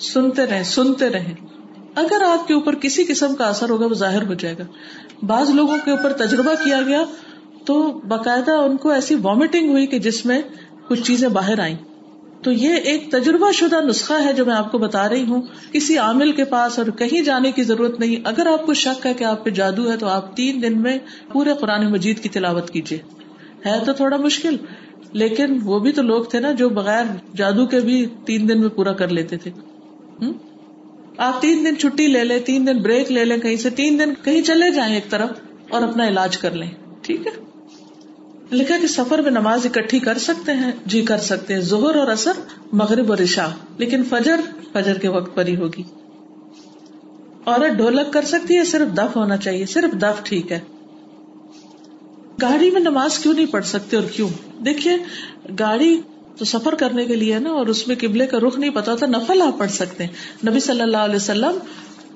سنتے 0.00 0.46
رہیں 0.46 0.62
سنتے 0.62 1.08
رہیں۔ 1.08 1.51
اگر 1.94 2.22
آپ 2.22 2.48
کے 2.48 2.54
اوپر 2.54 2.74
کسی 2.74 3.04
قسم 3.04 3.34
کا 3.34 3.44
اثر 3.44 3.70
ہوگا 3.70 3.86
وہ 3.86 3.94
ظاہر 3.94 4.22
ہو 4.22 4.34
جائے 4.34 4.54
گا۔ 4.58 4.64
بعض 5.26 5.50
لوگوں 5.50 5.78
کے 5.84 5.90
اوپر 5.90 6.12
تجربہ 6.12 6.54
کیا 6.64 6.80
گیا 6.82 7.04
تو 7.66 8.00
باقاعدہ 8.08 8.50
ان 8.50 8.76
کو 8.76 8.90
ایسی 8.90 9.14
وامٹنگ 9.22 9.70
ہوئی 9.70 9.86
کہ 9.86 9.98
جس 9.98 10.26
میں 10.26 10.42
کچھ 10.88 11.02
چیزیں 11.02 11.28
باہر 11.28 11.58
آئیں۔ 11.58 11.76
تو 12.42 12.52
یہ 12.52 12.74
ایک 12.74 13.10
تجربہ 13.12 13.52
شدہ 13.52 13.80
نسخہ 13.80 14.12
ہے 14.24 14.32
جو 14.32 14.44
میں 14.44 14.54
آپ 14.54 14.72
کو 14.72 14.78
بتا 14.78 15.08
رہی 15.08 15.24
ہوں۔ 15.24 15.42
کسی 15.72 15.98
عامل 15.98 16.32
کے 16.32 16.44
پاس 16.44 16.78
اور 16.78 16.86
کہیں 16.86 17.22
جانے 17.22 17.52
کی 17.52 17.62
ضرورت 17.62 18.00
نہیں۔ 18.00 18.16
اگر 18.24 18.46
آپ 18.46 18.66
کو 18.66 18.74
شک 18.74 19.06
ہے 19.06 19.14
کہ 19.14 19.24
آپ 19.24 19.44
پہ 19.44 19.50
جادو 19.50 19.90
ہے 19.92 19.96
تو 19.96 20.06
آپ 20.08 20.36
تین 20.36 20.62
دن 20.62 20.82
میں 20.82 20.98
پورے 21.32 21.54
قرآن 21.60 21.92
مجید 21.92 22.20
کی 22.20 22.28
تلاوت 22.28 22.70
کیجیے 22.70 22.98
ہے 23.66 23.78
تو 23.86 23.92
تھوڑا 23.92 24.16
مشکل، 24.16 24.56
لیکن 25.12 25.58
وہ 25.64 25.78
بھی 25.78 25.92
تو 25.92 26.02
لوگ 26.02 26.24
تھے 26.24 26.40
نا 26.40 26.50
جو 26.52 26.68
بغیر 26.68 27.04
جادو 27.36 27.66
کے 27.66 27.80
بھی 27.80 28.06
تین 28.26 28.48
دن 28.48 28.60
میں 28.60 28.68
پورا 28.68 28.92
کر 28.92 29.08
لیتے 29.08 29.36
تھے۔ 29.36 29.50
آپ 31.16 31.42
تین 31.42 31.64
دن 31.64 31.76
چھٹی 31.78 32.06
لے 32.06 32.24
لیں، 32.24 32.38
تین 32.38 32.66
دن 32.66 32.78
بریک 32.78 33.12
لے 33.12 33.24
لیں 33.24 33.36
کہیں 33.36 33.56
سے، 33.56 33.70
تین 33.70 33.98
دن 33.98 34.14
کہیں 34.24 34.42
چلے 34.42 34.70
جائیں 34.72 34.94
ایک 34.94 35.10
طرف 35.10 35.30
اور 35.70 35.82
اپنا 35.82 36.08
علاج 36.08 36.38
کر 36.38 36.50
لیں، 36.50 36.70
ٹھیک 37.02 37.26
ہے؟ 37.26 37.32
لکھا 38.52 38.76
کہ 38.80 38.86
سفر 38.86 39.18
میں 39.18 39.30
نماز 39.30 39.66
اکٹھی 39.66 39.98
کر 39.98 40.18
سکتے 40.18 40.52
ہیں 40.52 40.72
جی 40.86 41.02
کر 41.02 41.18
سکتے 41.18 41.54
ہیں 41.54 41.60
زہر 41.60 41.96
اور 41.96 42.08
اثر 42.08 42.32
مغرب 42.72 43.10
اور 43.10 43.18
عشاء، 43.18 43.48
لیکن 43.78 44.04
فجر 44.04 44.40
فجر 44.72 44.98
کے 44.98 45.08
وقت 45.08 45.36
پر 45.36 45.46
ہی 45.46 45.56
ہوگی۔ 45.56 45.82
عورت 47.46 47.72
ڈھولک 47.76 48.12
کر 48.12 48.22
سکتی 48.22 48.56
ہے، 48.56 48.64
صرف 48.64 48.96
دف 48.96 49.16
ہونا 49.16 49.36
چاہیے، 49.36 49.66
صرف 49.66 50.02
دف 50.02 50.24
ٹھیک 50.24 50.52
ہے۔ 50.52 50.60
گاڑی 52.42 52.70
میں 52.70 52.80
نماز 52.80 53.18
کیوں 53.18 53.34
نہیں 53.34 53.46
پڑھ 53.46 53.64
سکتے 53.64 53.96
اور 53.96 54.04
کیوں؟ 54.04 54.28
دیکھیے، 54.64 54.96
گاڑی 55.58 56.00
تو 56.38 56.44
سفر 56.44 56.74
کرنے 56.74 57.04
کے 57.04 57.16
لیے 57.16 57.38
نا، 57.38 57.50
اور 57.50 57.66
اس 57.66 57.88
میں 57.88 57.96
قبلے 58.00 58.26
کا 58.26 58.38
رخ 58.38 58.58
نہیں 58.58 58.70
پتا 58.70 58.92
ہوتا 58.92 59.06
نفل 59.06 59.42
آپ 59.42 59.58
پڑھ 59.58 59.70
سکتے 59.70 60.04
ہیں۔ 60.04 60.46
نبی 60.50 60.60
صلی 60.60 60.80
اللہ 60.80 60.96
علیہ 60.96 61.16
وسلم 61.16 61.58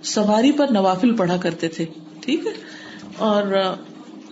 سواری 0.02 0.52
پر 0.52 0.66
نوافل 0.70 1.16
پڑھا 1.16 1.36
کرتے 1.36 1.68
تھے، 1.68 1.84
ٹھیک 2.20 2.46
ہے؟ 2.46 2.52
اور 3.18 3.42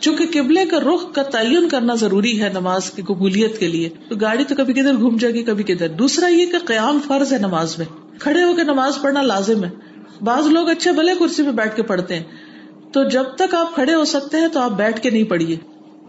چونکہ 0.00 0.26
قبلے 0.32 0.64
کا 0.64 0.78
رخ 0.80 1.12
کا 1.14 1.22
تعین 1.22 1.68
کرنا 1.68 1.94
ضروری 1.94 2.42
ہے 2.42 2.48
نماز 2.48 2.90
کی 2.90 3.02
قبولیت 3.02 3.58
کے 3.58 3.68
لیے، 3.68 3.88
تو 4.08 4.16
گاڑی 4.16 4.44
تو 4.44 4.54
کبھی 4.54 4.74
کدھر 4.74 4.96
گھوم 4.96 5.16
جائے 5.16 5.34
گی، 5.34 5.42
کبھی 5.42 5.64
کدھر۔ 5.64 5.88
دوسرا 5.88 6.26
یہ 6.26 6.46
کہ 6.46 6.58
قیام 6.58 6.98
فرض 7.08 7.32
ہے 7.32 7.38
نماز 7.38 7.78
میں۔ 7.78 7.86
کھڑے 8.18 8.42
ہو 8.44 8.54
کے 8.54 8.62
نماز 8.62 8.98
پڑھنا 9.02 9.22
لازم 9.22 9.64
ہے۔ 9.64 9.70
بعض 10.20 10.46
لوگ 10.46 10.68
اچھے 10.68 10.92
بھلے 10.92 11.12
کرسی 11.18 11.42
پہ 11.42 11.50
بیٹھ 11.50 11.76
کے 11.76 11.82
پڑھتے 11.82 12.14
ہیں۔ 12.14 12.22
تو 12.92 13.08
جب 13.08 13.22
تک 13.22 13.54
آپ 13.54 13.74
کھڑے 13.74 13.94
ہو 13.94 14.04
سکتے 14.04 14.36
ہیں 14.36 14.48
تو 14.48 14.60
آپ 14.60 14.70
بیٹھ 14.70 15.00
کے 15.00 15.10
نہیں 15.10 15.24
پڑھیے، 15.24 15.56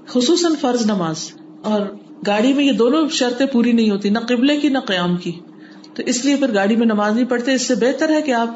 خصوصاً 0.07 0.55
فرض 0.61 0.85
نماز۔ 0.85 1.31
اور 1.61 1.81
گاڑی 2.27 2.53
میں 2.53 2.63
یہ 2.63 2.71
دونوں 2.71 3.07
شرطیں 3.09 3.45
پوری 3.45 3.71
نہیں 3.71 3.91
ہوتی، 3.91 4.09
نہ 4.09 4.19
قبلے 4.19 4.57
کی 4.57 4.69
نہ 4.69 4.79
قیام 4.79 5.17
کی۔ 5.17 5.31
تو 5.95 6.03
اس 6.05 6.25
لیے 6.25 6.35
پھر 6.35 6.53
گاڑی 6.53 6.75
میں 6.75 6.85
نماز 6.85 7.15
نہیں 7.15 7.25
پڑھتے۔ 7.25 7.53
اس 7.53 7.61
سے 7.61 7.75
بہتر 7.75 8.09
ہے 8.09 8.21
کہ 8.21 8.31
آپ 8.31 8.49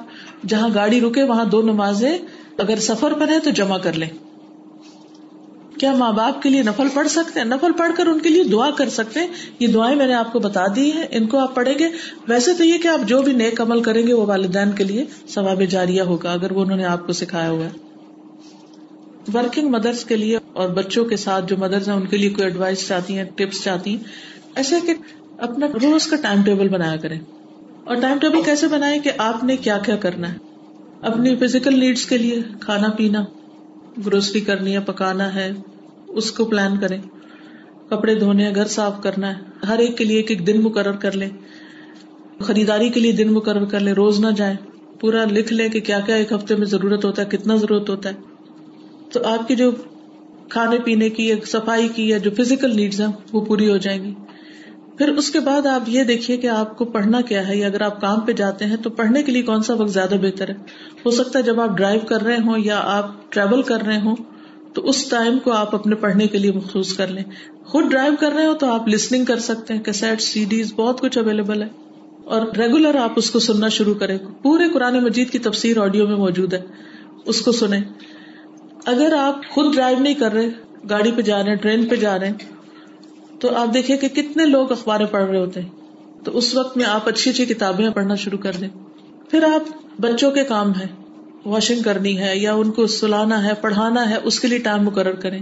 جہاں 0.47 0.69
گاڑی 0.75 1.01
رکے، 1.01 1.23
وہاں 1.23 1.45
دو 1.45 1.61
نمازیں، 1.61 2.17
اگر 2.57 2.75
سفر 2.79 3.13
پر 3.13 3.27
ہے 3.27 3.39
تو 3.39 3.49
جمع 3.49 3.77
کر 3.77 3.93
لیں۔ 3.93 4.09
کیا 5.79 5.93
ماں 5.93 6.11
باپ 6.11 6.41
کے 6.41 6.49
لیے 6.49 6.63
نفل 6.63 6.87
پڑھ 6.93 7.07
سکتے 7.07 7.39
ہیں؟ 7.39 7.47
نفل 7.47 7.71
پڑھ 7.71 7.91
کر 7.97 8.07
ان 8.07 8.19
کے 8.19 8.29
لیے 8.29 8.43
دعا 8.43 8.71
کر 8.71 8.89
سکتے 8.89 9.19
ہیں؟ 9.19 9.27
یہ 9.59 9.67
دعائیں 9.67 9.95
میں 9.95 10.07
نے 10.07 10.13
آپ 10.13 10.33
کو 10.33 10.39
بتا 10.39 10.65
دی 10.75 10.91
ہیں، 10.91 11.05
ان 11.11 11.27
کو 11.27 11.37
آپ 11.37 11.55
پڑھیں 11.55 11.79
گے۔ 11.79 11.89
ویسے 12.27 12.53
تو 12.53 12.63
یہ 12.63 12.77
کہ 12.77 12.87
آپ 12.87 13.07
جو 13.07 13.21
بھی 13.21 13.33
نیک 13.33 13.61
عمل 13.61 13.81
کریں 13.81 14.07
گے، 14.07 14.13
وہ 14.13 14.25
والدین 14.25 14.71
کے 14.71 14.83
لیے 14.83 15.05
ثواب 15.27 15.61
جاریہ 15.69 16.01
ہوگا، 16.01 16.33
اگر 16.33 16.51
وہ 16.51 16.61
انہوں 16.61 16.77
نے 16.77 16.85
آپ 16.85 17.07
کو 17.07 17.13
سکھایا 17.13 17.49
ہوا 17.49 17.65
ہے۔ 17.65 17.88
ورکنگ 19.33 19.69
مدرس 19.69 20.05
کے 20.05 20.15
لیے 20.15 20.37
اور 20.53 20.69
بچوں 20.69 21.05
کے 21.05 21.17
ساتھ 21.17 21.45
جو 21.47 21.57
مدرس 21.57 21.87
ہیں 21.87 21.95
ان 21.95 22.07
کے 22.07 22.17
لیے 22.17 22.29
کوئی 22.29 22.43
ایڈوائس 22.43 22.87
چاہتی 22.87 23.17
ہیں 23.17 23.23
ٹپس 23.23 23.63
چاہتی 23.63 23.89
ہیں، 23.89 24.03
ایسے 24.55 24.75
کہ 24.87 24.93
اپنا 25.37 25.67
روز 25.67 26.07
کا 26.07 26.15
ٹائم 26.15 26.43
ٹیبل 26.43 26.67
بنایا 26.69 26.95
کریں۔ 26.95 27.19
اور 27.83 27.95
ٹائم 27.95 28.19
ٹیبل 28.19 28.41
کیسے 28.45 28.67
بنائے 28.67 28.99
کہ 28.99 29.11
آپ 29.17 29.43
نے 29.43 29.57
کیا 29.57 29.77
کیا 29.77 29.95
کرنا 29.95 30.33
ہے؟ 30.33 30.37
اپنی 31.01 31.35
فزیکل 31.35 31.79
نیڈس 31.79 32.05
کے 32.05 32.17
لیے 32.17 32.41
کھانا 32.59 32.87
پینا 32.89 33.25
گروسری 34.05 34.39
کرنی 34.39 34.73
ہے، 34.73 34.79
پکانا 34.79 35.35
ہے، 35.35 35.51
اس 36.07 36.31
کو 36.31 36.45
پلان 36.45 36.79
کریں۔ 36.79 37.01
کپڑے 37.89 38.15
دھونے 38.15 38.51
گھر 38.55 38.65
صاف 38.67 39.03
کرنا 39.03 39.37
ہے۔ 39.37 39.41
ہر 39.67 39.77
ایک 39.77 39.97
کے 39.97 40.03
لیے 40.03 40.17
ایک 40.17 40.31
ایک 40.31 40.47
دن 40.47 40.61
مقرر 40.61 40.95
کر 40.95 41.11
لیں۔ 41.11 41.29
خریداری 42.41 42.89
کے 42.89 42.99
لیے 42.99 43.11
دن 43.11 43.33
مقرر 43.33 43.65
کر 43.65 43.79
لیں۔ 43.79 43.93
روز 43.93 44.19
نہ 44.19 44.27
جائیں۔ 44.31 44.55
پورا 44.99 45.25
لکھ 45.31 45.53
لیں 45.53 45.69
کہ 45.69 45.79
کیا 45.79 45.99
کیا 45.99 46.15
ایک 46.15 46.31
ہفتے 46.31 46.55
میں 46.55 46.65
ضرورت 46.65 47.05
ہوتا 47.05 47.21
ہے، 47.21 47.37
کتنا 47.37 47.55
ضرورت 47.55 47.89
ہوتا 47.89 48.09
ہے۔ 48.09 48.28
تو 49.13 49.19
آپ 49.23 49.47
کی 49.47 49.55
جو 49.55 49.71
کھانے 50.49 50.79
پینے 50.79 51.09
کی 51.09 51.31
صفائی 51.45 51.87
کی 51.87 52.09
یا 52.09 52.17
جو 52.17 52.31
فزیکل 52.37 52.75
نیڈس 52.75 52.99
ہیں 52.99 53.07
وہ 53.33 53.45
پوری 53.45 53.69
ہو 53.71 53.77
جائیں 53.77 54.03
گی۔ 54.03 54.13
پھر 54.97 55.07
اس 55.09 55.31
کے 55.31 55.39
بعد 55.39 55.65
آپ 55.65 55.81
یہ 55.87 56.03
دیکھیے 56.03 56.37
کہ 56.37 56.47
آپ 56.47 56.77
کو 56.77 56.85
پڑھنا 56.85 57.21
کیا 57.21 57.47
ہے 57.47 57.57
یا 57.57 57.67
اگر 57.67 57.81
آپ 57.81 58.01
کام 58.01 58.19
پہ 58.19 58.31
جاتے 58.31 58.65
ہیں 58.65 58.77
تو 58.77 58.89
پڑھنے 58.89 59.23
کے 59.23 59.31
لیے 59.31 59.41
کون 59.41 59.63
سا 59.63 59.73
وقت 59.73 59.91
زیادہ 59.91 60.15
بہتر 60.21 60.49
ہے؟ 60.49 60.53
ہو 61.05 61.11
سکتا 61.11 61.39
ہے 61.39 61.43
جب 61.43 61.61
آپ 61.61 61.77
ڈرائیو 61.77 61.99
کر 61.99 62.21
رہے 62.21 62.37
ہوں 62.45 62.57
یا 62.57 62.81
آپ 62.83 63.31
ٹریول 63.31 63.61
کر 63.61 63.81
رہے 63.81 63.99
ہوں 63.99 64.15
تو 64.73 64.87
اس 64.87 65.09
ٹائم 65.09 65.39
کو 65.39 65.51
آپ 65.51 65.75
اپنے 65.75 65.95
پڑھنے 65.95 66.27
کے 66.27 66.37
لیے 66.37 66.51
مخصوص 66.51 66.93
کر 66.93 67.07
لیں۔ 67.07 67.23
خود 67.65 67.83
ڈرائیو 67.91 68.13
کر 68.19 68.31
رہے 68.31 68.45
ہو 68.45 68.53
تو 68.53 68.73
آپ 68.73 68.87
لسننگ 68.87 69.25
کر 69.25 69.39
سکتے 69.39 69.73
ہیں۔ 69.73 69.83
کیسٹ 69.83 70.21
سی 70.21 70.45
ڈیز 70.45 70.73
بہت 70.73 71.01
کچھ 71.01 71.17
اویلیبل 71.17 71.61
ہے۔ 71.61 71.67
اور 72.25 72.41
ریگولر 72.57 72.95
آپ 72.95 73.11
اس 73.15 73.31
کو 73.31 73.39
سننا 73.39 73.67
شروع 73.67 73.93
کریں۔ 73.93 74.17
پورے 74.41 74.63
قرآن 74.73 75.03
مجید 75.03 75.29
کی 75.29 75.39
تفسیر 75.39 75.77
آڈیو 75.77 76.07
میں 76.07 76.17
موجود 76.17 76.53
ہے۔ 76.53 76.61
اس 77.25 77.41
کو 77.41 77.51
سنیں۔ 77.51 77.81
اگر 78.89 79.13
آپ 79.19 79.35
خود 79.49 79.75
ڈرائیو 79.75 79.99
نہیں 79.99 80.13
کر 80.13 80.31
رہے، 80.31 80.47
گاڑی 80.89 81.11
پہ 81.11 81.21
جا 81.21 81.43
رہے 81.43 81.49
ہیں 81.49 81.55
ٹرین 81.55 81.85
پہ 81.85 81.95
جا 81.95 82.19
رہے 82.19 82.27
ہیں 82.27 82.37
تو 83.39 83.55
آپ 83.55 83.73
دیکھیں 83.73 83.97
کہ 83.97 84.07
کتنے 84.07 84.45
لوگ 84.45 84.71
اخباریں 84.71 85.05
پڑھ 85.05 85.23
رہے 85.23 85.39
ہوتے 85.39 85.61
ہیں۔ 85.61 85.69
تو 86.25 86.37
اس 86.37 86.55
وقت 86.55 86.77
میں 86.77 86.85
آپ 86.85 87.07
اچھی 87.07 87.31
اچھی 87.31 87.45
کتابیں 87.45 87.89
پڑھنا 87.89 88.15
شروع 88.15 88.37
کر 88.37 88.51
دیں۔ 88.61 88.67
پھر 89.31 89.43
آپ 89.43 89.73
بچوں 90.01 90.31
کے 90.31 90.43
کام 90.43 90.71
ہے 90.71 90.87
واشنگ 91.45 91.81
کرنی 91.81 92.19
ہے 92.19 92.37
یا 92.37 92.53
ان 92.53 92.71
کو 92.71 92.87
سلانا 92.87 93.47
ہے، 93.47 93.53
پڑھانا 93.61 94.09
ہے، 94.09 94.15
اس 94.23 94.39
کے 94.39 94.47
لیے 94.47 94.57
ٹائم 94.57 94.83
مقرر 94.83 95.11
کریں۔ 95.11 95.39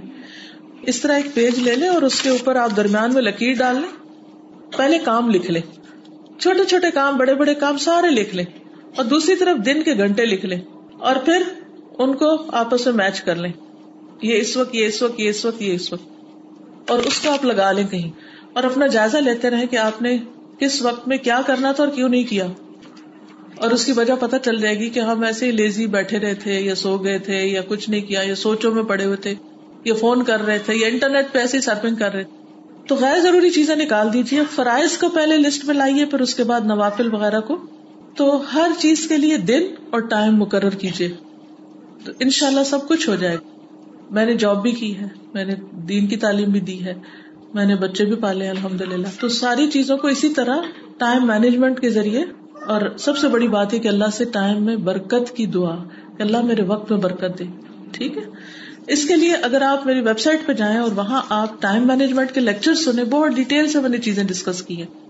اس 0.82 1.02
طرح 1.02 1.16
ایک 1.16 1.34
پیج 1.34 1.60
لے 1.60 1.76
لیں 1.76 1.90
اور 1.90 2.02
اس 2.02 2.22
کے 2.22 2.30
اوپر 2.30 2.56
آپ 2.56 2.76
درمیان 2.76 3.14
میں 3.14 3.22
لکیر 3.22 3.54
ڈال 3.54 3.76
لیں۔ 3.76 4.08
پہلے 4.78 5.00
کام 5.00 5.30
لکھ 5.30 5.52
لیں۔ 5.52 5.62
چھوٹے 6.40 6.66
چھوٹے 6.66 6.92
کام، 6.92 7.18
بڑے 7.18 7.36
بڑے 7.36 7.54
کام، 7.54 7.78
سارے 7.78 8.10
لکھ 8.10 8.36
لیں۔ 8.36 8.46
اور 8.96 9.06
دوسری 9.06 9.36
طرف 9.36 9.66
دن 9.66 9.84
کے 9.84 9.94
گھنٹے 9.94 10.26
لکھ 10.26 10.46
لیں۔ 10.46 10.62
اور 11.00 11.16
پھر 11.16 11.44
ان 12.00 12.16
کو 12.16 12.52
آپس 12.52 12.86
میں 12.86 12.94
میچ 12.94 13.22
کر 13.22 13.36
لیں۔ 13.36 13.52
یہ 14.22 14.38
اس 14.38 14.58
وقت، 14.58 14.76
یہ 14.76 14.86
اس 14.86 15.02
وقت، 15.02 15.20
یہ 15.20 15.30
اس 15.30 15.46
وقت، 15.46 15.62
یہ 15.62 15.74
اس 15.74 15.94
وقت۔ 15.94 16.08
اور 16.92 17.00
اس 17.00 17.20
کو 17.20 17.30
آپ 17.30 17.46
لگا 17.46 17.72
لیں 17.72 17.88
کہیں۔ 17.88 18.12
اور 18.54 18.64
اپنا 18.64 18.88
جائزہ 18.88 19.18
لیتے 19.18 19.50
رہے 19.50 19.68
کہ 19.68 19.76
آپ 19.76 20.02
نے 20.02 20.18
کس 20.60 20.82
وقت 20.82 21.08
میں 21.08 21.18
کیا 21.18 21.42
کرنا 21.48 21.72
تھا 21.72 21.84
اور 21.84 21.94
کیوں 21.94 22.10
نہیں 22.10 22.24
کیا۔ 22.24 22.48
اور 23.58 23.72
اس 23.72 23.86
کی 23.86 23.92
وجہ 23.92 24.14
پتہ 24.20 24.36
چل 24.46 24.62
جائے 24.62 24.80
گی 24.80 24.90
کہ 24.90 25.00
ہم 25.00 25.24
ایسے 25.24 25.46
ہی 25.46 25.52
لیزی 25.52 25.88
بیٹھے 25.88 26.20
رہے 26.20 26.34
تھے 26.34 26.60
یا 26.62 26.76
سو 26.76 26.98
گئے 26.98 27.20
تھے 27.20 27.46
یا 27.46 27.62
کچھ 27.68 27.90
نہیں 27.90 28.02
کیا 28.02 28.22
یا 28.22 28.36
سوچوں 28.36 28.74
میں 28.74 28.84
پڑے 28.84 29.06
ہوئے 29.06 29.18
تھے 29.18 29.36
یا 29.86 29.94
فون 29.94 30.24
کر 30.24 30.42
رہے 30.42 30.60
تھے 30.60 30.76
یا 30.76 30.88
انٹرنیٹ 30.88 31.32
پہ 31.32 31.40
ایسے 31.40 31.62
سرفنگ 31.62 31.96
کر 31.96 32.14
رہے 32.14 32.24
تھے۔ 32.24 32.38
تو 32.88 32.96
غیر 32.96 33.20
ضروری 33.20 33.50
چیزیں 33.50 33.76
نکال 33.76 34.14
دیجیے۔ 34.14 34.42
فرائض 34.56 34.98
کو 34.98 35.10
پہلے 35.10 35.38
لسٹ 35.38 35.66
میں 35.66 35.76
لائیے، 35.76 36.06
پھر 36.06 36.20
اس 36.20 36.36
کے 36.36 36.44
بعد 36.44 36.62
نوافل 36.62 37.14
وغیرہ 37.14 37.42
کو۔ 37.42 37.68
تو 38.18 38.54
ہر 38.54 38.72
چیز 38.80 39.08
کے 39.08 39.18
لیے 39.18 39.38
دن 39.38 39.62
اور 39.90 40.00
ٹائم 40.00 40.36
مقرر 40.36 40.70
کیجیے۔ 40.70 41.27
تو 42.06 42.12
ان 42.20 42.30
شاء 42.30 42.48
اللہ 42.48 42.64
سب 42.64 42.88
کچھ 42.88 43.10
ہو 43.10 43.16
جائے 43.16 43.36
گا۔ 43.36 43.56
میں 44.12 44.26
نے 44.26 44.34
جاب 44.38 44.62
بھی 44.62 44.72
کی 44.72 44.98
ہے، 44.98 45.08
میں 45.34 45.46
نے 45.46 45.56
دین 45.88 46.08
کی 46.08 46.18
تعلیم 46.18 46.50
بھی 46.50 46.60
دی 46.60 46.84
ہے، 46.86 46.94
میں 47.54 47.66
نے 47.66 47.76
بچے 47.76 48.06
بھی 48.06 48.16
پالے 48.16 48.48
الحمد 48.48 48.82
للہ 48.82 49.08
تو 49.20 49.28
ساری 49.30 49.68
چیزوں 49.72 49.98
کو 49.98 50.08
اسی 50.08 50.30
طرح 50.34 50.62
ٹائم 50.98 51.28
مینجمنٹ 51.28 51.80
کے 51.80 51.90
ذریعے، 51.90 52.24
اور 52.68 52.82
سب 53.00 53.18
سے 53.18 53.28
بڑی 53.28 53.48
بات 53.48 53.74
ہے 53.74 53.80
کہ 53.80 53.88
اللہ 53.88 54.10
سے 54.14 54.26
ٹائم 54.26 54.64
میں 54.64 54.76
برکت 54.76 55.36
کی 55.36 55.46
دعا، 55.46 55.76
کہ 56.18 56.22
اللہ 56.22 56.42
میرے 56.42 56.64
وقت 56.64 56.92
میں 56.92 57.00
برکت 57.00 57.40
دے۔ 57.40 57.46
ٹھیک 57.92 58.18
ہے؟ 58.18 58.24
اس 58.88 59.06
کے 59.06 59.16
لیے 59.16 59.34
اگر 59.42 59.62
آپ 59.62 59.86
میری 59.86 60.02
ویب 60.02 60.20
سائٹ 60.20 60.46
پہ 60.46 60.54
جائیں 60.54 60.78
اور 60.78 60.92
وہاں 60.92 61.22
آپ 61.30 61.62
ٹائم 61.62 61.88
مینجمنٹ 61.88 62.32
کے 62.32 62.42
لیکچر 62.42 62.76
سنیں، 62.76 63.04
بہت 63.04 63.32
ڈیٹیل 63.32 63.68
سے 63.68 63.80
میں 63.80 63.90
نے 63.90 63.98
چیزیں 63.98 64.24
ڈسکس 64.24 64.62
کی 64.62 64.78
ہیں۔ 64.78 65.07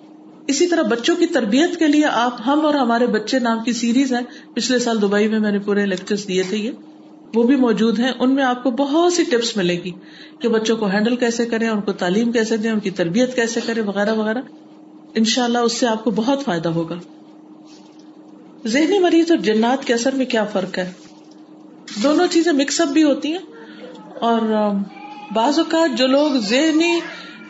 اسی 0.48 0.68
طرح 0.68 0.82
بچوں 0.82 1.16
کی 1.16 1.26
تربیت 1.26 1.80
کے 1.80 1.88
لیے 1.88 2.06
آپ 2.06 2.36
ہم 2.48 2.66
اور 2.66 2.74
ہمارے 2.74 3.08
بچے 3.08 3.40
نام 3.40 3.64
کی 3.64 3.74
سیریز 3.74 4.14
ہے 4.14 4.52
پچھلے 4.54 4.80
سال 4.80 5.02
دبئی 5.02 5.28
میں 5.28 5.40
میں 5.40 5.52
نے 5.52 5.60
پورے 5.60 5.86
لیکچر 5.86 6.16
دیے 6.28 6.44
تھے 6.44 6.58
یہ۔ 6.58 6.72
وہ 7.36 7.44
بھی 7.44 7.56
موجود 7.56 8.00
ہیں۔ 8.00 8.12
ان 8.20 8.36
میں 8.36 8.44
آپ 8.44 8.64
کو 8.64 8.72
بہت 8.72 9.14
سی 9.14 9.24
ٹپس 9.24 9.58
ملے 9.58 9.84
گی 9.84 9.92
کہ 10.40 10.50
بچوں 10.50 10.78
کو 10.78 10.86
ہینڈل 10.86 11.16
کیسے 11.16 11.46
کریں، 11.46 11.70
ان 11.70 11.82
کو 11.82 11.92
تعلیم 11.92 12.32
کیسے 12.32 12.58
دیں، 12.58 12.72
ان 12.72 12.80
کی 12.80 12.90
تربیت 12.90 13.36
کیسے 13.36 13.60
کریں، 13.66 13.84
وغیرہ 13.84 14.14
وغیرہ۔ 14.14 14.42
ان 15.16 15.24
شاء 15.24 15.44
اللہ 15.44 15.58
اس 15.58 15.74
سے 15.74 15.88
آپ 15.88 16.04
کو 16.04 16.12
بہت 16.12 16.44
فائدہ 16.44 16.70
ہوگا۔ 16.70 16.96
ذہنی 18.68 19.00
مریض 19.00 19.32
اور 19.32 19.38
جنات 19.38 19.86
کے 19.86 19.94
اثر 19.94 20.16
میں 20.16 20.26
کیا 20.26 20.44
فرق 20.44 20.78
ہے؟ 20.78 20.92
دونوں 22.04 22.28
چیزیں 22.32 22.54
مکس 22.54 22.82
اپ 22.82 22.88
بھی 22.88 23.04
ہوتی 23.04 23.32
ہیں 23.32 23.40
اور 24.22 24.72
بعض 25.34 25.60
اوقات 25.60 25.98
جو 25.98 26.08
لوگ 26.08 26.32
ذہنی 26.32 27.00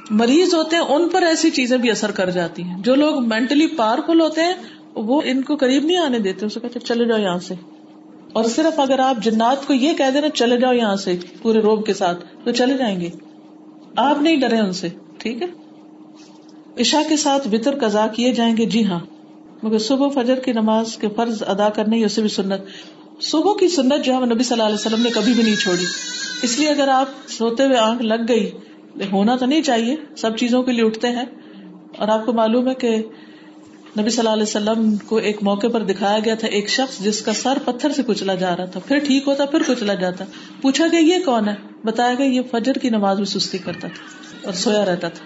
مریض 0.10 0.56
ہوتے 0.56 0.76
ہیں، 0.76 0.84
ان 0.84 1.10
پر 1.10 1.22
ایسی 1.22 1.50
چیزیں 1.50 1.78
بھی 1.78 1.92
اثر 1.92 2.12
کر 2.12 2.30
جاتی 2.30 2.64
ہیں۔ 2.64 2.78
جو 2.80 2.96
لوگ 2.96 3.26
مینٹلی 3.26 3.68
پاورفل 3.68 4.22
ہوتے 4.22 4.42
ہیں، 4.42 4.54
وہ 4.96 5.22
ان 5.26 5.42
کو 5.42 5.56
قریب 5.56 5.84
نہیں 5.84 5.98
آنے 5.98 6.20
دیتے، 6.20 6.46
اسے 6.46 6.60
کہتے 6.60 6.80
چلے 6.80 7.06
جاؤ 7.06 7.18
یہاں 7.18 7.40
سے۔ 7.40 7.54
اور 8.34 8.44
صرف 8.44 8.80
اگر 8.80 9.00
آپ 9.00 9.18
جنات 9.24 9.68
کو 9.68 9.74
یہ 9.74 9.94
کہہ 9.94 10.12
دینا، 10.14 10.30
چلے 10.30 10.58
جاؤ 10.58 10.74
یہاں 10.74 10.96
سے، 10.96 11.18
پورے 11.42 11.60
روب 11.60 11.86
کے 11.86 11.94
ساتھ، 11.94 12.26
تو 12.46 12.52
چلے 12.52 12.78
جائیں 12.78 13.02
گے۔ 13.02 13.10
آپ 13.96 14.22
نہیں 14.22 14.36
ڈرے 14.36 14.58
ان 14.58 14.74
سے، 14.74 14.88
ٹھیک 15.18 15.42
ہے؟ 15.42 15.48
عشا 16.82 17.02
کے 17.10 17.18
ساتھ 17.18 17.48
وطر 17.52 17.76
قزا 17.82 18.08
کیے 18.08 18.32
جائیں 18.32 18.58
گے 18.58 18.66
جی 18.66 18.86
ہاں۔ 18.86 19.00
مگر 19.64 19.78
صبح 19.78 20.08
فجر 20.08 20.36
کی 20.36 20.52
نماز 20.52 20.98
کے 20.98 21.08
فرض 21.16 21.44
ادا 21.48 21.70
کرنے 21.70 22.06
اسے 22.06 22.22
بھی 22.22 22.30
سنت۔ 22.30 22.62
صبح 23.22 23.54
کی 23.60 23.68
سنت 23.68 24.06
جو 24.06 24.14
ہے 24.14 24.20
نبی 24.20 24.44
صلی 24.44 24.54
اللہ 24.54 24.64
علیہ 24.64 24.76
وسلم 24.76 25.04
نے 25.04 25.10
کبھی 25.10 25.34
بھی 25.34 25.44
نہیں 25.44 25.56
چھوڑی۔ 25.56 25.86
اس 26.42 26.60
لیے 26.60 26.70
اگر 26.70 26.88
آپ 26.88 27.08
سوتے 27.28 27.66
ہوئے 27.66 27.78
آنکھ 27.78 28.02
لگ 28.02 28.22
گئی 28.28 28.52
ہونا 29.12 29.36
تو 29.36 29.46
نہیں 29.46 29.62
چاہیے، 29.62 29.96
سب 30.18 30.38
چیزوں 30.38 30.64
کے 30.64 30.72
لیے 30.72 30.86
اٹھتے 30.86 31.08
ہیں۔ 31.08 31.26
اور 31.98 32.08
آپ 32.08 32.26
کو 32.26 32.34
معلوم 32.34 32.68
ہے 32.68 32.74
کہ 32.74 33.04
نبی 34.00 34.10
صلی 34.10 34.20
اللہ 34.20 34.30
علیہ 34.30 34.44
وسلم 34.44 34.98
کو 34.98 35.16
ایک 35.16 35.44
موقع 35.44 35.68
پر 35.68 35.84
دکھایا 35.84 36.20
گیا 36.26 36.36
تھا 36.36 36.48
ایک 36.48 36.70
شخص 36.70 37.00
جس 37.00 37.22
کا 37.22 37.34
سر 37.34 37.58
پتھر 37.66 37.92
سے 37.92 38.02
کچلا 38.08 38.36
جا 38.36 38.58
رہا 38.58 38.66
تھا۔ 38.66 38.80
پھر 38.80 38.98
ٹھیک 38.98 39.28
ہوتا، 39.28 39.46
پھر 39.46 39.62
کچلا 39.68 39.94
جاتا۔ 39.94 40.26
پوچھا 40.62 40.86
گیا، 40.92 41.00
یہ 41.00 41.16
کون 41.26 41.48
ہے؟ 41.48 41.54
بتایا 41.86 42.14
گیا، 42.14 42.26
یہ 42.26 42.42
فجر 42.52 42.74
کی 42.74 42.90
نماز 42.90 43.18
میں 43.18 43.26
سستی 43.26 43.58
کرتا 43.58 43.88
تھا 43.88 44.04
اور 44.46 44.54
سویا 44.54 44.86
رہتا 44.86 45.08
تھا۔ 45.08 45.26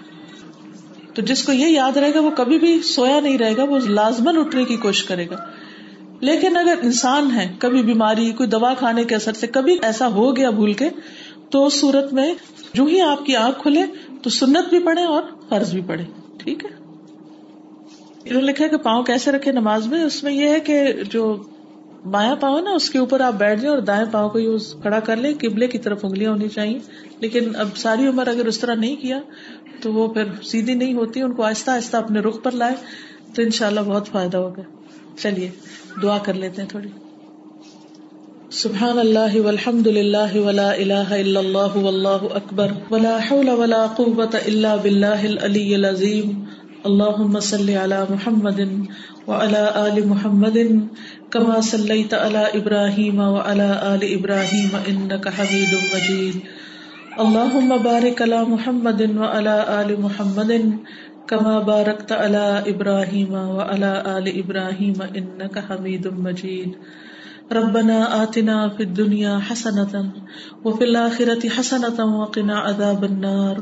تو 1.14 1.22
جس 1.22 1.44
کو 1.44 1.52
یہ 1.52 1.66
یاد 1.66 1.96
رہے 1.96 2.14
گا، 2.14 2.20
وہ 2.20 2.30
کبھی 2.36 2.58
بھی 2.58 2.82
سویا 2.82 3.20
نہیں 3.20 3.38
رہے 3.38 3.56
گا، 3.56 3.64
وہ 3.64 3.78
لازمن 3.78 4.38
اٹھنے 4.38 4.64
کی 4.64 4.76
کوشش 4.76 5.04
کرے 5.04 5.26
گا۔ 5.30 5.36
لیکن 6.20 6.56
اگر 6.56 6.74
انسان 6.82 7.30
ہے، 7.34 7.52
کبھی 7.58 7.82
بیماری، 7.82 8.32
کوئی 8.32 8.48
دوا 8.48 8.74
کھانے 8.74 9.04
کے 9.04 9.14
اثر 9.14 9.32
سے 9.32 9.46
کبھی 9.46 9.76
ایسا 9.82 10.06
ہو 10.06 10.36
گیا 10.36 10.50
بھول 10.50 10.72
کے 10.72 10.88
تو 11.52 11.66
اس 11.66 11.80
صورت 11.80 12.12
میں 12.12 12.34
جو 12.74 12.84
ہی 12.84 13.00
آپ 13.00 13.24
کی 13.24 13.36
آنکھ 13.36 13.62
کھلے 13.62 13.82
تو 14.22 14.30
سنت 14.30 14.68
بھی 14.70 14.78
پڑے 14.78 15.02
اور 15.02 15.22
فرض 15.48 15.72
بھی 15.72 15.80
پڑے 15.86 16.04
ٹھیک 16.38 16.64
ہے؟ 16.64 16.70
انہوں 18.24 18.42
نے 18.42 18.52
لکھا 18.52 18.66
کہ 18.66 18.76
پاؤں 18.76 19.02
کیسے 19.02 19.32
رکھے 19.32 19.52
نماز 19.52 19.86
میں؟ 19.86 20.02
اس 20.02 20.22
میں 20.22 20.32
یہ 20.32 20.48
ہے 20.48 20.60
کہ 20.60 20.92
جو 21.10 21.42
بایاں 22.10 22.36
پاؤں 22.36 22.60
نا، 22.60 22.70
اس 22.70 22.90
کے 22.90 22.98
اوپر 22.98 23.20
آپ 23.20 23.32
بیٹھ 23.32 23.60
جائیں 23.60 23.76
اور 23.76 23.82
دائیں 23.82 24.04
پاؤں 24.12 24.30
کو 24.30 24.38
یوز 24.38 24.74
کھڑا 24.82 25.00
کر 25.00 25.16
لیں۔ 25.16 25.34
قبلے 25.40 25.66
کی 25.66 25.78
طرف 25.78 26.04
انگلیاں 26.04 26.32
ہونی 26.32 26.48
چاہیے۔ 26.48 26.78
لیکن 27.20 27.56
اب 27.56 27.76
ساری 27.76 28.06
عمر 28.06 28.26
اگر 28.26 28.46
اس 28.46 28.58
طرح 28.58 28.74
نہیں 28.74 28.96
کیا 28.96 29.20
تو 29.80 29.92
وہ 29.92 30.08
پھر 30.08 30.24
سیدھی 30.42 30.74
نہیں 30.74 30.94
ہوتی، 30.94 31.22
ان 31.22 31.32
کو 31.32 31.42
آہستہ 31.42 31.70
آہستہ 31.70 31.96
اپنے 31.96 32.20
رخ 32.20 32.42
پر 32.42 32.50
لائے 32.50 32.74
تو 33.34 33.42
ان 33.42 33.50
شاء 33.50 33.66
اللہ 33.66 33.80
بہت 33.80 34.08
فائدہ 34.08 34.36
ہوگا۔ 34.36 34.62
چلیے، 35.18 35.50
دعا 36.02 36.18
کر 36.18 36.34
لیتے 36.34 36.62
ہیں 36.62 36.68
تھوڑی۔ 36.68 36.88
سبحان 38.56 38.98
اللہ 38.98 39.34
والحمد 39.44 39.86
للہ 39.96 40.40
ولا 40.46 40.68
الہ 40.70 41.14
الا 41.16 41.40
اللہ 41.40 41.76
واللہ 41.76 42.24
اکبر 42.38 42.72
ولا 42.90 43.12
حول 43.28 43.48
ولا 43.58 43.78
قوة 43.96 44.40
الا 44.40 44.74
باللہ 44.82 45.22
العلی 45.28 45.62
العظیم 45.74 46.34
اللهم 46.90 47.38
صل 47.46 47.70
على 47.82 48.00
محمد 48.08 48.60
وعلى 49.28 49.62
آل 49.82 50.00
محمد 50.08 50.58
كما 51.30 51.60
صليت 51.68 52.16
على 52.16 52.42
إبراهيم 52.58 53.22
وعلى 53.28 53.68
آل 53.90 54.04
إبراهيم 54.08 54.74
إنك 54.82 55.28
حميد 55.36 55.72
مجيد 55.94 56.42
اللهم 57.18 57.76
بارك 57.86 58.22
على 58.22 58.42
محمد 58.50 59.06
وعلى 59.22 59.54
آل 59.76 59.94
محمد 60.02 60.52
كما 61.28 61.54
باركت 61.70 62.12
على 62.18 62.44
إبراهيم 62.74 63.32
وعلى 63.54 63.94
آل 64.16 64.30
إبراهيم 64.34 65.02
إنك 65.12 65.64
حميد 65.70 66.12
مجيد 66.26 66.76
ربنا 67.52 68.22
آتنا 68.22 68.68
في 68.68 68.82
الدنيا 68.82 69.38
حسنة 69.38 70.12
وفي 70.64 70.84
الآخرة 70.84 71.48
حسنة 71.48 71.98
وقنا 72.20 72.58
عذاب 72.58 73.04
النار. 73.04 73.56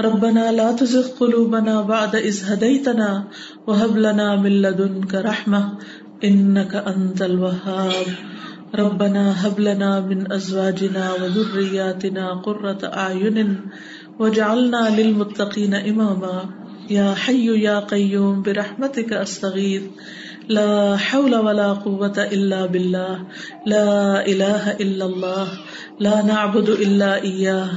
ربنا 0.00 0.52
لا 0.52 0.72
تزغ 0.72 1.06
قلوبنا 1.20 1.82
بعد 1.82 2.16
إذ 2.16 2.52
هديتنا 2.52 3.28
وهب 3.66 3.96
لنا 3.96 4.36
من 4.36 4.62
لدنك 4.62 5.14
رحمة 5.14 5.78
إنك 6.24 6.74
أنت 6.74 7.22
الوهاب 7.22 8.06
ربنا 8.74 9.46
هب 9.46 9.60
لنا 9.60 10.00
من 10.00 10.32
أزواجنا 10.32 11.12
وذرياتنا 11.12 12.34
قرة 12.34 12.80
أعين 12.84 13.70
واجعلنا 14.18 15.00
للمتقين 15.00 15.74
إماما 15.74 16.48
يا 16.90 17.14
حي 17.14 17.62
يا 17.62 17.80
قيوم 17.80 18.42
برحمتك 18.42 19.12
أستغيث 19.12 19.82
لا 20.48 20.96
حول 20.96 21.34
ولا 21.34 21.72
قوة 21.72 22.14
إلا 22.18 22.66
بالله. 22.66 23.24
لا 23.66 24.26
إله 24.26 24.70
إلا 24.70 25.04
الله. 25.04 25.48
لا 26.00 26.22
نعبد 26.22 26.68
إلا 26.68 27.22
إياه. 27.22 27.70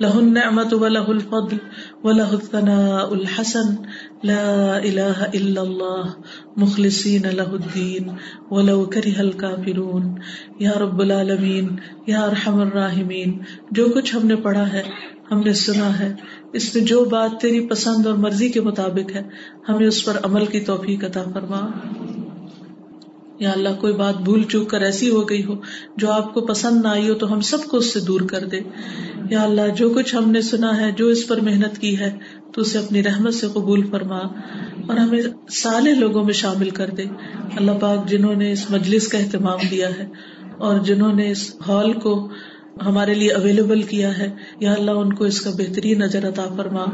له 0.00 0.20
النعمة 0.20 0.70
وله 0.72 1.10
الفضل 1.10 1.56
وله 2.04 2.32
الثناء 2.32 3.14
الحسن. 3.14 3.74
لا 4.22 4.78
إله 4.78 5.24
إلا 5.34 5.62
الله. 5.62 6.04
مخلصين 6.56 7.26
له 7.26 7.52
الدين. 7.52 8.12
ولو 8.50 8.86
كره 8.86 9.20
الكافرون. 9.20 10.14
یا 10.58 10.72
رب 10.80 11.00
العالمین 11.00 11.76
یا 12.06 12.20
ارحم 12.22 12.60
الراحمین 12.60 13.38
جو 13.70 13.88
کچھ 13.94 14.16
ہم 14.16 14.26
نے 14.26 14.36
پڑھا 14.36 14.72
ہے 14.72 14.82
ہم 15.30 15.40
نے 15.40 15.52
سنا 15.52 15.98
ہے۔ 15.98 16.14
اس 16.52 16.74
میں 16.74 16.84
جو 16.84 17.04
بات 17.04 17.30
تیری 17.40 17.68
پسند 17.68 18.06
اور 18.06 18.14
مرضی 18.14 18.48
کے 18.48 18.60
مطابق 18.60 19.16
ہے، 19.16 19.22
ہمیں 19.68 19.86
اس 19.86 20.04
پر 20.04 20.16
عمل 20.22 20.46
کی 20.46 20.60
توفیق 20.60 21.04
عطا 21.04 21.22
فرما۔ 21.34 21.70
یا 23.38 23.52
اللہ، 23.52 23.68
کوئی 23.80 23.92
بات 23.92 24.20
بھول 24.20 24.42
چوک 24.42 24.70
کر 24.70 24.80
ایسی 24.80 25.10
ہو 25.10 25.28
گئی 25.28 25.44
ہو 25.44 25.54
جو 25.96 26.12
آپ 26.12 26.34
کو 26.34 26.40
پسند 26.40 26.82
نہ 26.82 26.88
آئی 26.88 27.08
ہو 27.08 27.14
تو 27.14 27.32
ہم 27.32 27.40
سب 27.40 27.64
کو 27.64 27.76
اس 27.76 27.92
سے 27.92 28.00
دور 28.00 28.20
کر 28.20 28.44
دے۔ 28.44 28.60
یا 29.30 29.42
اللہ، 29.42 29.74
جو 29.76 29.90
کچھ 29.90 30.16
ہم 30.16 30.30
نے 30.30 30.42
سنا 30.42 30.80
ہے، 30.80 30.92
جو 30.92 31.06
اس 31.06 31.26
پر 31.26 31.40
محنت 31.40 31.78
کی 31.78 31.98
ہے، 31.98 32.18
تو 32.52 32.60
اسے 32.60 32.78
اپنی 32.78 33.02
رحمت 33.02 33.34
سے 33.34 33.46
قبول 33.52 33.86
فرما 33.90 34.18
اور 34.88 34.96
ہمیں 34.96 35.22
سالے 35.50 35.94
لوگوں 35.94 36.24
میں 36.24 36.32
شامل 36.32 36.70
کر 36.70 36.90
دے۔ 36.90 37.04
اللہ 37.56 37.72
پاک، 37.80 38.08
جنہوں 38.08 38.34
نے 38.34 38.52
اس 38.52 38.70
مجلس 38.70 39.08
کا 39.08 39.18
اہتمام 39.18 39.58
دیا 39.70 39.88
ہے 39.88 40.06
اور 40.58 40.78
جنہوں 40.78 41.12
نے 41.12 41.30
اس 41.30 41.56
ہال 41.68 41.92
کو 41.92 42.28
ہمارے 42.84 43.14
لیے 43.14 43.32
اویلیبل 43.32 43.82
کیا 43.82 44.18
ہے۔ 44.18 44.30
یا 44.60 44.72
اللہ 44.72 44.90
ان 44.90 45.12
کو 45.12 45.24
اس 45.24 45.40
کا 45.40 45.50
بہترین 45.50 45.98
نظر 45.98 46.28
عطا 46.28 46.46
فرما۔ 46.56 46.84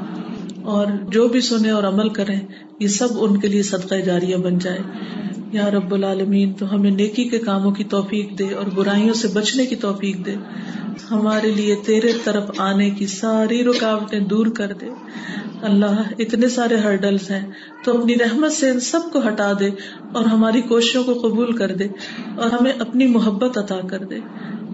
اور 0.63 0.87
جو 1.09 1.29
بھی 1.29 1.41
سنے 1.41 1.71
اور 1.71 1.83
عمل 1.83 2.09
کریں، 2.09 2.41
یہ 2.81 2.89
سب 2.89 3.09
ان 3.21 3.41
کے 3.41 3.49
لیے 3.49 3.63
صدقہ 3.63 3.95
جاریہ 3.95 4.37
بن 4.37 4.59
جائے۔ 4.59 4.79
یا 5.53 5.71
رب 5.71 5.95
العالمین، 5.95 6.53
تو 6.53 6.75
ہمیں 6.75 6.91
نیکی 6.91 7.25
کے 7.29 7.39
کاموں 7.39 7.73
کی 7.73 7.85
توفیق 7.85 8.39
دے 8.39 8.55
اور 8.55 8.67
برائیوں 8.67 9.15
سے 9.15 9.29
بچنے 9.29 9.67
کی 9.67 9.77
توفیق 9.77 10.27
دے۔ 10.27 10.35
ہمارے 11.11 11.51
لیے 11.51 11.77
تیرے 11.87 12.13
طرف 12.25 12.51
آنے 12.59 12.91
کی 12.91 13.07
ساری 13.07 13.65
رکاوٹیں 13.65 14.21
دور 14.21 14.47
کر 14.47 14.73
دے۔ 14.73 14.87
اللہ، 15.61 16.03
اتنے 16.19 16.49
سارے 16.49 16.77
ہرڈلس 16.77 17.31
ہیں۔ 17.31 17.51
تو 17.85 18.01
اپنی 18.01 18.15
رحمت 18.19 18.53
سے 18.53 18.71
ان 18.71 18.81
سب 18.81 19.01
کو 19.13 19.19
ہٹا 19.29 19.53
دے 19.61 19.67
اور 20.13 20.25
ہماری 20.25 20.61
کوششوں 20.61 21.05
کو 21.05 21.15
قبول 21.15 21.57
کر 21.57 21.77
دے 21.77 21.85
اور 22.35 22.51
ہمیں 22.51 22.73
اپنی 22.73 23.07
محبت 23.07 23.59
عطا 23.59 23.81
کر 23.91 24.05
دے۔ 24.05 24.17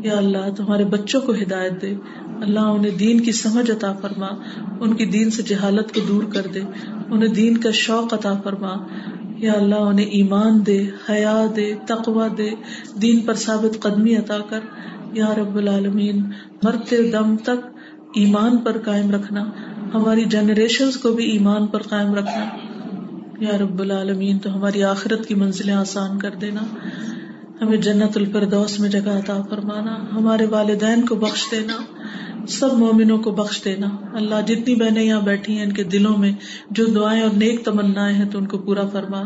یا 0.03 0.17
اللہ، 0.17 0.51
تمہارے 0.57 0.85
بچوں 0.85 1.21
کو 1.21 1.33
ہدایت 1.33 1.83
دے۔ 1.83 1.95
اللہ 2.41 2.61
انہیں 2.61 2.91
دین 2.91 3.21
کی 3.21 3.33
سمجھ 3.33 3.71
عطا 3.71 3.93
فرما، 3.93 4.27
ان 4.81 4.97
کی 4.97 5.07
دین 5.07 5.31
سے 5.31 5.43
جہالت 5.43 5.95
کو 5.95 6.01
دور 6.09 6.23
کر 6.23 6.47
دے۔ 6.55 6.61
انہیں 7.11 7.35
دین 7.35 7.59
کا 7.59 7.71
شوق 7.71 8.15
عطا 8.15 8.35
فرما۔ 8.45 8.73
یا 9.41 9.53
اللہ، 9.53 9.75
انہیں 9.75 10.07
ایمان 10.07 10.67
دے، 10.67 10.87
حیا 11.09 11.47
دے 11.57 11.75
تقوا 11.75 12.29
دے۔ 12.39 12.51
دین 13.03 13.21
پر 13.21 13.35
ثابت 13.35 13.83
قدمی 13.83 14.17
عطا 14.17 14.39
کر۔ 14.39 14.61
یا 15.13 15.35
رب 15.35 15.57
العالمین، 15.57 16.31
مرتے 16.63 17.11
دم 17.11 17.37
تک 17.37 17.67
ایمان 18.15 18.57
پر 18.57 18.79
قائم 18.79 19.11
رکھنا۔ 19.11 19.41
ہماری 19.95 20.25
جنریشن 20.25 20.91
کو 21.03 21.13
بھی 21.13 21.25
ایمان 21.31 21.67
پر 21.67 21.83
قائم 21.83 22.15
رکھنا۔ 22.15 22.45
یا 23.41 23.59
رب 23.59 23.81
العالمین، 23.81 24.39
تو 24.39 24.57
ہماری 24.57 24.83
آخرت 24.83 25.27
کی 25.27 25.35
منزلیں 25.35 25.75
آسان 25.75 26.19
کر 26.19 26.31
دینا۔ 26.31 26.61
ہمیں 27.63 27.77
جنت 27.77 28.17
الفردوس 28.17 28.81
میں 28.81 28.89
جگہ 28.89 29.11
عطا 29.11 29.43
فرمانا 29.51 29.97
ہمارے 30.15 30.47
والدین 30.47 31.07
کو 31.07 31.15
بخش 31.15 31.47
دینا۔ 31.51 31.77
سب 32.49 32.73
مومنوں 32.73 33.19
کو 33.19 33.31
بخش 33.31 33.65
دینا۔ 33.65 33.87
اللہ 34.13 34.35
جتنی 34.47 34.75
بہنیں 34.75 35.03
یہاں 35.03 35.21
بیٹھی 35.21 35.57
ہیں 35.57 35.65
ان 35.65 35.73
کے 35.73 35.85
دلوں 35.85 36.19
میں 36.19 36.33
جو 36.71 36.87
دعائیں 36.87 37.23
اور 37.23 37.31
نیک 37.31 37.65
تمنا 37.65 38.11
ہیں 38.17 38.25
تو 38.25 38.39
ان 38.39 38.47
کو 38.47 38.59
پورا 38.59 38.89
فرما۔ 38.89 39.23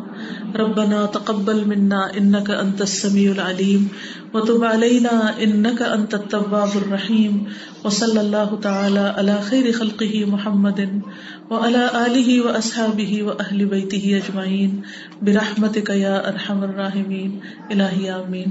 ربنا 0.54 1.06
تقبل 1.06 1.64
منا 1.64 1.98
ان 1.98 2.44
کا 2.44 2.58
انت 2.58 2.82
سمیع 2.88 3.30
العلیم۔ 3.30 3.86
و 4.32 4.40
تب 4.40 4.64
علینا 4.64 5.20
ان 5.38 5.76
کا 5.78 5.84
انت 5.92 6.14
طباب 6.30 6.68
الرحیم۔ 6.74 7.44
و 7.84 7.88
صلی 7.90 8.18
اللہ 8.18 8.54
تعالی 8.62 9.04
علی 9.16 9.32
خیر 9.42 9.72
خلقه 9.72 10.20
محمد 10.26 10.80
و 11.50 11.54
علی 11.54 11.86
آلہ 11.92 12.44
و 12.44 12.48
اصحابہ 12.48 13.22
و 13.22 13.30
اہل 13.30 13.64
بیتہ 13.64 13.96
اجمعین۔ 13.96 14.80
برحمتک 15.20 15.90
یا 15.94 16.14
ارحم 16.14 16.60
الراحمین۔ 16.62 17.38
الہی 17.70 18.08
آمین۔ 18.08 18.50